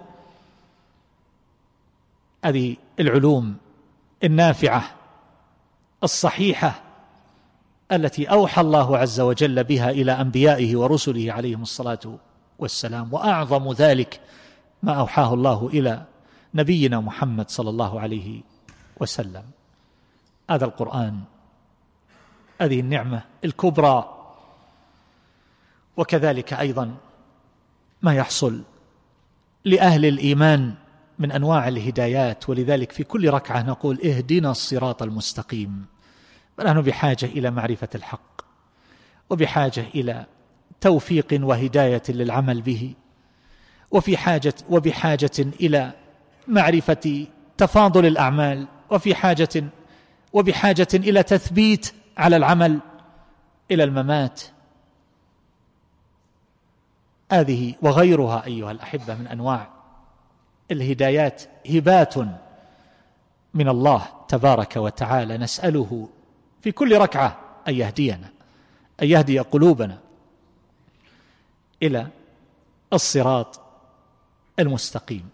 هذه 2.44 2.76
العلوم 3.00 3.56
النافعة 4.24 4.90
الصحيحة 6.02 6.89
التي 7.92 8.24
أوحى 8.26 8.60
الله 8.60 8.98
عز 8.98 9.20
وجل 9.20 9.64
بها 9.64 9.90
إلى 9.90 10.12
أنبيائه 10.12 10.76
ورسله 10.76 11.32
عليهم 11.32 11.62
الصلاة 11.62 12.18
والسلام 12.58 13.12
وأعظم 13.12 13.72
ذلك 13.72 14.20
ما 14.82 14.92
أوحاه 14.92 15.34
الله 15.34 15.70
إلى 15.72 16.04
نبينا 16.54 17.00
محمد 17.00 17.50
صلى 17.50 17.70
الله 17.70 18.00
عليه 18.00 18.40
وسلم. 19.00 19.42
هذا 20.50 20.64
القرآن 20.64 21.20
هذه 22.60 22.80
النعمة 22.80 23.22
الكبرى 23.44 24.16
وكذلك 25.96 26.52
أيضا 26.52 26.94
ما 28.02 28.14
يحصل 28.14 28.62
لأهل 29.64 30.06
الإيمان 30.06 30.74
من 31.18 31.32
أنواع 31.32 31.68
الهدايات 31.68 32.48
ولذلك 32.48 32.92
في 32.92 33.04
كل 33.04 33.30
ركعة 33.30 33.62
نقول 33.62 34.00
اهدنا 34.00 34.50
الصراط 34.50 35.02
المستقيم. 35.02 35.86
فنحن 36.60 36.80
بحاجة 36.80 37.26
إلى 37.26 37.50
معرفة 37.50 37.88
الحق 37.94 38.40
وبحاجة 39.30 39.84
إلى 39.94 40.26
توفيق 40.80 41.26
وهداية 41.42 42.02
للعمل 42.08 42.62
به 42.62 42.94
وفي 43.90 44.16
حاجة 44.16 44.54
وبحاجة 44.70 45.30
إلى 45.38 45.92
معرفة 46.48 47.26
تفاضل 47.58 48.06
الأعمال 48.06 48.66
وفي 48.90 49.14
حاجة 49.14 49.64
وبحاجة 50.32 50.88
إلى 50.94 51.22
تثبيت 51.22 51.94
على 52.18 52.36
العمل 52.36 52.80
إلى 53.70 53.84
الممات. 53.84 54.42
هذه 57.32 57.74
وغيرها 57.82 58.46
أيها 58.46 58.70
الأحبة 58.70 59.14
من 59.14 59.26
أنواع 59.26 59.68
الهدايات 60.70 61.42
هبات 61.70 62.14
من 63.54 63.68
الله 63.68 64.06
تبارك 64.28 64.76
وتعالى 64.76 65.38
نسأله 65.38 66.08
في 66.60 66.72
كل 66.72 66.98
ركعة 66.98 67.40
أن 67.68 67.74
يهدينا 67.74 68.30
أن 69.02 69.06
يهدي 69.06 69.38
قلوبنا 69.38 69.98
إلى 71.82 72.06
الصراط 72.92 73.60
المستقيم. 74.58 75.28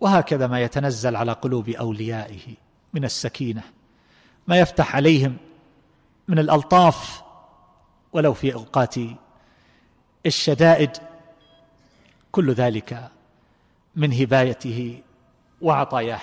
وهكذا 0.00 0.46
ما 0.46 0.60
يتنزل 0.60 1.16
على 1.16 1.32
قلوب 1.32 1.68
أوليائه 1.68 2.54
من 2.92 3.04
السكينة 3.04 3.62
ما 4.46 4.58
يفتح 4.58 4.96
عليهم 4.96 5.36
من 6.28 6.38
الألطاف 6.38 7.22
ولو 8.12 8.34
في 8.34 8.54
أوقات 8.54 8.94
الشدائد. 10.26 10.90
كل 12.32 12.52
ذلك 12.52 13.10
من 13.96 14.12
هبايته 14.12 15.02
وعطاياه. 15.60 16.20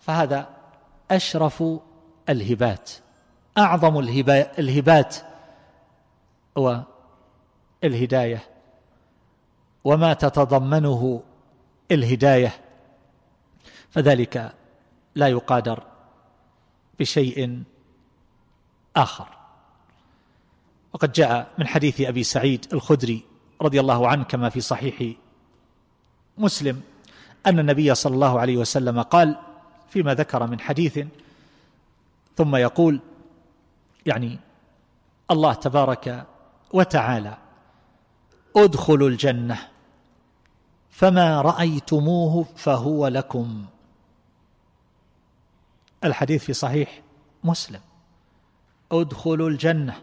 فهذا 0.00 0.48
أشرف 1.10 1.64
الهبات. 2.28 2.90
أعظم 3.60 3.98
الهبات 4.58 5.16
هو 6.58 6.82
الهداية. 7.84 8.42
وما 9.84 10.12
تتضمنه 10.12 11.22
الهداية. 11.90 12.52
فذلك 13.90 14.52
لا 15.14 15.28
يقادر 15.28 15.82
بشيء 16.98 17.62
آخر. 18.96 19.28
وقد 20.92 21.12
جاء 21.12 21.50
من 21.58 21.66
حديث 21.66 22.00
أبي 22.00 22.22
سعيد 22.22 22.66
الخدري 22.72 23.22
رضي 23.62 23.80
الله 23.80 24.08
عنه 24.08 24.24
كما 24.24 24.48
في 24.48 24.60
صحيح 24.60 25.12
مسلم 26.38 26.80
أن 27.46 27.58
النبي 27.58 27.94
صلى 27.94 28.14
الله 28.14 28.40
عليه 28.40 28.56
وسلم 28.56 29.02
قال 29.02 29.36
فيما 29.90 30.14
ذكر 30.14 30.46
من 30.46 30.60
حديث 30.60 31.00
ثم 32.36 32.56
يقول 32.56 33.00
يعني 34.06 34.38
الله 35.30 35.52
تبارك 35.52 36.26
وتعالى 36.72 37.36
ادخلوا 38.56 39.08
الجنة 39.08 39.58
فما 40.90 41.40
رأيتموه 41.40 42.44
فهو 42.56 43.06
لكم. 43.06 43.64
الحديث 46.04 46.44
في 46.44 46.52
صحيح 46.52 47.00
مسلم 47.44 47.80
ادخلوا 48.92 49.48
الجنة 49.48 49.94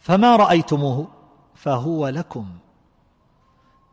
فما 0.00 0.36
رأيتموه 0.36 1.08
فهو 1.54 2.08
لكم. 2.08 2.48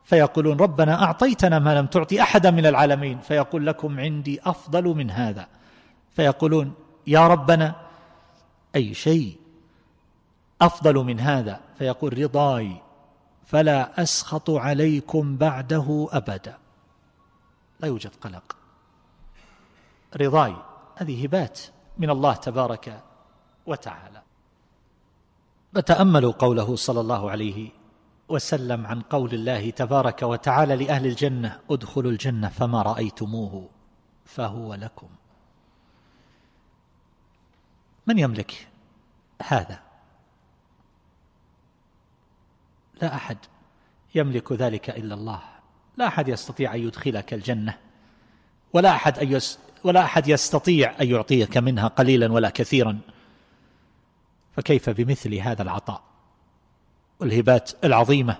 فيقولون 0.04 0.56
ربنا 0.56 1.02
أعطيتنا 1.04 1.58
ما 1.58 1.78
لم 1.78 1.86
تعطي 1.86 2.22
أحدا 2.22 2.50
من 2.50 2.66
العالمين 2.66 3.20
فيقول 3.20 3.66
لكم 3.66 4.00
عندي 4.00 4.40
أفضل 4.44 4.84
من 4.84 5.10
هذا. 5.10 5.48
فيقولون 6.10 6.74
يا 7.06 7.26
ربنا 7.26 7.74
أي 8.76 8.94
شيء؟ 8.94 9.37
أفضل 10.60 10.94
من 10.94 11.20
هذا. 11.20 11.60
فيقول 11.78 12.18
رضاي 12.18 12.82
فلا 13.46 14.02
أسخط 14.02 14.50
عليكم 14.50 15.36
بعده 15.36 16.08
أبدا. 16.10 16.58
لا 17.80 17.88
يوجد 17.88 18.10
قلق. 18.20 18.56
رضاي 20.16 20.56
هذه 20.96 21.24
هبات 21.24 21.60
من 21.98 22.10
الله 22.10 22.34
تبارك 22.34 23.02
وتعالى. 23.66 24.22
فتاملوا 25.74 26.32
قوله 26.32 26.76
صلى 26.76 27.00
الله 27.00 27.30
عليه 27.30 27.70
وسلم 28.28 28.86
عن 28.86 29.00
قول 29.00 29.34
الله 29.34 29.70
تبارك 29.70 30.22
وتعالى 30.22 30.76
لأهل 30.76 31.06
الجنة 31.06 31.60
ادخلوا 31.70 32.10
الجنة 32.10 32.48
فما 32.48 32.82
رأيتموه 32.82 33.68
فهو 34.24 34.74
لكم. 34.74 35.08
من 38.06 38.18
يملك 38.18 38.68
هذا؟ 39.42 39.87
لا 43.02 43.14
أحد 43.14 43.38
يملك 44.14 44.52
ذلك 44.52 44.90
إلا 44.90 45.14
الله. 45.14 45.42
لا 45.96 46.06
أحد 46.06 46.28
يستطيع 46.28 46.74
أن 46.74 46.80
يدخلك 46.80 47.34
الجنة. 47.34 47.78
ولا 48.72 48.90
أحد 48.90 49.18
أن 49.18 49.32
يس 49.32 49.58
ولا 49.84 50.04
أحد 50.04 50.28
يستطيع 50.28 50.94
أن 51.00 51.10
يعطيك 51.10 51.56
منها 51.56 51.88
قليلا 51.88 52.32
ولا 52.32 52.50
كثيرا. 52.50 52.98
فكيف 54.56 54.90
بمثل 54.90 55.34
هذا 55.34 55.62
العطاء 55.62 56.02
والهبات 57.20 57.84
العظيمة؟ 57.84 58.36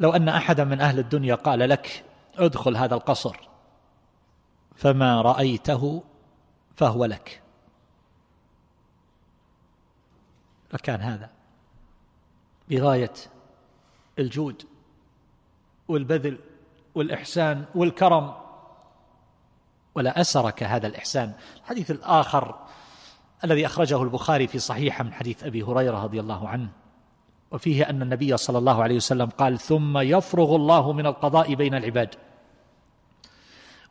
لو 0.00 0.12
أن 0.12 0.28
احدا 0.28 0.64
من 0.64 0.80
أهل 0.80 0.98
الدنيا 0.98 1.34
قال 1.34 1.58
لك 1.58 2.04
ادخل 2.36 2.76
هذا 2.76 2.94
القصر 2.94 3.36
فما 4.76 5.22
رأيته 5.22 6.02
فهو 6.76 7.04
لك. 7.04 7.42
لكان 10.72 11.00
هذا. 11.00 11.35
بغاية 12.70 13.12
الجود 14.18 14.62
والبذل 15.88 16.38
والإحسان 16.94 17.64
والكرم. 17.74 18.34
ولا 19.94 20.20
أسرك 20.20 20.62
هذا 20.62 20.86
الإحسان. 20.86 21.32
الحديث 21.62 21.90
الآخر 21.90 22.54
الذي 23.44 23.66
أخرجه 23.66 24.02
البخاري 24.02 24.46
في 24.46 24.58
صحيحة 24.58 25.04
من 25.04 25.12
حديث 25.12 25.44
أبي 25.44 25.62
هريرة 25.62 26.04
رضي 26.04 26.20
الله 26.20 26.48
عنه 26.48 26.68
وفيه 27.50 27.90
أن 27.90 28.02
النبي 28.02 28.36
صلى 28.36 28.58
الله 28.58 28.82
عليه 28.82 28.96
وسلم 28.96 29.26
قال 29.26 29.58
ثم 29.58 29.98
يفرغ 29.98 30.56
الله 30.56 30.92
من 30.92 31.06
القضاء 31.06 31.54
بين 31.54 31.74
العباد 31.74 32.14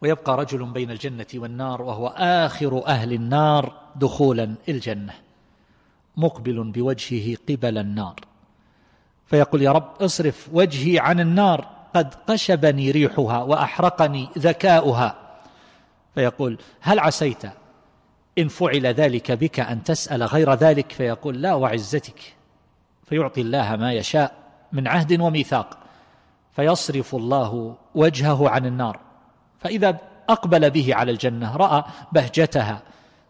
ويبقى 0.02 0.38
رجل 0.38 0.66
بين 0.66 0.92
الجنة 0.92 1.28
والنار 1.36 1.82
وهو 1.82 2.08
آخر 2.18 2.88
أهل 2.88 3.14
النار 3.14 3.74
دخولا 3.96 4.56
الجنة 4.70 5.14
مقبل 6.18 6.72
بوجهه 6.72 7.38
قبل 7.50 7.78
النار. 7.78 8.16
فيقول 9.26 9.62
يا 9.62 9.72
رب 9.72 10.02
اصرف 10.02 10.50
وجهي 10.54 11.00
عن 11.00 11.20
النار 11.20 11.68
قد 11.96 12.14
قشبني 12.28 12.92
ريحها 12.92 13.42
وأحرقني 13.42 14.30
ذكاؤها. 14.38 15.16
فيقول 16.16 16.58
هل 16.82 17.00
عسيت 17.00 17.44
إن 18.38 18.48
فعل 18.48 18.86
ذلك 18.86 19.32
بك 19.32 19.60
أن 19.60 19.84
تسأل 19.84 20.24
غير 20.24 20.54
ذلك؟ 20.54 20.92
فيقول 20.92 21.42
لا 21.42 21.54
وعزتك. 21.54 22.36
فيعطي 23.06 23.42
الله 23.42 23.76
ما 23.76 23.94
يشاء 23.94 24.36
من 24.72 24.88
عهد 24.88 25.22
وميثاق. 25.22 25.78
فيصرف 26.56 27.16
الله 27.16 27.76
وجهه 27.96 28.50
عن 28.50 28.66
النار. 28.66 29.00
فإذا 29.60 29.98
أقبل 30.30 30.70
به 30.70 30.96
على 30.96 31.12
الجنة 31.12 31.56
رأى 31.58 31.84
بهجتها 32.12 32.82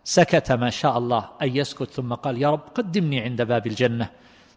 سكت 0.04 0.52
ما 0.52 0.70
شاء 0.70 0.98
الله 0.98 1.30
أن 1.41 1.56
يسكت 1.56 1.91
ثم 1.91 2.14
قال 2.14 2.41
يا 2.41 2.52
رب 2.52 2.62
قدمني 2.76 3.22
عند 3.22 3.41
باب 3.41 3.68
الجنة. 3.68 4.10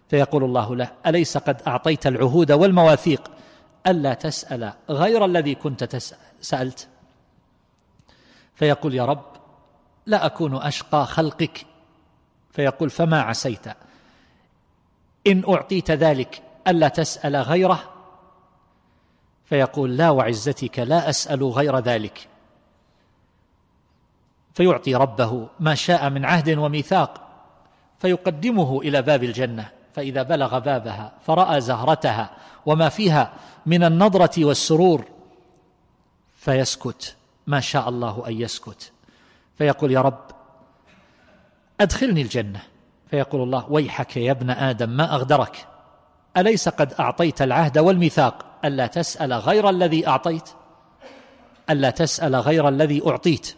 فيقول 0.09 0.44
الله 0.44 0.76
له 0.76 0.90
أليس 1.06 1.38
قد 1.38 1.62
أعطيت 1.66 2.06
العهود 2.06 2.52
والمواثيق؟ 2.52 3.30
ألا 3.86 4.14
تسأل 4.14 4.72
غير 4.90 5.24
الذي 5.24 5.54
كنت 5.54 5.96
سألت. 6.40 6.88
فيقول 8.54 8.94
يا 8.94 9.04
رب 9.04 9.26
لا 10.06 10.26
أكون 10.26 10.56
أشقى 10.56 11.06
خلقك. 11.06 11.66
فيقول 12.50 12.90
فما 12.90 13.20
عسيت؟ 13.20 13.66
إن 15.26 15.44
أعطيت 15.48 15.90
ذلك 15.90 16.42
ألا 16.68 16.88
تسأل 16.88 17.36
غيره؟ 17.36 17.80
فيقول 19.44 19.96
لا 19.96 20.11
وعزتك 20.11 20.78
لا 20.78 21.09
أسأل 21.09 21.44
غير 21.44 21.78
ذلك. 21.78 22.28
فيعطي 24.54 24.94
ربه 24.94 25.48
ما 25.61 25.74
شاء 25.74 26.11
من 26.11 26.24
عهد 26.24 26.59
وميثاق 26.59 27.28
فيقدمه 27.98 28.80
إلى 28.80 29.02
باب 29.02 29.24
الجنة. 29.24 29.78
فإذا 29.99 30.22
بلغ 30.22 30.59
بابها 30.59 31.12
فرأى 31.26 31.61
زهرتها 31.61 32.30
وما 32.66 32.88
فيها 32.88 33.32
من 33.66 33.84
النضرة 33.84 34.30
والسرور 34.38 35.05
فيسكت 36.36 37.16
ما 37.46 37.61
شاء 37.61 37.88
الله 37.88 38.24
أن 38.28 38.40
يسكت. 38.40 38.92
فيقول 39.59 39.92
يا 39.92 40.01
رب 40.01 40.24
أدخلني 41.80 42.22
الجنة. 42.22 42.61
فيقول 43.11 43.42
الله 43.42 43.66
ويحك 43.70 44.16
يا 44.16 44.32
ابن 44.32 44.51
آدم 44.51 44.88
ما 44.88 45.14
أغدرك؟ 45.14 45.66
أليس 46.36 46.68
قد 46.68 46.92
أعطيت 47.01 47.42
العهد 47.42 47.78
والميثاق؟ 47.78 48.46
ألا 48.64 48.86
تسأل 48.86 49.32
غير 49.32 49.70
الذي 49.70 50.07
أعطيت؟ 50.07 50.49
ألا 51.70 51.90
تسأل 51.90 52.36
غير 52.36 52.68
الذي 52.68 53.09
أعطيت؟ 53.09 53.57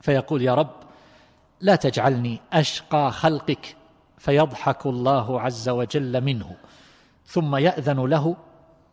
فيقول 0.00 0.42
يا 0.42 0.54
رب 0.54 0.74
لا 1.60 1.76
تجعلني 1.76 2.40
أشقى 2.52 3.12
خلقك 3.12 3.76
فيضحك 4.22 4.86
الله 4.86 5.40
عز 5.40 5.68
وجل 5.68 6.20
منه 6.20 6.56
ثم 7.26 7.56
يأذن 7.56 8.04
له 8.06 8.36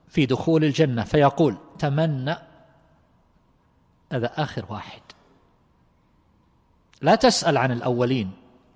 في 0.07 0.25
دخول 0.25 0.63
الجنة 0.63 1.03
فيقول 1.03 1.57
تمنى. 1.79 2.35
هذا 4.11 4.31
آخر 4.43 4.65
واحد. 4.69 5.01
لا 7.01 7.15
تسأل 7.15 7.57
عن 7.57 7.71
الأولين 7.71 8.31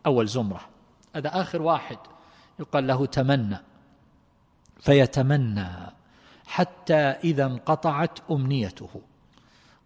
أول 0.05 0.27
زمرة. 0.27 0.61
هذا 1.15 1.41
آخر 1.41 1.61
واحد. 1.61 1.97
يقال 2.59 2.87
له 2.87 3.05
تمنى. 3.05 3.57
فيتمنى 4.79 5.69
حتى 6.45 7.01
إذا 7.23 7.45
انقطعت 7.45 8.19
أمنيته. 8.31 9.01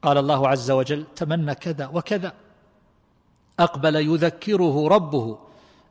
قال 0.02 0.18
الله 0.18 0.48
عز 0.48 0.72
وجل 0.72 1.06
تمنى 1.16 1.56
كذا 1.56 1.88
وكذا. 1.88 2.34
أقبل 3.60 3.96
يذكره 3.96 4.88
ربه. 4.88 5.47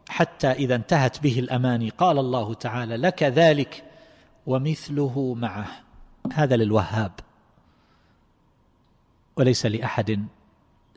حتى 0.09 0.51
إذا 0.53 0.75
انتهت 0.75 1.23
به 1.23 1.39
الأماني 1.39 1.89
قال 1.89 2.19
الله 2.19 2.55
تعالى 2.55 2.97
لك 2.97 3.23
ذلك 3.23 3.85
ومثله 4.47 5.35
معه. 5.35 5.69
هذا 6.33 6.57
للوهاب. 6.57 7.13
وليس 9.37 9.67
لأحد 9.67 10.27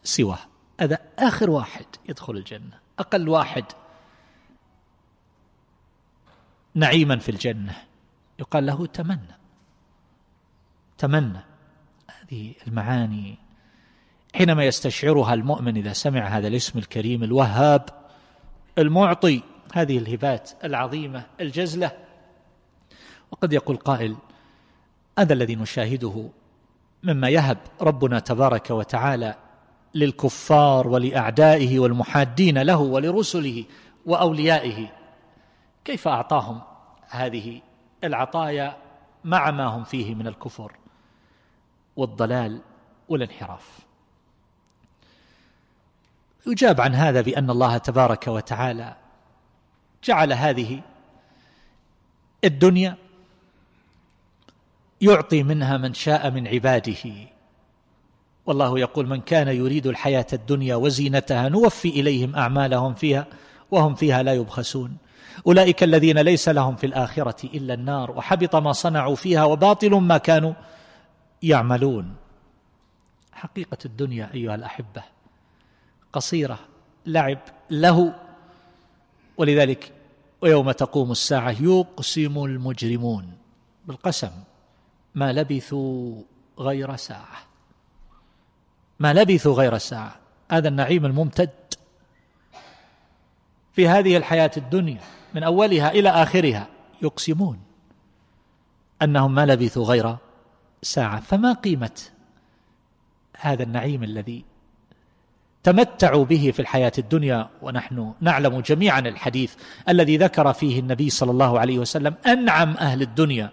سواه. 0.04 0.40
هذا 0.80 1.00
آخر 1.20 1.50
واحد 1.50 1.86
يدخل 2.10 2.38
الجنة. 2.38 2.80
أقل 3.00 3.30
واحد 3.30 3.66
نعيما 6.76 7.18
في 7.18 7.30
الجنة. 7.30 7.78
يقال 8.40 8.66
له 8.66 8.86
تمنى. 8.86 9.38
تمنى. 10.98 11.40
هذه 12.10 12.54
المعاني 12.68 13.38
حينما 14.36 14.66
يستشعرها 14.66 15.34
المؤمن 15.34 15.78
إذا 15.78 15.94
سمع 15.94 16.28
هذا 16.28 16.48
الاسم 16.48 16.80
الكريم 16.80 17.24
الوهاب 17.24 17.99
المعطي 18.80 19.42
هذه 19.74 19.98
الهبات 19.98 20.52
العظيمة 20.64 21.26
الجزلة. 21.42 21.92
وقد 23.32 23.54
يقول 23.54 23.76
قائل 23.78 24.16
هذا 25.20 25.34
الذي 25.34 25.56
نشاهده 25.56 26.30
مما 27.04 27.30
يهب 27.30 27.58
ربنا 27.82 28.20
تبارك 28.20 28.70
وتعالى 28.70 29.36
للكفار 29.96 30.88
ولأعدائه 30.88 31.80
والمحادين 31.80 32.58
له 32.58 32.78
ولرسله 32.78 33.66
وأوليائه. 34.06 34.88
كيف 35.86 36.08
أعطاهم 36.08 36.62
هذه 37.10 37.62
العطايا 38.04 38.78
مع 39.24 39.52
ما 39.52 39.66
هم 39.66 39.84
فيه 39.84 40.16
من 40.16 40.28
الكفر 40.28 40.72
والضلال 41.96 42.62
والانحراف؟ 43.10 43.89
يجاب 46.48 46.82
عن 46.82 46.96
هذا 46.96 47.22
بأن 47.22 47.50
الله 47.50 47.78
تبارك 47.78 48.28
وتعالى 48.28 48.96
جعل 50.04 50.34
هذه 50.34 50.82
الدنيا 52.44 52.98
يعطي 55.02 55.44
منها 55.44 55.78
من 55.78 55.94
شاء 55.94 56.32
من 56.32 56.48
عباده. 56.48 57.30
والله 58.46 58.80
يقول 58.80 59.08
من 59.08 59.22
كان 59.22 59.48
يريد 59.48 59.88
الحياة 59.88 60.28
الدنيا 60.34 60.76
وزينتها 60.76 61.50
نوفي 61.50 61.90
إليهم 61.90 62.36
أعمالهم 62.36 62.94
فيها 62.94 63.28
وهم 63.72 63.96
فيها 63.96 64.24
لا 64.24 64.34
يبخسون. 64.34 64.98
أولئك 65.48 65.84
الذين 65.84 66.18
ليس 66.18 66.50
لهم 66.50 66.76
في 66.76 66.86
الآخرة 66.86 67.46
إلا 67.46 67.74
النار 67.74 68.12
وحبط 68.12 68.56
ما 68.56 68.72
صنعوا 68.72 69.16
فيها 69.16 69.44
وباطل 69.44 69.92
ما 69.96 70.18
كانوا 70.18 70.54
يعملون. 71.44 72.16
حقيقة 73.32 73.78
الدنيا 73.86 74.30
أيها 74.34 74.56
الأحبة 74.56 75.04
قصيرة 76.14 76.60
لعب 77.06 77.40
له. 77.70 78.14
ولذلك 79.38 79.92
ويوم 80.42 80.72
تقوم 80.72 81.12
الساعة 81.12 81.56
يقسم 81.60 82.44
المجرمون 82.46 83.38
بالقسم. 83.86 84.32
ما 85.16 85.34
لبثوا 85.34 86.22
غير 86.60 86.96
ساعة. 86.96 87.38
ما 89.00 89.14
لبثوا 89.14 89.54
غير 89.54 89.78
ساعة. 89.78 90.16
هذا 90.52 90.68
النعيم 90.68 91.06
الممتد 91.06 91.50
في 93.74 93.88
هذه 93.88 94.18
الحياة 94.18 94.52
الدنيا 94.58 95.02
من 95.36 95.44
أولها 95.44 95.92
إلى 95.92 96.10
آخرها 96.10 96.68
يقسمون 97.02 97.60
أنهم 99.02 99.36
ما 99.36 99.46
لبثوا 99.46 99.86
غير 99.86 100.18
ساعة. 100.82 101.20
فما 101.20 101.54
قيمة 101.54 102.02
هذا 103.38 103.64
النعيم 103.64 104.04
الذي 104.04 104.46
تمتعوا 105.70 106.26
به 106.26 106.52
في 106.54 106.60
الحياة 106.60 106.92
الدنيا 106.98 107.50
ونحن 107.62 108.14
نعلم 108.22 108.60
جميعا 108.60 109.00
الحديث 109.00 109.56
الذي 109.90 110.18
ذكر 110.18 110.54
فيه 110.54 110.80
النبي 110.80 111.10
صلى 111.10 111.32
الله 111.32 111.60
عليه 111.60 111.80
وسلم 111.80 112.16
أنعم 112.26 112.70
أهل 112.70 113.02
الدنيا 113.02 113.50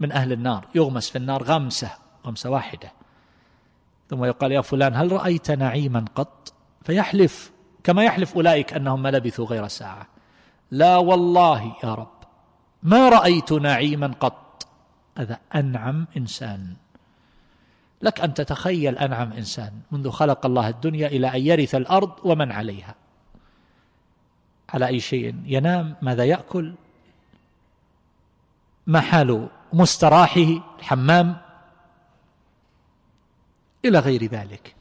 من 0.00 0.12
أهل 0.12 0.32
النار. 0.32 0.66
يغمس 0.74 1.10
في 1.10 1.18
النار 1.18 1.42
غمسة 1.42 1.90
غمسة 2.26 2.50
واحدة. 2.50 2.92
ثم 4.10 4.24
يقال 4.24 4.52
يا 4.52 4.60
فلان 4.60 4.94
هل 4.94 5.12
رأيت 5.12 5.50
نعيما 5.50 6.04
قط؟ 6.14 6.52
فيحلف 6.82 7.52
كما 7.84 8.04
يحلف 8.04 8.34
أولئك 8.34 8.72
أنهم 8.72 9.02
ما 9.02 9.08
لبثوا 9.08 9.46
غير 9.46 9.68
ساعة. 9.68 10.06
لا 10.70 10.96
والله 10.96 11.74
يا 11.84 11.94
رب 11.94 12.18
ما 12.82 13.08
رأيت 13.08 13.52
نعيما 13.52 14.14
قط؟ 14.20 14.66
هذا 15.18 15.38
أنعم 15.54 16.06
إنسان. 16.16 16.74
لك 18.02 18.20
أن 18.20 18.34
تتخيل 18.34 18.98
أنعم 18.98 19.32
إنسان 19.32 19.80
منذ 19.90 20.10
خلق 20.10 20.46
الله 20.46 20.68
الدنيا 20.68 21.06
إلى 21.06 21.28
أن 21.28 21.46
يرث 21.46 21.74
الأرض 21.74 22.12
ومن 22.24 22.52
عليها. 22.52 22.94
على 24.68 24.86
أي 24.86 25.00
شيء؟ 25.00 25.34
ينام 25.44 25.96
ماذا 26.02 26.24
يأكل؟ 26.24 26.74
ما 28.86 29.00
حال 29.00 29.48
مستراحه 29.72 30.76
الحمام؟ 30.78 31.36
إلى 33.84 33.98
غير 33.98 34.24
ذلك. 34.24 34.74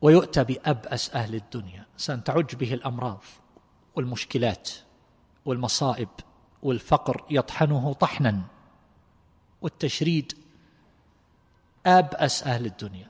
ويؤتى 0.00 0.44
بأبأس 0.44 1.14
أهل 1.14 1.34
الدنيا. 1.34 1.86
انسان 1.94 2.24
تعج 2.24 2.54
به 2.54 2.74
الأمراض 2.74 3.24
والمشكلات 3.96 4.70
والمصائب 5.44 6.08
والفقر 6.62 7.24
يطحنه 7.30 7.92
طحنا. 7.92 8.40
والتشريد 9.62 10.43
أبأس 11.86 12.42
أهل 12.42 12.66
الدنيا 12.66 13.06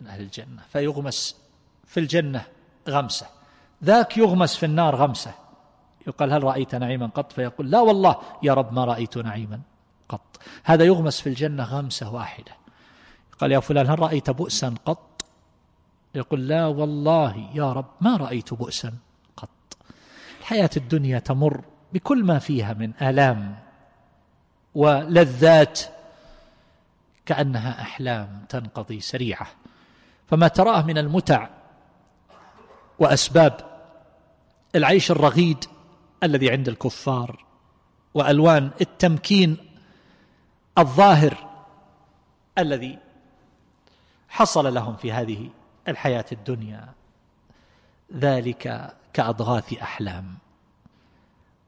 من 0.00 0.06
أهل 0.06 0.20
الجنة 0.20 0.62
فيغمس 0.72 1.36
في 1.86 2.00
الجنة 2.00 2.44
غمسة. 2.88 3.26
ذاك 3.84 4.18
يغمس 4.18 4.56
في 4.56 4.66
النار 4.66 4.96
غمسة. 4.96 5.34
يقال 6.06 6.32
هل 6.32 6.44
رأيت 6.44 6.74
نعيما 6.74 7.06
قط؟ 7.06 7.32
فيقول 7.32 7.70
لا 7.70 7.80
والله 7.80 8.16
يا 8.42 8.54
رب 8.54 8.72
ما 8.72 8.84
رأيت 8.84 9.18
نعيما 9.18 9.60
قط. 10.08 10.40
هذا 10.64 10.84
يغمس 10.84 11.20
في 11.20 11.28
الجنة 11.28 11.64
غمسة 11.64 12.14
واحدة. 12.14 12.52
قال 13.40 13.52
يا 13.52 13.60
فلان 13.60 13.86
هل 13.86 13.98
رأيت 13.98 14.30
بؤسا 14.30 14.74
قط؟ 14.84 15.24
يقول 16.14 16.48
لا 16.48 16.66
والله 16.66 17.50
يا 17.54 17.72
رب 17.72 17.90
ما 18.00 18.16
رأيت 18.16 18.54
بؤسا 18.54 18.92
قط. 19.36 19.48
الحياة 20.40 20.70
الدنيا 20.76 21.18
تمر 21.18 21.64
بكل 21.92 22.24
ما 22.24 22.38
فيها 22.38 22.72
من 22.72 22.92
آلام 23.02 23.56
ولذات 24.74 25.80
كأنها 27.30 27.80
أحلام 27.80 28.44
تنقضي 28.48 29.00
سريعة. 29.00 29.46
فما 30.26 30.48
تراه 30.48 30.82
من 30.82 30.98
المتع 30.98 31.48
وأسباب 32.98 33.60
العيش 34.74 35.10
الرغيد 35.10 35.64
الذي 36.22 36.50
عند 36.50 36.68
الكفار 36.68 37.44
وألوان 38.14 38.70
التمكين 38.80 39.56
الظاهر 40.78 41.50
الذي 42.58 42.98
حصل 44.28 44.74
لهم 44.74 44.96
في 44.96 45.12
هذه 45.12 45.50
الحياة 45.88 46.26
الدنيا. 46.32 46.88
ذلك 48.14 48.94
كأضغاث 49.12 49.72
أحلام. 49.72 50.34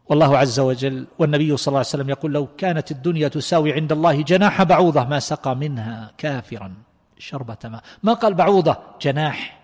والله 0.09 0.38
عز 0.38 0.61
وجل 0.61 1.07
والنبي 1.18 1.57
صلى 1.57 1.72
الله 1.72 1.78
عليه 1.78 1.88
وسلم 1.88 2.11
يقول 2.11 2.32
لو 2.32 2.46
كانت 2.46 2.90
الدنيا 2.90 3.28
تساوي 3.28 3.72
عند 3.72 3.92
الله 3.92 4.22
جناح 4.22 4.62
بعوضة 4.62 5.05
ما 5.05 5.18
سقى 5.18 5.57
منها 5.57 6.12
كافرا 6.18 6.74
شربة 7.18 7.57
ماء. 7.64 7.82
ما 8.03 8.12
قال 8.12 8.34
بعوضة؟ 8.34 8.76
جناح. 9.00 9.61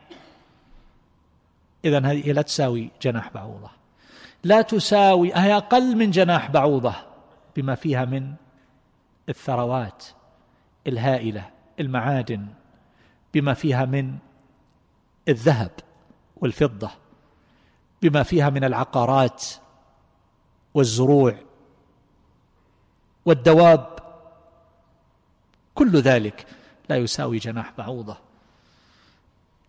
إذا 1.85 1.99
هذه 1.99 2.33
لا 2.33 2.43
تساوي 2.43 2.91
جناح 3.03 3.33
بعوضة. 3.35 3.71
لا 4.45 4.63
تساوي 4.63 5.33
هي 5.35 5.57
أقل 5.57 5.97
من 5.97 6.11
جناح 6.11 6.51
بعوضة 6.51 6.95
بما 7.57 7.75
فيها 7.75 8.05
من 8.05 8.35
الثروات 9.29 10.05
الهائلة 10.87 11.51
المعادن 11.81 12.47
بما 13.35 13.55
فيها 13.55 13.85
من 13.85 14.15
الذهب 15.29 15.71
والفضة 16.37 16.91
بما 18.03 18.23
فيها 18.23 18.51
من 18.51 18.65
العقارات 18.65 19.45
والزروع 20.75 21.35
والدواب 23.25 23.99
كل 25.75 26.01
ذلك 26.01 26.47
لا 26.89 26.97
يساوي 26.97 27.39
جناح 27.39 27.73
بعوضة. 27.79 28.17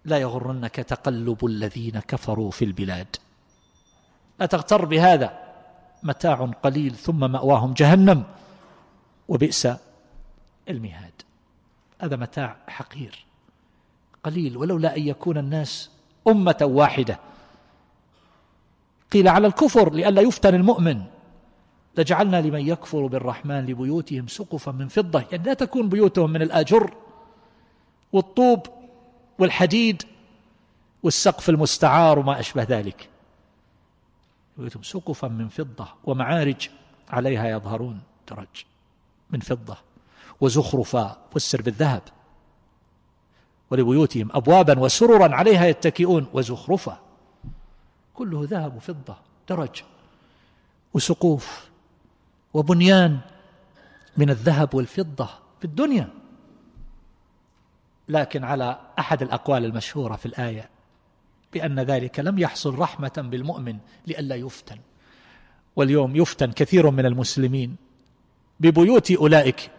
لا 0.06 0.18
يغرنك 0.18 0.76
تقلب 0.76 1.46
الذين 1.46 2.00
كفروا 2.00 2.52
في 2.52 2.66
البلاد. 2.66 3.16
لا 4.40 4.46
تغتر 4.46 4.86
بهذا. 4.86 5.40
متاع 6.04 6.36
قليل 6.64 6.96
ثم 6.96 7.32
مأواهم 7.32 7.74
جهنم 7.74 8.24
وبئس 9.28 9.68
المهاد. 10.70 11.14
هذا 12.02 12.16
متاع 12.16 12.56
حقير 12.68 13.26
قليل. 14.24 14.58
ولولا 14.58 14.98
أن 14.98 15.08
يكون 15.08 15.38
الناس 15.38 15.90
أمة 16.28 16.58
واحدة 16.62 17.20
قيل 19.12 19.28
على 19.28 19.48
الكفر 19.48 19.94
لئلا 19.94 20.22
يفتن 20.22 20.56
المؤمن. 20.56 21.02
لجعلنا 21.98 22.42
لمن 22.42 22.68
يكفر 22.68 23.06
بالرحمن 23.06 23.66
لبيوتهم 23.66 24.28
سقفا 24.28 24.72
من 24.72 24.88
فضة. 24.88 25.24
يعني 25.32 25.44
لا 25.44 25.54
تكون 25.54 25.90
بيوتهم 25.90 26.30
من 26.30 26.42
الأجر 26.42 26.94
والطوب 28.14 28.66
والحديد 29.40 30.04
والسقف 31.04 31.50
المستعار 31.50 32.20
وما 32.20 32.40
أشبه 32.40 32.64
ذلك. 32.64 33.10
بيوتهم 34.58 34.84
سقفا 34.84 35.28
من 35.28 35.48
فضة 35.48 35.88
ومعارج 36.04 36.70
عليها 37.10 37.48
يظهرون 37.50 38.02
درج 38.30 38.66
من 39.30 39.40
فضة 39.40 39.78
وزخرفا 40.42 41.18
فسر 41.34 41.62
بالذهب. 41.62 42.02
ولبيوتهم 43.72 44.30
أبوابا 44.34 44.80
وسررا 44.80 45.36
عليها 45.36 45.66
يتكئون 45.66 46.28
وزخرفا. 46.34 47.09
كله 48.20 48.48
ذهب 48.50 48.76
وفضة 48.76 49.16
درج 49.50 49.84
وسقوف 50.94 51.70
وبنيان 52.54 53.20
من 54.18 54.30
الذهب 54.30 54.76
والفضة 54.76 55.30
في 55.60 55.66
الدنيا. 55.66 56.10
لكن 58.10 58.44
على 58.44 58.80
أحد 59.00 59.22
الأقوال 59.22 59.66
المشهورة 59.66 60.16
في 60.16 60.26
الآية 60.26 60.70
بأن 61.54 61.80
ذلك 61.80 62.20
لم 62.20 62.40
يحصل 62.40 62.80
رحمة 62.80 63.12
بالمؤمن 63.18 63.78
لئلا 64.08 64.36
يفتن. 64.36 64.78
واليوم 65.76 66.16
يفتن 66.16 66.52
كثير 66.52 66.90
من 66.90 67.06
المسلمين 67.06 67.76
ببيوت 68.60 69.12
أولئك 69.12 69.72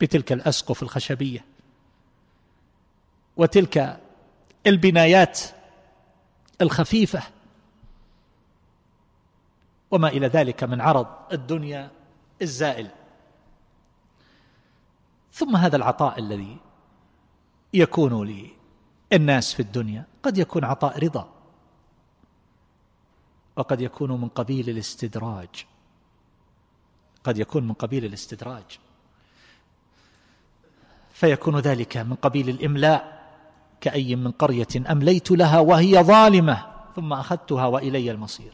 بتلك 0.00 0.32
الأسقف 0.32 0.82
الخشبية 0.82 1.44
وتلك 3.36 4.00
البنايات 4.66 5.40
الخفيفة 6.60 7.22
وما 9.90 10.08
إلى 10.08 10.26
ذلك 10.26 10.64
من 10.64 10.80
عرض 10.80 11.06
الدنيا 11.32 11.90
الزائل. 12.42 12.90
ثم 15.32 15.56
هذا 15.56 15.76
العطاء 15.76 16.18
الذي 16.18 16.56
يكون 17.74 18.26
للناس 19.12 19.54
في 19.54 19.60
الدنيا 19.60 20.04
قد 20.22 20.38
يكون 20.38 20.64
عطاء 20.64 21.04
رضا 21.04 21.28
وقد 23.56 23.80
يكون 23.80 24.20
من 24.20 24.28
قبيل 24.28 24.70
الاستدراج 24.70 25.66
قد 27.24 27.38
يكون 27.38 27.66
من 27.66 27.72
قبيل 27.72 28.04
الاستدراج 28.04 28.78
فيكون 31.12 31.58
ذلك 31.58 31.96
من 31.96 32.14
قبيل 32.14 32.48
الإملاء. 32.48 33.17
كأي 33.80 34.16
من 34.16 34.30
قرية 34.30 34.66
أمليت 34.90 35.30
لها 35.30 35.60
وهي 35.60 36.02
ظالمة 36.02 36.64
ثم 36.96 37.12
أخذتها 37.12 37.66
وإلي 37.66 38.10
المصير. 38.10 38.52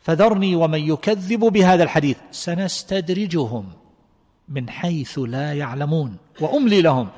فذرني 0.00 0.56
ومن 0.56 0.78
يكذب 0.78 1.40
بهذا 1.40 1.82
الحديث. 1.82 2.16
سنستدرجهم 2.30 3.72
من 4.48 4.70
حيث 4.70 5.18
لا 5.18 5.52
يعلمون. 5.52 6.16
وأملي 6.40 6.82
لهم. 6.82 7.08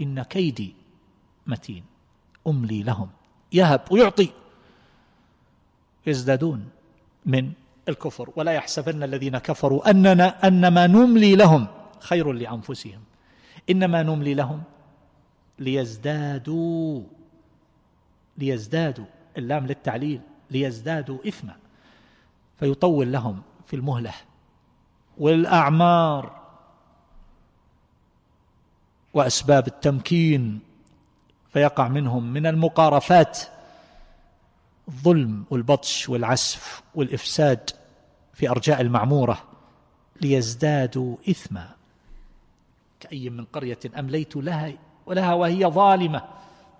إن 0.00 0.22
كيدي 0.22 0.74
متين. 1.46 1.84
أملي 2.46 2.82
لهم. 2.82 3.08
يهب 3.52 3.80
ويعطي. 3.90 4.28
يزدادون 6.06 6.68
من 7.26 7.52
الكفر. 7.88 8.30
ولا 8.36 8.52
يحسبن 8.52 9.02
الذين 9.02 9.38
كفروا 9.38 9.90
أننا 9.90 10.46
أنما 10.48 10.86
نملي 10.86 11.36
لهم 11.36 11.66
خير 12.00 12.32
لأنفسهم. 12.32 13.00
إنما 13.70 14.02
نملي 14.02 14.34
لهم 14.34 14.62
ليزدادوا 15.60 17.02
ليزدادوا 18.38 19.04
اللام 19.38 19.66
للتعليل 19.66 20.20
ليزدادوا 20.50 21.28
إثما 21.28 21.56
فيطول 22.58 23.12
لهم 23.12 23.42
في 23.66 23.76
المهلة. 23.76 24.14
والأعمار 25.18 26.40
وأسباب 29.14 29.66
التمكين 29.66 30.60
فيقع 31.52 31.88
منهم 31.88 32.32
من 32.32 32.46
المقارفات 32.46 33.38
الظلم 34.88 35.44
والبطش 35.50 36.08
والعسف 36.08 36.82
والإفساد 36.94 37.70
في 38.34 38.50
أرجاء 38.50 38.80
المعمورة. 38.80 39.42
ليزدادوا 40.20 41.16
إثما. 41.30 41.70
كأي 43.00 43.30
من 43.30 43.44
قرية 43.44 43.78
أمليت 43.98 44.36
لها 44.36 44.72
ولها 45.06 45.34
وهي 45.34 45.66
ظالمة. 45.66 46.22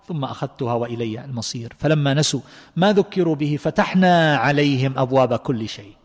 ثم 0.07 0.23
أخذتها 0.25 0.73
وإلي 0.73 1.25
المصير. 1.25 1.73
فلما 1.79 2.13
نسوا 2.13 2.41
ما 2.75 2.93
ذكروا 2.93 3.35
به 3.35 3.57
فتحنا 3.57 4.35
عليهم 4.35 4.99
أبواب 4.99 5.35
كل 5.35 5.69
شيء. 5.69 5.95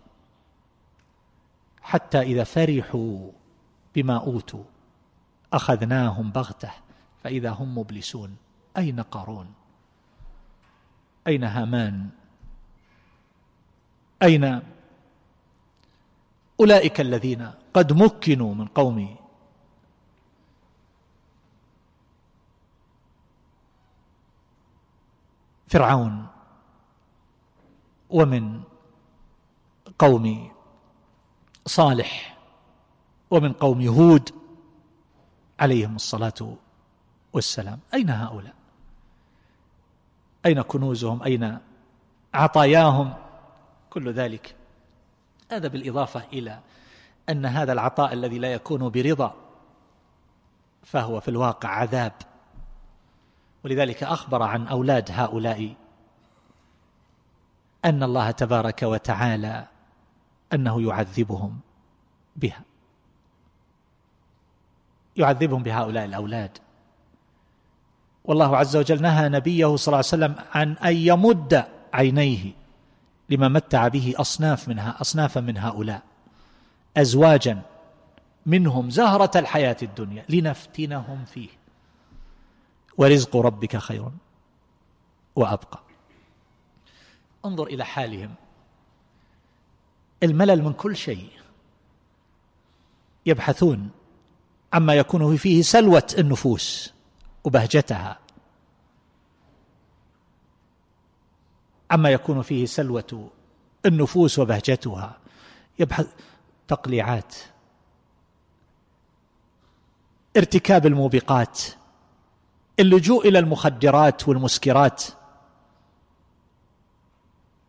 حتى 1.82 2.20
إذا 2.20 2.44
فرحوا 2.44 3.30
بما 3.94 4.16
أوتوا 4.16 4.64
أخذناهم 5.52 6.30
بغتة. 6.30 6.70
فإذا 7.24 7.50
هم 7.50 7.78
مبلسون 7.78 8.36
أين 8.76 9.00
قارون؟ 9.00 9.46
أين 11.26 11.44
هامان؟ 11.44 12.08
أين 14.22 14.60
أولئك 16.60 17.00
الذين 17.00 17.50
قد 17.74 17.92
مكنوا 17.92 18.54
من 18.54 18.66
قوم 18.66 19.16
فرعون 25.76 26.26
ومن 28.10 28.60
قوم 29.98 30.52
صالح 31.66 32.38
ومن 33.30 33.52
قوم 33.52 33.86
هود 33.86 34.30
عليهم 35.60 35.96
الصلاة 35.96 36.56
والسلام. 37.32 37.78
أين 37.94 38.10
هؤلاء؟ 38.10 38.54
أين 40.46 40.62
كنوزهم؟ 40.62 41.22
أين 41.22 41.58
عطاياهم؟ 42.34 43.14
كل 43.90 44.12
ذلك. 44.12 44.56
هذا 45.52 45.68
بالإضافة 45.68 46.22
إلى 46.32 46.60
أن 47.28 47.46
هذا 47.46 47.72
العطاء 47.72 48.12
الذي 48.12 48.38
لا 48.38 48.52
يكون 48.52 48.88
برضا 48.88 49.34
فهو 50.82 51.20
في 51.20 51.28
الواقع 51.28 51.68
عذاب. 51.68 52.12
ولذلك 53.66 54.02
أخبر 54.02 54.42
عن 54.42 54.66
أولاد 54.66 55.10
هؤلاء 55.10 55.74
أن 57.84 58.02
الله 58.02 58.30
تبارك 58.30 58.82
وتعالى 58.82 59.66
أنه 60.52 60.82
يعذبهم 60.82 61.58
بها 62.36 62.60
يعذبهم 65.16 65.62
بهؤلاء 65.62 66.04
الأولاد. 66.04 66.58
والله 68.24 68.56
عز 68.56 68.76
وجل 68.76 69.02
نهى 69.02 69.28
نبيه 69.28 69.76
صلى 69.76 69.86
الله 69.86 69.96
عليه 69.96 70.06
وسلم 70.06 70.34
عن 70.54 70.72
أن 70.72 70.96
يمد 70.96 71.64
عينيه 71.92 72.52
لما 73.30 73.48
متع 73.48 73.88
به 73.88 74.14
أصناف 74.16 74.68
منها 74.68 74.96
اصنافا 75.00 75.40
من 75.40 75.58
هؤلاء 75.58 76.02
ازواجا 76.96 77.62
منهم 78.46 78.90
زهرة 78.90 79.38
الحياة 79.38 79.76
الدنيا 79.82 80.24
لنفتنهم 80.28 81.24
فيه. 81.24 81.55
ورزق 82.98 83.36
ربك 83.36 83.76
خير 83.76 84.10
وأبقى. 85.36 85.80
انظر 87.44 87.66
إلى 87.66 87.84
حالهم. 87.84 88.34
الملل 90.22 90.62
من 90.62 90.72
كل 90.72 90.96
شيء. 90.96 91.30
يبحثون 93.26 93.90
عما 94.72 94.94
يكون 94.94 95.36
فيه 95.36 95.62
سلوة 95.62 96.14
النفوس 96.18 96.92
وبهجتها. 97.44 98.18
عما 101.90 102.10
يكون 102.10 102.42
فيه 102.42 102.66
سلوة 102.66 103.30
النفوس 103.86 104.38
وبهجتها. 104.38 105.18
يبحث 105.78 106.06
تقليعات. 106.68 107.34
ارتكاب 110.36 110.86
الموبقات. 110.86 111.60
اللجوء 112.80 113.28
إلى 113.28 113.38
المخدرات 113.38 114.28
والمسكرات. 114.28 115.04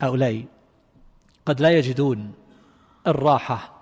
هؤلاء 0.01 0.45
قد 1.45 1.61
لا 1.61 1.69
يجدون 1.69 2.33
الراحة 3.07 3.73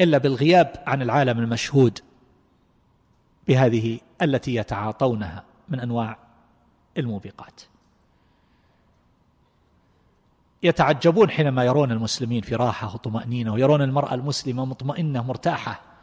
إلا 0.00 0.18
بالغياب 0.18 0.84
عن 0.86 1.02
العالم 1.02 1.38
المشهود 1.38 1.98
بهذه 3.48 4.00
التي 4.22 4.54
يتعاطونها 4.54 5.44
من 5.68 5.80
أنواع 5.80 6.18
الموبقات. 6.98 7.60
يتعجبون 10.62 11.30
حينما 11.30 11.64
يرون 11.64 11.92
المسلمين 11.92 12.42
في 12.42 12.54
راحة 12.54 12.94
وطمأنينة 12.94 13.52
ويرون 13.52 13.82
المرأة 13.82 14.14
المسلمة 14.14 14.64
مطمئنة 14.64 15.22
مرتاحة. 15.22 15.93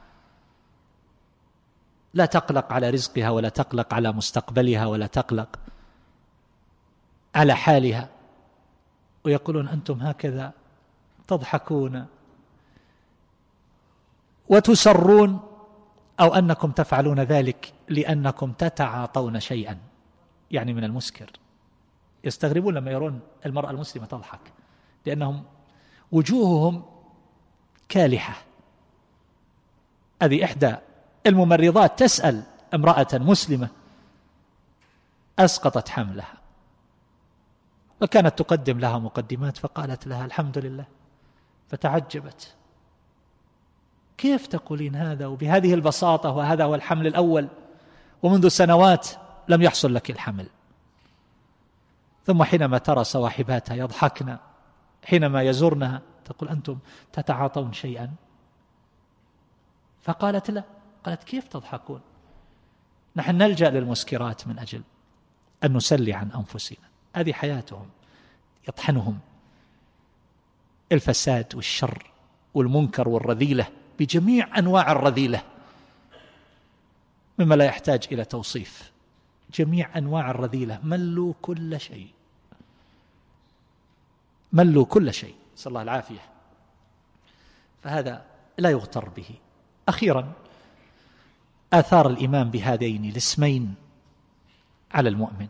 لا 2.13 2.25
تقلق 2.25 2.73
على 2.73 2.89
رزقها 2.89 3.29
ولا 3.29 3.49
تقلق 3.49 3.93
على 3.93 4.11
مستقبلها 4.11 4.85
ولا 4.85 5.07
تقلق 5.07 5.59
على 7.35 7.55
حالها. 7.55 8.09
ويقولون 9.23 9.67
أنتم 9.67 10.01
هكذا 10.01 10.51
تضحكون 11.27 12.05
وتسرون 14.49 15.39
أو 16.19 16.35
أنكم 16.35 16.71
تفعلون 16.71 17.19
ذلك 17.19 17.73
لأنكم 17.89 18.51
تتعاطون 18.51 19.39
شيئا 19.39 19.77
يعني 20.51 20.73
من 20.73 20.83
المسكر. 20.83 21.31
يستغربون 22.23 22.73
لما 22.73 22.91
يرون 22.91 23.19
المرأة 23.45 23.71
المسلمة 23.71 24.05
تضحك 24.05 24.53
لأنهم 25.05 25.43
وجوههم 26.11 26.83
كالحة. 27.89 28.41
هذه 30.21 30.45
إحدى 30.45 30.75
الممرضات 31.27 31.99
تسأل 31.99 32.43
امرأة 32.73 33.07
مسلمة 33.13 33.69
أسقطت 35.39 35.89
حملها. 35.89 36.33
وكانت 38.01 38.39
تقدم 38.39 38.79
لها 38.79 38.99
مقدمات 38.99 39.57
فقالت 39.57 40.07
لها 40.07 40.25
الحمد 40.25 40.57
لله 40.57 40.85
فتعجبت. 41.69 42.53
كيف 44.17 44.47
تقولين 44.47 44.95
هذا؟ 44.95 45.25
وبهذه 45.25 45.73
البساطة 45.73 46.29
وهذا 46.29 46.63
هو 46.63 46.75
الحمل 46.75 47.07
الأول 47.07 47.47
ومنذ 48.23 48.47
سنوات 48.47 49.07
لم 49.47 49.61
يحصل 49.61 49.93
لك 49.93 50.11
الحمل. 50.11 50.47
ثم 52.25 52.43
حينما 52.43 52.77
ترى 52.77 53.03
صواحباتها 53.03 53.75
يضحكن 53.75 54.37
حينما 55.05 55.41
يزورنها 55.43 56.01
تقول 56.25 56.49
أنتم 56.49 56.77
تتعاطون 57.13 57.73
شيئا؟ 57.73 58.11
فقالت 60.01 60.51
لا. 60.51 60.63
قالت 61.03 61.23
كيف 61.23 61.47
تضحكون؟ 61.47 62.01
نحن 63.15 63.37
نلجأ 63.37 63.69
للمسكرات 63.69 64.47
من 64.47 64.59
أجل 64.59 64.81
أن 65.63 65.73
نسلي 65.73 66.13
عن 66.13 66.31
أنفسنا. 66.31 66.89
هذه 67.15 67.33
حياتهم 67.33 67.89
يطحنهم. 68.67 69.19
الفساد 70.91 71.55
والشر 71.55 72.11
والمنكر 72.53 73.09
والرذيلة 73.09 73.67
بجميع 73.99 74.59
أنواع 74.59 74.91
الرذيلة 74.91 75.43
مما 77.39 77.55
لا 77.55 77.65
يحتاج 77.65 78.07
إلى 78.11 78.25
توصيف. 78.25 78.91
جميع 79.53 79.97
أنواع 79.97 80.31
الرذيلة 80.31 80.79
ملوا 80.83 81.33
كل 81.41 81.79
شيء. 81.79 82.07
ملوا 84.53 84.85
كل 84.85 85.13
شيء 85.13 85.35
نسأل 85.55 85.67
الله 85.67 85.81
العافية. 85.81 86.25
فهذا 87.83 88.25
لا 88.57 88.69
يغتر 88.69 89.09
به. 89.09 89.29
أخيرا 89.87 90.33
آثار 91.73 92.09
الإيمان 92.09 92.49
بهذين 92.49 93.05
الاسمين 93.05 93.75
على 94.91 95.09
المؤمن. 95.09 95.47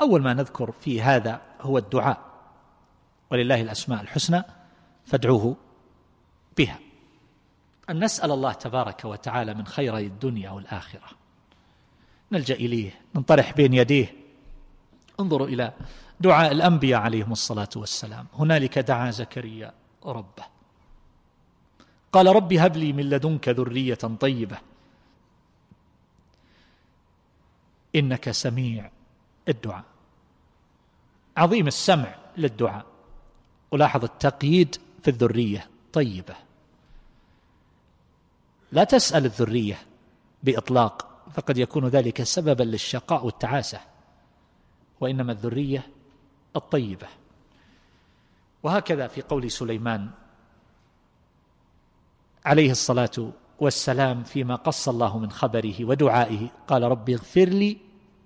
أول 0.00 0.22
ما 0.22 0.34
نذكر 0.34 0.72
في 0.72 1.02
هذا 1.02 1.40
هو 1.60 1.78
الدعاء. 1.78 2.18
ولله 3.30 3.60
الأسماء 3.60 4.00
الحسنى 4.00 4.42
فادعوه 5.06 5.56
بها. 6.58 6.78
أن 7.90 8.04
نسأل 8.04 8.30
الله 8.30 8.52
تبارك 8.52 9.04
وتعالى 9.04 9.54
من 9.54 9.66
خيري 9.66 10.06
الدنيا 10.06 10.50
والآخرة. 10.50 11.08
نلجأ 12.32 12.54
إليه 12.54 13.00
ننطرح 13.16 13.52
بين 13.52 13.74
يديه. 13.74 14.14
انظروا 15.20 15.46
إلى 15.46 15.72
دعاء 16.20 16.52
الأنبياء 16.52 17.00
عليهم 17.00 17.32
الصلاة 17.32 17.68
والسلام. 17.76 18.26
هنالك 18.34 18.78
دعا 18.78 19.10
زكريا 19.10 19.72
ربه. 20.04 20.44
قال 22.12 22.26
رب 22.26 22.52
هب 22.52 22.76
لي 22.76 22.92
من 22.92 23.10
لدنك 23.10 23.48
ذرية 23.48 23.94
طيبة 23.94 24.58
إنك 27.96 28.30
سميع 28.30 28.90
الدعاء. 29.48 29.84
عظيم 31.36 31.66
السمع 31.66 32.14
للدعاء. 32.36 32.86
ولاحظ 33.70 34.04
التقييد 34.04 34.76
في 35.02 35.08
الذرية 35.08 35.70
طيبة. 35.92 36.34
لا 38.72 38.84
تسأل 38.84 39.24
الذرية 39.24 39.78
بإطلاق 40.42 41.08
فقد 41.34 41.58
يكون 41.58 41.88
ذلك 41.88 42.22
سببا 42.22 42.62
للشقاء 42.62 43.26
والتعاسة 43.26 43.80
وإنما 45.00 45.32
الذرية 45.32 45.88
الطيبة. 46.56 47.06
وهكذا 48.62 49.06
في 49.06 49.22
قول 49.22 49.50
سليمان 49.50 50.10
عليه 52.44 52.70
الصلاة 52.70 53.32
والسلام 53.62 54.22
فيما 54.26 54.54
قص 54.54 54.88
الله 54.88 55.18
من 55.18 55.30
خبره 55.30 55.84
ودعائه. 55.84 56.48
قال 56.66 56.82
رب 56.82 57.10
اغفر 57.10 57.48
لي 57.48 57.78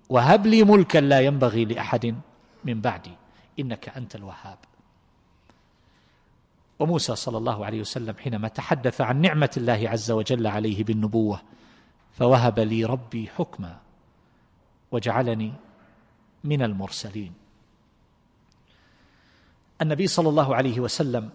وهب 0.08 0.46
لي 0.46 0.64
ملكا 0.64 0.98
لا 0.98 1.20
ينبغي 1.20 1.64
لأحد 1.64 2.16
من 2.64 2.80
بعدي. 2.80 3.12
إنك 3.60 3.88
أنت 3.88 4.16
الوهاب. 4.16 4.58
وموسى 6.78 7.16
صلى 7.16 7.38
الله 7.38 7.66
عليه 7.66 7.80
وسلم 7.80 8.16
حينما 8.16 8.48
تحدث 8.48 9.00
عن 9.00 9.20
نعمة 9.20 9.50
الله 9.56 9.80
عز 9.88 10.10
وجل 10.10 10.46
عليه 10.46 10.84
بالنبوة 10.84 11.40
فوهب 12.12 12.60
لي 12.60 12.84
ربي 12.84 13.28
حكما 13.36 13.76
وجعلني 14.92 15.52
من 16.44 16.62
المرسلين. 16.62 17.32
النبي 19.82 20.06
صلى 20.06 20.28
الله 20.28 20.54
عليه 20.54 20.80
وسلم 20.80 21.30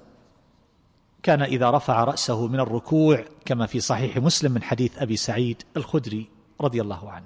كان 1.23 1.41
إذا 1.41 1.69
رفع 1.69 2.03
رأسه 2.03 2.47
من 2.47 2.59
الركوع 2.59 3.23
كما 3.45 3.65
في 3.65 3.79
صحيح 3.79 4.17
مسلم 4.17 4.51
من 4.51 4.63
حديث 4.63 4.97
أبي 4.97 5.17
سعيد 5.17 5.63
الخدري 5.77 6.27
رضي 6.61 6.81
الله 6.81 7.11
عنه. 7.11 7.25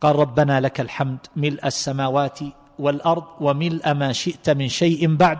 قال 0.00 0.16
ربنا 0.16 0.60
لك 0.60 0.80
الحمد 0.80 1.18
ملء 1.36 1.66
السماوات 1.66 2.38
والأرض 2.78 3.24
وملء 3.40 3.94
ما 3.94 4.12
شئت 4.12 4.50
من 4.50 4.68
شيء 4.68 5.16
بعد 5.16 5.38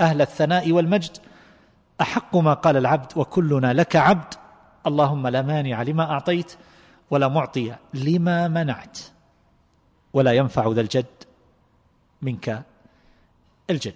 أهل 0.00 0.22
الثناء 0.22 0.72
والمجد 0.72 1.16
أحق 2.00 2.36
ما 2.36 2.54
قال 2.54 2.76
العبد 2.76 3.12
وكلنا 3.16 3.72
لك 3.72 3.96
عبد 3.96 4.34
اللهم 4.86 5.26
لا 5.26 5.42
مانع 5.42 5.82
لما 5.82 6.10
أعطيت 6.10 6.56
ولا 7.10 7.28
معطي 7.28 7.74
لما 7.94 8.48
منعت 8.48 8.98
ولا 10.12 10.32
ينفع 10.32 10.72
ذا 10.72 10.80
الجد 10.80 11.06
منك 12.22 12.62
الجد. 13.70 13.94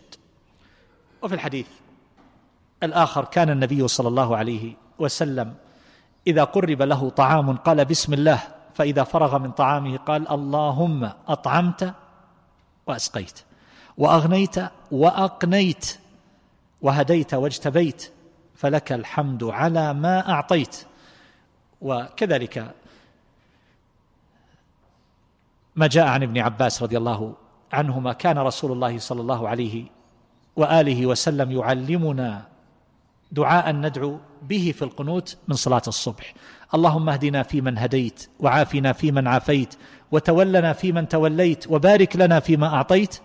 وفي 1.23 1.35
الحديث 1.35 1.67
الآخر 2.83 3.25
كان 3.25 3.51
النبي 3.51 3.89
صلى 3.89 4.09
الله 4.09 4.37
عليه 4.37 4.75
وسلم. 4.99 5.55
إذا 6.27 6.45
قرب 6.45 6.83
له 6.83 7.11
طعام 7.11 7.57
قال 7.57 7.85
بسم 7.85 8.13
الله 8.13 8.41
فإذا 8.75 9.05
فرغ 9.05 9.39
من 9.39 9.51
طعامه 9.51 9.97
قال 9.97 10.31
اللهم 10.31 11.11
أطعمت 11.29 11.95
وأسقيت 12.87 13.41
وأغنيت 13.99 14.57
وأقنيت 14.91 15.99
وهديت 16.83 17.35
واجتبيت 17.35 18.13
فلك 18.55 18.93
الحمد 18.93 19.45
على 19.45 19.95
ما 19.95 20.31
أعطيت. 20.31 20.87
وكذلك 21.81 22.75
ما 25.77 25.87
جاء 25.87 26.07
عن 26.07 26.23
ابن 26.23 26.39
عباس 26.39 26.83
رضي 26.83 26.97
الله 26.99 27.35
عنهما 27.73 28.13
كان 28.13 28.39
رسول 28.39 28.73
الله 28.73 28.99
صلى 28.99 29.21
الله 29.21 29.49
عليه 29.49 29.85
وآله 30.57 31.07
وسلم 31.07 31.51
يعلمنا 31.51 32.52
دعاء 33.33 33.73
ندعو 33.73 34.19
به 34.43 34.75
في 34.77 34.83
القنوت 34.83 35.37
من 35.49 35.57
صلاة 35.57 35.83
الصبح. 35.89 36.35
اللهم 36.75 37.09
اهدنا 37.09 37.43
فيمن 37.43 37.79
هديت 37.79 38.29
وعافنا 38.41 38.93
فيمن 38.93 39.27
عافيت 39.27 39.75
وتولنا 40.13 40.73
فيمن 40.73 41.09
توليت 41.09 41.71
وبارك 41.71 42.17
لنا 42.17 42.41
فيما 42.41 42.67
أعطيت 42.67 43.21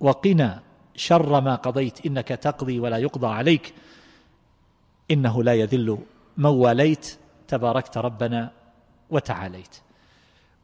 وقنا 0.00 0.62
شر 0.96 1.40
ما 1.40 1.54
قضيت 1.54 2.06
إنك 2.06 2.28
تقضي 2.28 2.80
ولا 2.80 2.96
يقضى 2.96 3.26
عليك 3.26 3.74
إنه 5.10 5.42
لا 5.42 5.54
يذل 5.54 5.98
من 6.36 6.46
واليت. 6.46 7.18
تباركت 7.48 7.98
ربنا 7.98 8.50
وتعاليت. 9.10 9.76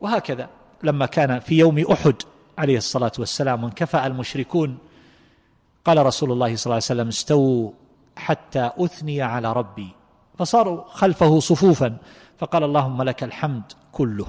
وهكذا 0.01 0.49
لما 0.83 1.07
كان 1.07 1.41
في 1.41 1.59
يوم 1.59 1.79
أحد 1.79 2.15
عليه 2.59 2.77
الصلاة 2.77 3.13
والسلام 3.19 3.65
انكفأ 3.65 4.07
المشركون. 4.07 4.79
قال 5.85 6.07
رسول 6.07 6.33
الله 6.33 6.57
صلى 6.57 6.67
الله 6.67 6.75
عليه 6.75 6.85
وسلم 6.85 7.09
استووا 7.09 7.71
حتى 8.17 8.71
أثني 8.79 9.23
على 9.23 9.53
ربي. 9.53 9.89
فصاروا 10.39 10.85
خلفه 10.89 11.41
صفوفا. 11.41 11.97
فقال 12.39 12.63
اللهم 12.65 13.03
لك 13.03 13.23
الحمد 13.23 13.73
كله. 13.93 14.27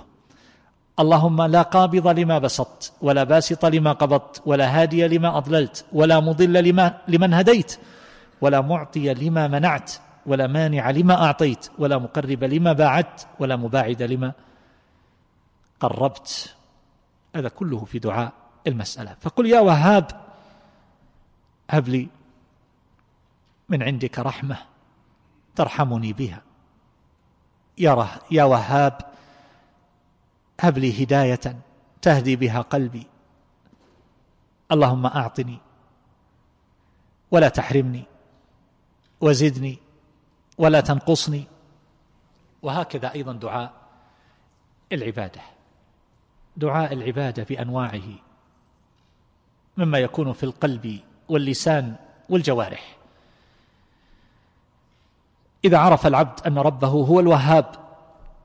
اللهم 0.99 1.41
لا 1.41 1.61
قابض 1.61 2.07
لما 2.07 2.39
بسطت 2.39 2.93
ولا 3.01 3.23
باسط 3.23 3.65
لما 3.65 3.91
قبضت 3.91 4.41
ولا 4.45 4.81
هادي 4.81 5.07
لما 5.07 5.37
أضللت 5.37 5.85
ولا 5.93 6.19
مضل 6.19 6.53
لما 6.53 6.97
لمن 7.07 7.33
هديت 7.33 7.77
ولا 8.41 8.61
معطي 8.61 9.13
لما 9.13 9.47
منعت 9.47 9.91
ولا 10.25 10.47
مانع 10.47 10.89
لما 10.91 11.25
أعطيت 11.25 11.69
ولا 11.79 11.97
مقرب 11.97 12.43
لما 12.43 12.73
باعدت 12.73 13.27
ولا 13.39 13.55
مباعد 13.55 14.01
لما 14.01 14.31
قربت. 15.79 16.55
هذا 17.35 17.49
كله 17.49 17.85
في 17.85 17.99
دعاء 17.99 18.31
المسألة. 18.67 19.15
فقل 19.21 19.45
يا 19.45 19.59
وهاب 19.59 20.05
هب 21.69 21.87
لي 21.87 22.07
من 23.69 23.83
عندك 23.83 24.19
رحمة 24.19 24.57
ترحمني 25.55 26.13
بها. 26.13 26.41
يا, 27.77 28.07
يا 28.31 28.43
وهاب 28.43 29.01
هب 30.59 30.77
لي 30.77 31.03
هداية 31.03 31.59
تهدي 32.01 32.35
بها 32.35 32.61
قلبي. 32.61 33.07
اللهم 34.71 35.05
أعطني 35.05 35.57
ولا 37.31 37.49
تحرمني 37.49 38.03
وزدني 39.21 39.77
ولا 40.57 40.81
تنقصني. 40.81 41.47
وهكذا 42.61 43.13
أيضا 43.13 43.33
دعاء 43.33 43.73
العبادة. 44.91 45.41
دعاء 46.57 46.93
العبادة 46.93 47.43
بأنواعه 47.43 48.09
مما 49.77 49.97
يكون 49.97 50.33
في 50.33 50.43
القلب 50.43 50.99
واللسان 51.29 51.95
والجوارح. 52.29 52.97
إذا 55.65 55.77
عرف 55.77 56.07
العبد 56.07 56.39
أن 56.47 56.57
ربه 56.57 56.87
هو 56.87 57.19
الوهاب 57.19 57.65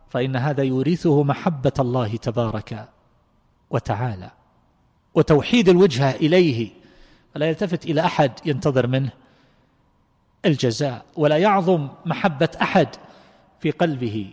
فإن 0.08 0.36
هذا 0.36 0.62
يورثه 0.62 1.22
محبة 1.22 1.72
الله 1.78 2.16
تبارك 2.16 2.88
وتعالى 3.70 4.30
وتوحيد 5.14 5.68
الوجهة 5.68 6.10
إليه. 6.10 6.70
فلا 7.34 7.48
يلتفت 7.48 7.86
إلى 7.86 8.00
أحد 8.00 8.32
ينتظر 8.44 8.86
منه 8.86 9.10
الجزاء 10.44 11.04
ولا 11.16 11.36
يعظم 11.36 11.88
محبة 12.06 12.48
أحد 12.62 12.88
في 13.60 13.70
قلبه. 13.70 14.32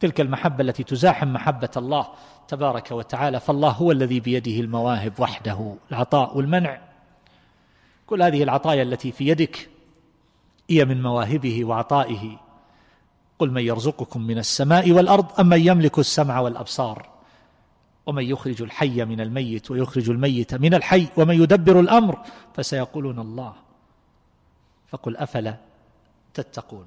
تلك 0.00 0.20
المحبة 0.20 0.64
التي 0.64 0.84
تزاحم 0.84 1.32
محبة 1.32 1.70
الله 1.76 2.08
تبارك 2.48 2.90
وتعالى 2.90 3.40
فالله 3.40 3.70
هو 3.70 3.92
الذي 3.92 4.20
بيده 4.20 4.60
المواهب 4.60 5.12
وحده 5.18 5.74
العطاء 5.90 6.36
والمنع. 6.36 6.80
كل 8.06 8.22
هذه 8.22 8.42
العطايا 8.42 8.82
التي 8.82 9.12
في 9.12 9.28
يدك 9.28 9.68
هي 10.70 10.84
من 10.84 11.02
مواهبه 11.02 11.64
وعطائه. 11.64 12.36
قل 13.38 13.50
من 13.50 13.62
يرزقكم 13.62 14.22
من 14.22 14.38
السماء 14.38 14.92
والأرض 14.92 15.40
أم 15.40 15.46
من 15.48 15.60
يملك 15.60 15.98
السمع 15.98 16.40
والأبصار؟ 16.40 17.08
ومن 18.06 18.24
يخرج 18.24 18.62
الحي 18.62 19.04
من 19.04 19.20
الميت 19.20 19.70
ويخرج 19.70 20.10
الميت 20.10 20.54
من 20.54 20.74
الحي 20.74 21.06
ومن 21.16 21.42
يدبر 21.42 21.80
الأمر 21.80 22.18
فسيقولون 22.54 23.18
الله. 23.18 23.54
فقل 24.88 25.16
أفلا 25.16 25.56
تتقون. 26.34 26.86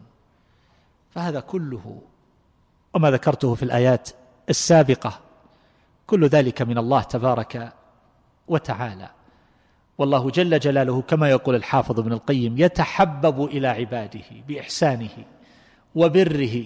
فهذا 1.11 1.39
كله 1.39 2.01
وما 2.93 3.11
ذكرته 3.11 3.55
في 3.55 3.63
الآيات 3.63 4.09
السابقة 4.49 5.19
كل 6.07 6.27
ذلك 6.27 6.61
من 6.61 6.77
الله 6.77 7.01
تبارك 7.01 7.73
وتعالى. 8.47 9.16
والله 9.97 10.29
جل 10.29 10.59
جلاله 10.59 11.01
كما 11.01 11.29
يقول 11.29 11.55
الحافظ 11.55 11.99
ابن 11.99 12.13
القيم 12.13 12.57
يتحبب 12.57 13.43
إلى 13.45 13.67
عباده 13.67 14.21
بإحسانه 14.47 15.09
وبره. 15.95 16.65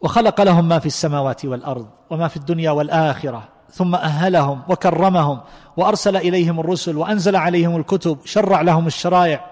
وخلق 0.00 0.40
لهم 0.40 0.68
ما 0.68 0.78
في 0.78 0.86
السماوات 0.86 1.44
والأرض 1.44 1.88
وما 2.10 2.28
في 2.28 2.36
الدنيا 2.36 2.70
والآخرة 2.70 3.48
ثم 3.70 3.94
أهلهم 3.94 4.62
وكرمهم 4.68 5.40
وأرسل 5.76 6.16
إليهم 6.16 6.60
الرسل 6.60 6.96
وأنزل 6.96 7.36
عليهم 7.36 7.76
الكتب 7.76 8.18
شرع 8.24 8.60
لهم 8.60 8.86
الشرائع 8.86 9.50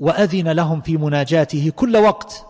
وأذن 0.00 0.48
لهم 0.48 0.80
في 0.80 0.96
مناجاته 0.96 1.72
كل 1.76 1.96
وقت. 1.96 2.46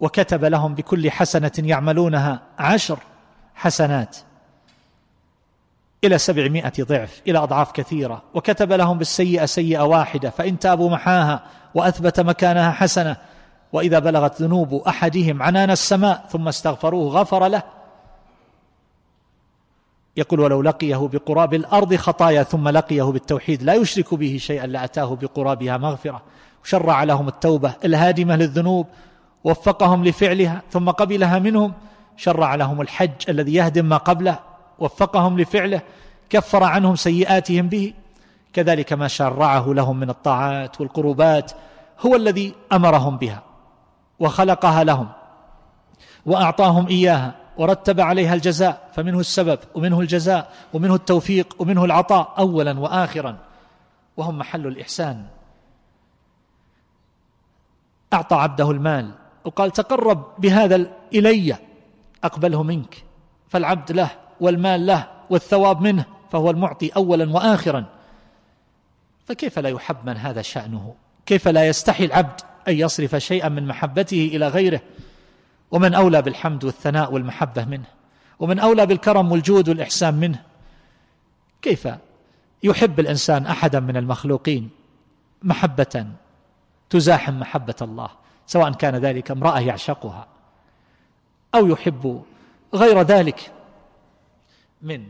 وكتب 0.00 0.44
لهم 0.44 0.74
بكل 0.74 1.10
حسنة 1.10 1.52
يعملونها 1.58 2.42
عشر 2.58 2.98
حسنات. 3.54 4.16
إلى 6.04 6.18
سبعمائة 6.18 6.72
ضعف 6.80 7.22
إلى 7.28 7.38
أضعاف 7.38 7.72
كثيرة. 7.72 8.22
وكتب 8.34 8.72
لهم 8.72 8.98
بالسيئة 8.98 9.46
سيئة 9.46 9.80
واحدة 9.80 10.30
فإن 10.30 10.58
تابوا 10.58 10.90
محاها 10.90 11.42
وأثبت 11.74 12.20
مكانها 12.20 12.70
حسنة. 12.70 13.16
وإذا 13.72 13.98
بلغت 13.98 14.42
ذنوب 14.42 14.74
أحدهم 14.74 15.42
عنان 15.42 15.70
السماء 15.70 16.26
ثم 16.30 16.48
استغفروه 16.48 17.20
غفر 17.20 17.46
له. 17.46 17.62
يقول 20.16 20.40
ولو 20.40 20.62
لقيه 20.62 20.96
بقراب 21.12 21.54
الأرض 21.54 21.94
خطايا 21.94 22.42
ثم 22.42 22.68
لقيه 22.68 23.02
بالتوحيد 23.02 23.62
لا 23.62 23.74
يشرك 23.74 24.14
به 24.14 24.36
شيئا 24.40 24.66
لأتاه 24.66 25.14
بقرابها 25.14 25.76
مغفرة. 25.76 26.22
وشرع 26.64 27.02
لهم 27.02 27.28
التوبة 27.28 27.74
الهادمة 27.84 28.36
للذنوب 28.36 28.86
وفقهم 29.44 30.04
لفعلها 30.04 30.62
ثم 30.70 30.90
قبلها 30.90 31.38
منهم. 31.38 31.72
شرع 32.16 32.54
لهم 32.54 32.80
الحج 32.80 33.10
الذي 33.28 33.54
يهدم 33.54 33.84
ما 33.84 33.96
قبله. 33.96 34.55
وفقهم 34.78 35.40
لفعله 35.40 35.80
كفر 36.30 36.64
عنهم 36.64 36.96
سيئاتهم 36.96 37.68
به. 37.68 37.94
كذلك 38.52 38.92
ما 38.92 39.08
شرعه 39.08 39.72
لهم 39.74 39.96
من 39.96 40.10
الطاعات 40.10 40.80
والقربات 40.80 41.52
هو 42.00 42.16
الذي 42.16 42.54
أمرهم 42.72 43.16
بها 43.16 43.42
وخلقها 44.18 44.84
لهم 44.84 45.08
وأعطاهم 46.26 46.86
إياها 46.86 47.34
ورتب 47.56 48.00
عليها 48.00 48.34
الجزاء 48.34 48.90
فمنه 48.94 49.20
السبب 49.20 49.58
ومنه 49.74 50.00
الجزاء 50.00 50.52
ومنه 50.72 50.94
التوفيق 50.94 51.56
ومنه 51.58 51.84
العطاء 51.84 52.34
اولا 52.38 52.80
واخرا. 52.80 53.36
وهم 54.16 54.38
محل 54.38 54.66
الإحسان. 54.66 55.26
أعطى 58.12 58.36
عبده 58.36 58.70
المال 58.70 59.10
وقال 59.44 59.70
تقرب 59.70 60.24
بهذا 60.38 60.86
إلي 61.14 61.56
أقبله 62.24 62.62
منك 62.62 63.04
فالعبد 63.48 63.92
له. 63.92 64.10
والمال 64.40 64.86
له 64.86 65.06
والثواب 65.30 65.80
منه 65.80 66.04
فهو 66.32 66.50
المعطي 66.50 66.88
اولا 66.88 67.30
واخرا. 67.30 67.84
فكيف 69.26 69.58
لا 69.58 69.68
يحب 69.68 69.96
من 70.06 70.16
هذا 70.16 70.42
شأنه؟ 70.42 70.94
كيف 71.26 71.48
لا 71.48 71.68
يستحي 71.68 72.04
العبد 72.04 72.40
أن 72.68 72.74
يصرف 72.74 73.16
شيئا 73.16 73.48
من 73.48 73.66
محبته 73.66 74.30
إلى 74.34 74.48
غيره؟ 74.48 74.80
ومن 75.70 75.94
أولى 75.94 76.22
بالحمد 76.22 76.64
والثناء 76.64 77.12
والمحبة 77.12 77.64
منه 77.64 77.86
ومن 78.38 78.58
أولى 78.58 78.86
بالكرم 78.86 79.32
والجود 79.32 79.68
والإحسان 79.68 80.14
منه. 80.14 80.42
كيف 81.62 81.88
يحب 82.62 83.00
الإنسان 83.00 83.46
احدا 83.46 83.80
من 83.80 83.96
المخلوقين 83.96 84.70
محبة 85.42 86.06
تزاحم 86.90 87.40
محبة 87.40 87.74
الله 87.82 88.08
سواء 88.46 88.72
كان 88.72 88.96
ذلك 88.96 89.30
امرأة 89.30 89.60
يعشقها 89.60 90.26
أو 91.54 91.66
يحب 91.66 92.22
غير 92.74 93.02
ذلك 93.02 93.52
من 94.82 95.06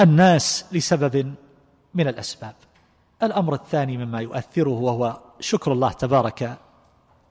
الناس 0.00 0.64
لسبب 0.72 1.34
من 1.94 2.08
الأسباب. 2.08 2.54
الأمر 3.22 3.54
الثاني 3.54 3.96
مما 3.96 4.20
يؤثره 4.20 4.68
وهو 4.68 5.20
شكر 5.40 5.72
الله 5.72 5.92
تبارك 5.92 6.58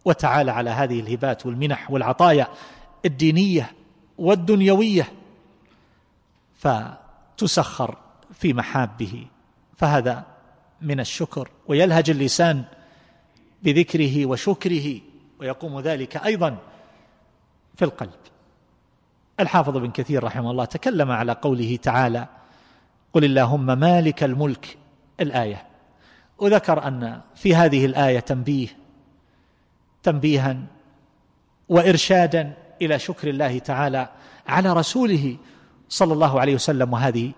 وتعالى 0.06 0.52
على 0.52 0.70
هذه 0.70 1.00
الهبات 1.00 1.46
والمنح 1.46 1.92
والعطايا 1.92 2.48
الدينية 3.06 3.72
والدنيوية 4.18 5.12
فتسخر 6.58 7.98
في 8.34 8.54
محابه. 8.54 9.26
فهذا 9.78 10.26
من 10.82 11.00
الشكر. 11.00 11.50
ويلهج 11.68 12.10
اللسان 12.10 12.64
بذكره 13.64 14.26
وشكره 14.26 15.02
ويقوم 15.40 15.80
ذلك 15.80 16.18
أيضا 16.18 16.58
في 17.76 17.86
القلب. 17.86 18.29
الحافظ 19.40 19.78
بن 19.78 19.92
كثير 19.92 20.24
رحمه 20.24 20.52
الله 20.52 20.66
تكلم 20.66 21.12
على 21.12 21.32
قوله 21.32 21.80
تعالى 21.82 22.28
قل 23.14 23.26
اللهم 23.26 23.66
مالك 23.66 24.24
الملك. 24.24 24.78
الآية. 25.20 25.66
وذكر 26.38 26.88
أن 26.88 27.22
في 27.36 27.56
هذه 27.56 27.86
الآية 27.86 28.20
تنبيه 28.20 28.68
تنبيها 30.04 30.58
وإرشادا 31.70 32.54
إلى 32.82 33.00
شكر 33.00 33.28
الله 33.30 33.60
تعالى 33.60 34.10
على 34.48 34.74
رسوله 34.74 35.38
صلى 35.90 36.14
الله 36.14 36.40
عليه 36.40 36.56
وسلم 36.56 36.94
وهذه 36.94 37.32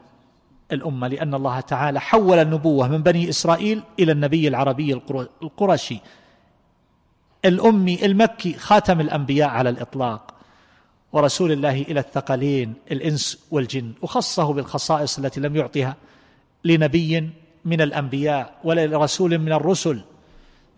الأمة 0.71 1.07
لأن 1.07 1.33
الله 1.33 1.59
تعالى 1.59 1.99
حول 2.01 2.39
النبوة 2.39 2.87
من 2.87 3.03
بني 3.03 3.29
إسرائيل 3.29 3.83
إلى 3.99 4.11
النبي 4.11 4.47
العربي 4.47 4.93
القرشي. 5.41 5.99
الأمي 7.45 8.05
المكي 8.05 8.53
خاتم 8.53 9.01
الأنبياء 9.01 9.49
على 9.49 9.69
الإطلاق. 9.69 10.33
ورسول 11.13 11.51
الله 11.51 11.81
إلى 11.81 11.99
الثقلين 11.99 12.73
الإنس 12.91 13.47
والجن 13.51 13.93
وخصه 14.01 14.53
بالخصائص 14.53 15.19
التي 15.19 15.39
لم 15.39 15.55
يعطها 15.55 15.95
لنبي 16.63 17.29
من 17.65 17.81
الأنبياء 17.81 18.59
ولا 18.63 18.87
لرسول 18.87 19.37
من 19.37 19.51
الرسل 19.51 20.03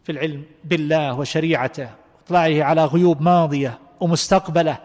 في 0.04 0.12
العلم 0.12 0.44
بالله 0.64 1.20
وشريعته 1.20 1.90
وإطلاعه 2.22 2.64
على 2.64 2.86
غيوب 2.86 3.22
ماضية 3.22 3.80
ومستقبله 4.00 4.78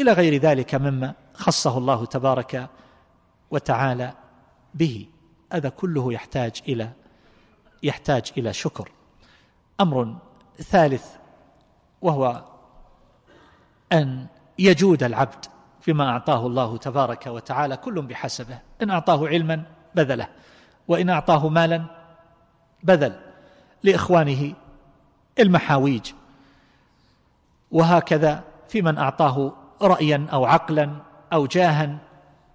إلى 0.00 0.12
غير 0.12 0.40
ذلك 0.40 0.74
مما 0.74 1.14
خصه 1.34 1.78
الله 1.78 2.06
تبارك 2.06 2.68
وتعالى 3.50 4.12
به. 4.74 5.06
هذا 5.52 5.68
كله 5.68 6.12
يحتاج 6.12 6.62
إلى 6.68 6.90
يحتاج 7.82 8.32
إلى 8.38 8.52
شكر. 8.52 8.88
أمر 9.80 10.16
ثالث 10.58 11.06
وهو 12.02 12.44
أن 13.92 14.26
يجود 14.58 15.02
العبد 15.02 15.44
فيما 15.80 16.10
أعطاه 16.10 16.46
الله 16.46 16.76
تبارك 16.76 17.26
وتعالى 17.26 17.76
كل 17.76 18.02
بحسبه. 18.02 18.58
إن 18.82 18.90
أعطاه 18.90 19.28
علما 19.28 19.62
بذله 19.94 20.28
وإن 20.88 21.10
أعطاه 21.10 21.48
مالا 21.48 21.84
بذل 22.82 23.20
لإخوانه 23.82 24.54
المحاويج. 25.38 26.12
وهكذا 27.70 28.44
في 28.68 28.82
من 28.82 28.98
أعطاه 28.98 29.52
رايا 29.82 30.26
أو 30.32 30.44
عقلا 30.44 30.90
أو 31.32 31.46
جاها 31.46 31.98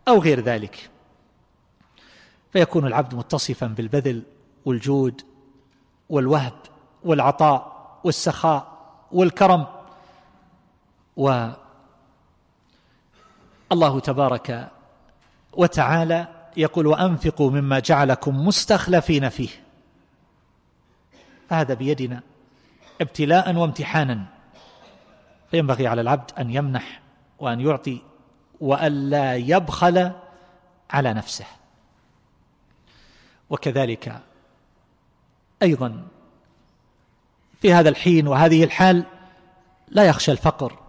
أو 0.08 0.20
غير 0.20 0.40
ذلك. 0.40 0.90
فيكون 2.54 2.88
العبد 2.88 3.16
متصفا 3.16 3.68
بالبذل 3.68 4.24
والجود 4.66 5.22
والوهب 6.10 6.54
والعطاء 7.04 7.78
والسخاء 8.04 8.78
والكرم. 9.12 9.66
و 11.18 11.50
الله 13.72 14.00
تبارك 14.00 14.72
وتعالى 15.54 16.28
يقول 16.58 16.88
وأنفقوا 16.88 17.52
مما 17.52 17.80
جعلكم 17.80 18.48
مستخلفين 18.48 19.30
فيه. 19.30 19.50
فهذا 21.50 21.74
بيدنا 21.74 22.22
ابتلاء 23.02 23.56
وامتحانا. 23.56 24.26
فينبغي 25.52 25.88
على 25.88 26.02
العبد 26.02 26.32
أن 26.40 26.52
يمنح 26.52 27.02
وأن 27.40 27.62
يعطي 27.62 28.02
وألا 28.60 29.36
يبخل 29.36 30.12
على 30.92 31.14
نفسه. 31.14 31.46
وكذلك 33.50 34.22
أيضا 35.62 36.08
في 37.62 37.74
هذا 37.74 37.90
الحين 37.90 38.28
وهذه 38.28 38.64
الحال 38.64 39.04
لا 39.88 40.04
يخشى 40.04 40.32
الفقر 40.32 40.80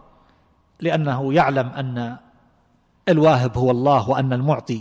لأنه 0.81 1.35
يعلم 1.35 1.69
أن 1.69 2.17
الواهب 3.09 3.59
هو 3.59 3.71
الله 3.71 4.11
وأن 4.11 4.33
المعطي 4.33 4.81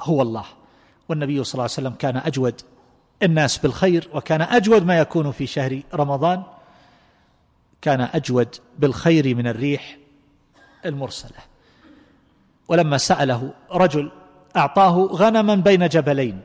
هو 0.00 0.22
الله. 0.22 0.44
والنبي 1.08 1.44
صلى 1.44 1.52
الله 1.52 1.62
عليه 1.62 1.72
وسلم 1.72 1.92
كان 1.92 2.16
أجود 2.16 2.60
الناس 3.22 3.58
بالخير 3.58 4.08
وكان 4.14 4.42
أجود 4.42 4.86
ما 4.86 4.98
يكون 4.98 5.30
في 5.30 5.46
شهر 5.46 5.82
رمضان. 5.94 6.42
كان 7.82 8.00
أجود 8.00 8.48
بالخير 8.78 9.34
من 9.34 9.46
الريح 9.46 9.98
المرسلة. 10.84 11.38
ولما 12.68 12.98
سأله 12.98 13.50
رجل 13.72 14.10
أعطاه 14.56 15.08
غنما 15.12 15.54
بين 15.54 15.88
جبلين 15.88 16.40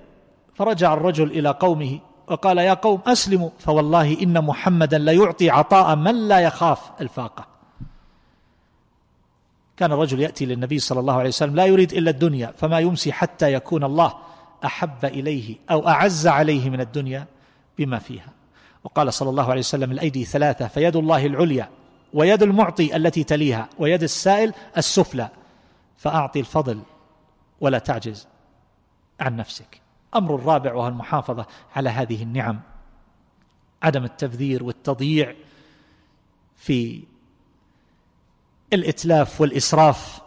فرجع 0.56 0.94
الرجل 0.94 1.32
إلى 1.32 1.50
قومه 1.50 2.00
وقال 2.28 2.58
يا 2.58 2.74
قوم 2.74 3.02
أسلموا 3.08 3.50
فوالله 3.60 4.22
إن 4.22 4.46
محمدا 4.46 4.98
ليعطي 4.98 5.50
عطاء 5.50 5.96
من 5.96 6.28
لا 6.28 6.40
يخاف 6.40 6.80
الفاقة. 7.02 7.49
كان 9.80 9.92
الرجل 9.92 10.20
يأتي 10.20 10.46
للنبي 10.46 10.80
صلى 10.80 11.00
الله 11.00 11.14
عليه 11.14 11.30
وسلم 11.30 11.56
لا 11.56 11.66
يريد 11.66 11.94
إلا 11.94 12.10
الدنيا 12.10 12.54
فما 12.58 12.80
يمسي 12.80 13.14
حتى 13.14 13.54
يكون 13.54 13.84
الله 13.84 14.14
أحب 14.66 15.06
إليه 15.06 15.56
أو 15.72 15.88
أعز 15.88 16.28
عليه 16.28 16.70
من 16.70 16.82
الدنيا 16.82 17.28
بما 17.78 18.00
فيها. 18.00 18.34
وقال 18.84 19.14
صلى 19.14 19.30
الله 19.30 19.50
عليه 19.50 19.60
وسلم 19.60 19.92
الأيدي 19.92 20.26
ثلاثة 20.26 20.68
فيد 20.68 20.96
الله 20.96 21.26
العليا 21.26 21.70
ويد 22.14 22.44
المعطي 22.44 22.96
التي 22.96 23.24
تليها 23.24 23.70
ويد 23.78 24.04
السائل 24.04 24.54
السفلى 24.78 25.30
فأعطي 25.98 26.40
الفضل 26.40 26.82
ولا 27.62 27.80
تعجز 27.80 28.28
عن 29.20 29.36
نفسك. 29.36 29.82
أمر 30.16 30.36
الرابع 30.36 30.74
وهو 30.74 30.88
المحافظة 30.88 31.46
على 31.76 31.90
هذه 31.90 32.24
النعم 32.24 32.60
عدم 33.84 34.04
التبذير 34.04 34.64
والتضييع 34.64 35.36
في 36.56 37.04
الإتلاف 38.74 39.42
والإسراف. 39.42 40.22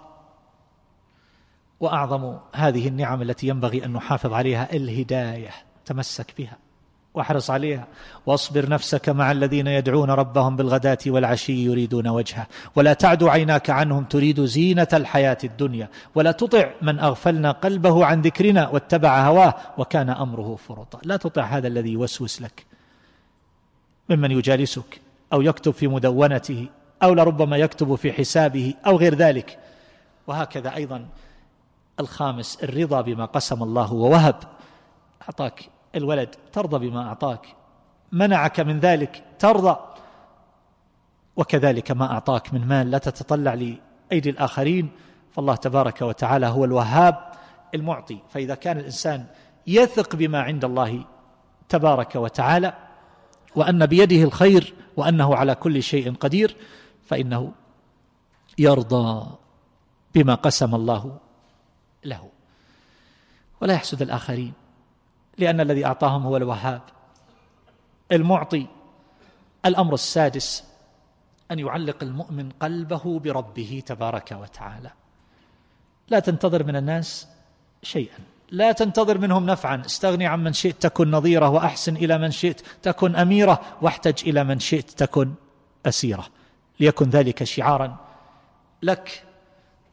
وأعظم 1.81 2.37
هذه 2.55 2.89
النعم 2.89 3.23
التي 3.23 3.49
ينبغي 3.49 3.85
أن 3.85 3.93
نحافظ 3.93 4.33
عليها 4.33 4.73
الهداية 4.73 5.51
تمسك 5.87 6.35
بها 6.39 6.57
واحرص 7.15 7.51
عليها. 7.51 7.87
واصبر 8.27 8.69
نفسك 8.69 9.09
مع 9.09 9.33
الذين 9.33 9.67
يدعون 9.67 10.11
ربهم 10.11 10.57
بالغداة 10.57 10.99
والعشي 11.07 11.65
يريدون 11.65 12.09
وجهه. 12.09 12.47
ولا 12.77 12.93
تعد 12.93 13.25
عيناك 13.25 13.71
عنهم 13.71 14.05
تريد 14.05 14.45
زينة 14.45 14.89
الحياة 14.93 15.39
الدنيا. 15.45 15.89
ولا 16.15 16.33
تطع 16.33 16.71
من 16.83 17.01
أغفلنا 17.01 17.51
قلبه 17.51 18.05
عن 18.05 18.21
ذكرنا 18.21 18.69
واتبع 18.69 19.27
هواه. 19.27 19.55
وكان 19.79 20.11
أمره 20.11 20.57
فرطا. 20.57 20.99
لا 21.05 21.17
تطع 21.17 21.43
هذا 21.43 21.69
الذي 21.69 21.93
يوسوس 21.93 22.43
لك. 22.43 22.67
ممن 24.09 24.31
يجالسك 24.31 25.01
أو 25.33 25.43
يكتب 25.43 25.73
في 25.73 25.89
مدونته 25.89 26.69
أو 27.03 27.15
لربما 27.15 27.57
يكتب 27.57 27.95
في 27.95 28.13
حسابه 28.13 28.75
أو 28.87 28.97
غير 28.97 29.15
ذلك. 29.15 29.59
وهكذا 30.27 30.75
أيضا 30.75 31.07
الخامس 32.01 32.59
الرضا 32.63 33.01
بما 33.01 33.25
قسم 33.25 33.63
الله 33.63 33.93
ووهب. 33.93 34.37
أعطاك 35.23 35.69
الولد 35.95 36.35
ترضى 36.53 36.89
بما 36.89 37.09
أعطاك. 37.09 37.47
منعك 38.13 38.61
من 38.61 38.81
ذلك 38.81 39.25
ترضى. 39.39 39.77
وكذلك 41.37 41.91
ما 41.91 42.13
أعطاك 42.13 42.55
من 42.55 42.67
مال 42.67 42.91
لا 42.91 42.99
تتطلع 42.99 43.55
لأيدي 43.55 44.31
الآخرين. 44.31 44.91
فالله 45.33 45.55
تبارك 45.55 46.03
وتعالى 46.03 46.47
هو 46.47 46.65
الوهاب 46.65 47.33
المعطي. 47.75 48.19
فإذا 48.31 48.55
كان 48.55 48.79
الإنسان 48.79 49.25
يثق 49.67 50.17
بما 50.17 50.41
عند 50.41 50.65
الله 50.65 51.05
تبارك 51.69 52.17
وتعالى 52.17 52.73
وأن 53.57 53.87
بيده 53.87 54.23
الخير 54.23 54.75
وأنه 54.97 55.37
على 55.37 55.55
كل 55.55 55.83
شيء 55.83 56.15
قدير 56.15 56.57
فإنه 57.13 57.53
يرضى 58.59 59.27
بما 60.15 60.35
قسم 60.35 60.75
الله 60.75 61.19
له. 62.05 62.29
ولا 63.61 63.75
يحسد 63.75 64.03
الآخرين 64.03 64.53
لأن 65.39 65.61
الذي 65.61 65.87
أعطاهم 65.87 66.27
هو 66.27 66.37
الوهاب. 66.37 66.83
المعطي 68.13 68.67
الأمر 69.67 69.95
السادس 69.95 70.65
أن 71.51 71.59
يعلق 71.59 72.03
المؤمن 72.03 72.51
قلبه 72.51 73.19
بربه 73.19 73.83
تبارك 73.87 74.37
وتعالى. 74.41 74.91
لا 76.09 76.19
تنتظر 76.21 76.65
من 76.65 76.77
الناس 76.77 77.29
شيئا. 77.83 78.19
لا 78.51 78.73
تنتظر 78.73 79.19
منهم 79.19 79.47
نفعا. 79.47 79.83
استغني 79.87 80.27
عن 80.27 80.45
من 80.45 80.53
شئت 80.53 80.83
تكن 80.83 81.11
نظيره 81.11 81.49
وأحسن 81.49 81.97
إلى 81.97 82.19
من 82.19 82.31
شئت 82.31 82.61
تكن 82.83 83.17
أميره 83.17 83.61
واحتج 83.83 84.29
إلى 84.29 84.45
من 84.45 84.61
شئت 84.61 84.91
تكن 84.91 85.35
أسيره. 85.87 86.27
ليكن 86.83 87.11
ذلك 87.11 87.45
شعارا. 87.45 87.97
لك 88.83 89.25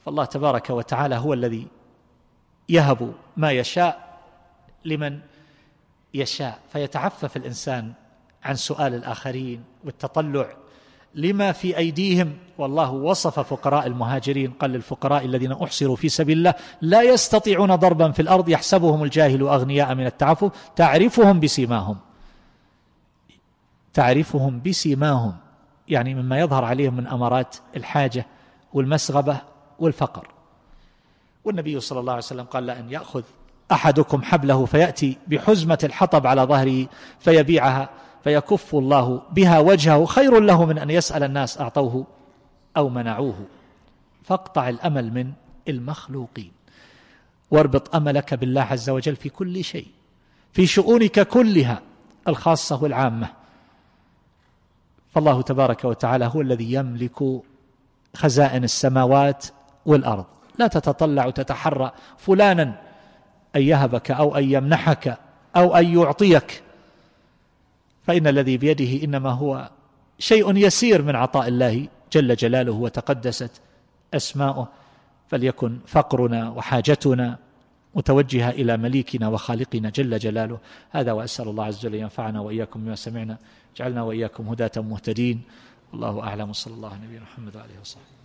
فالله 0.05 0.25
تبارك 0.25 0.69
وتعالى 0.69 1.15
هو 1.15 1.33
الذي 1.33 1.67
يهب 2.69 3.13
ما 3.37 3.51
يشاء 3.51 4.17
لمن 4.85 5.19
يشاء. 6.13 6.59
فيتعفف 6.73 7.37
الإنسان 7.37 7.93
عن 8.43 8.55
سؤال 8.55 8.93
الآخرين 8.93 9.63
والتطلع 9.83 10.47
لما 11.15 11.51
في 11.51 11.77
أيديهم. 11.77 12.37
والله 12.57 12.91
وصف 12.91 13.39
فقراء 13.39 13.87
المهاجرين 13.87 14.51
قال 14.51 14.71
للفقراء 14.71 15.25
الذين 15.25 15.51
أحصروا 15.51 15.95
في 15.95 16.09
سبيل 16.09 16.37
الله 16.37 16.53
لا 16.81 17.01
يستطيعون 17.01 17.75
ضربا 17.75 18.11
في 18.11 18.21
الأرض 18.21 18.49
يحسبهم 18.49 19.03
الجاهل 19.03 19.41
أغنياء 19.41 19.95
من 19.95 20.05
التعفف 20.05 20.51
تعرفهم 20.75 21.39
بسيماهم. 21.39 21.97
تعرفهم 23.93 24.61
بسيماهم. 24.65 25.48
يعني 25.89 26.15
مما 26.15 26.39
يظهر 26.39 26.65
عليهم 26.65 26.93
من 26.93 27.07
أمارات 27.07 27.55
الحاجة 27.75 28.25
والمسغبة 28.73 29.41
والفقر. 29.79 30.27
والنبي 31.43 31.79
صلى 31.79 31.99
الله 31.99 32.13
عليه 32.13 32.23
وسلم 32.23 32.45
قال 32.45 32.65
لأن 32.65 32.91
يأخذ 32.91 33.23
أحدكم 33.71 34.21
حبله 34.21 34.65
فيأتي 34.65 35.17
بحزمة 35.27 35.79
الحطب 35.83 36.27
على 36.27 36.41
ظهره 36.41 36.87
فيبيعها 37.19 37.89
فيكف 38.23 38.75
الله 38.75 39.21
بها 39.31 39.59
وجهه. 39.59 40.05
خير 40.05 40.39
له 40.39 40.65
من 40.65 40.77
أن 40.77 40.89
يسأل 40.89 41.23
الناس 41.23 41.61
أعطوه 41.61 42.07
أو 42.77 42.89
منعوه. 42.89 43.45
فاقطع 44.23 44.69
الأمل 44.69 45.13
من 45.13 45.31
المخلوقين. 45.67 46.51
واربط 47.51 47.95
أملك 47.95 48.33
بالله 48.33 48.61
عز 48.61 48.89
وجل 48.89 49.15
في 49.15 49.29
كل 49.29 49.63
شيء 49.63 49.87
في 50.53 50.67
شؤونك 50.67 51.27
كلها 51.27 51.81
الخاصة 52.27 52.83
والعامة. 52.83 53.38
فالله 55.11 55.41
تبارك 55.41 55.85
وتعالى 55.85 56.25
هو 56.25 56.41
الذي 56.41 56.73
يملك 56.73 57.23
خزائن 58.15 58.63
السماوات 58.63 59.45
والأرض. 59.85 60.25
لا 60.59 60.67
تتطلع 60.67 61.29
تتحرى 61.29 61.91
فلانا 62.17 62.81
أن 63.55 63.61
يهبك 63.61 64.11
أو 64.11 64.37
أن 64.37 64.51
يمنحك 64.51 65.17
أو 65.55 65.75
أن 65.75 65.97
يعطيك. 65.97 66.63
فإن 68.03 68.27
الذي 68.27 68.57
بيده 68.57 69.03
إنما 69.03 69.29
هو 69.29 69.69
شيء 70.19 70.57
يسير 70.57 71.01
من 71.01 71.15
عطاء 71.15 71.47
الله 71.47 71.87
جل 72.11 72.35
جلاله 72.35 72.71
وتقدست 72.71 73.51
أسماؤه. 74.13 74.67
فليكن 75.27 75.79
فقرنا 75.87 76.49
وحاجتنا 76.49 77.37
متوجهه 77.95 78.49
إلى 78.49 78.77
مليكنا 78.77 79.27
وخالقنا 79.27 79.89
جل 79.89 80.19
جلاله. 80.19 80.57
هذا 80.91 81.11
وأسأل 81.11 81.47
الله 81.47 81.65
عز 81.65 81.85
وجل 81.85 81.95
ينفعنا 81.95 82.39
وإياكم 82.39 82.83
بما 82.85 82.95
سمعنا. 82.95 83.37
جعلنا 83.77 84.01
وإياكم 84.03 84.47
هداة 84.49 84.71
مهتدين. 84.77 85.41
والله 85.93 86.23
أعلم. 86.23 86.53
صلى 86.53 86.73
الله 86.73 86.89
على 86.89 87.01
نبينا 87.05 87.23
محمد 87.23 87.55
وعلى 87.55 87.71
آله 87.71 87.79
وصحبه. 87.81 88.18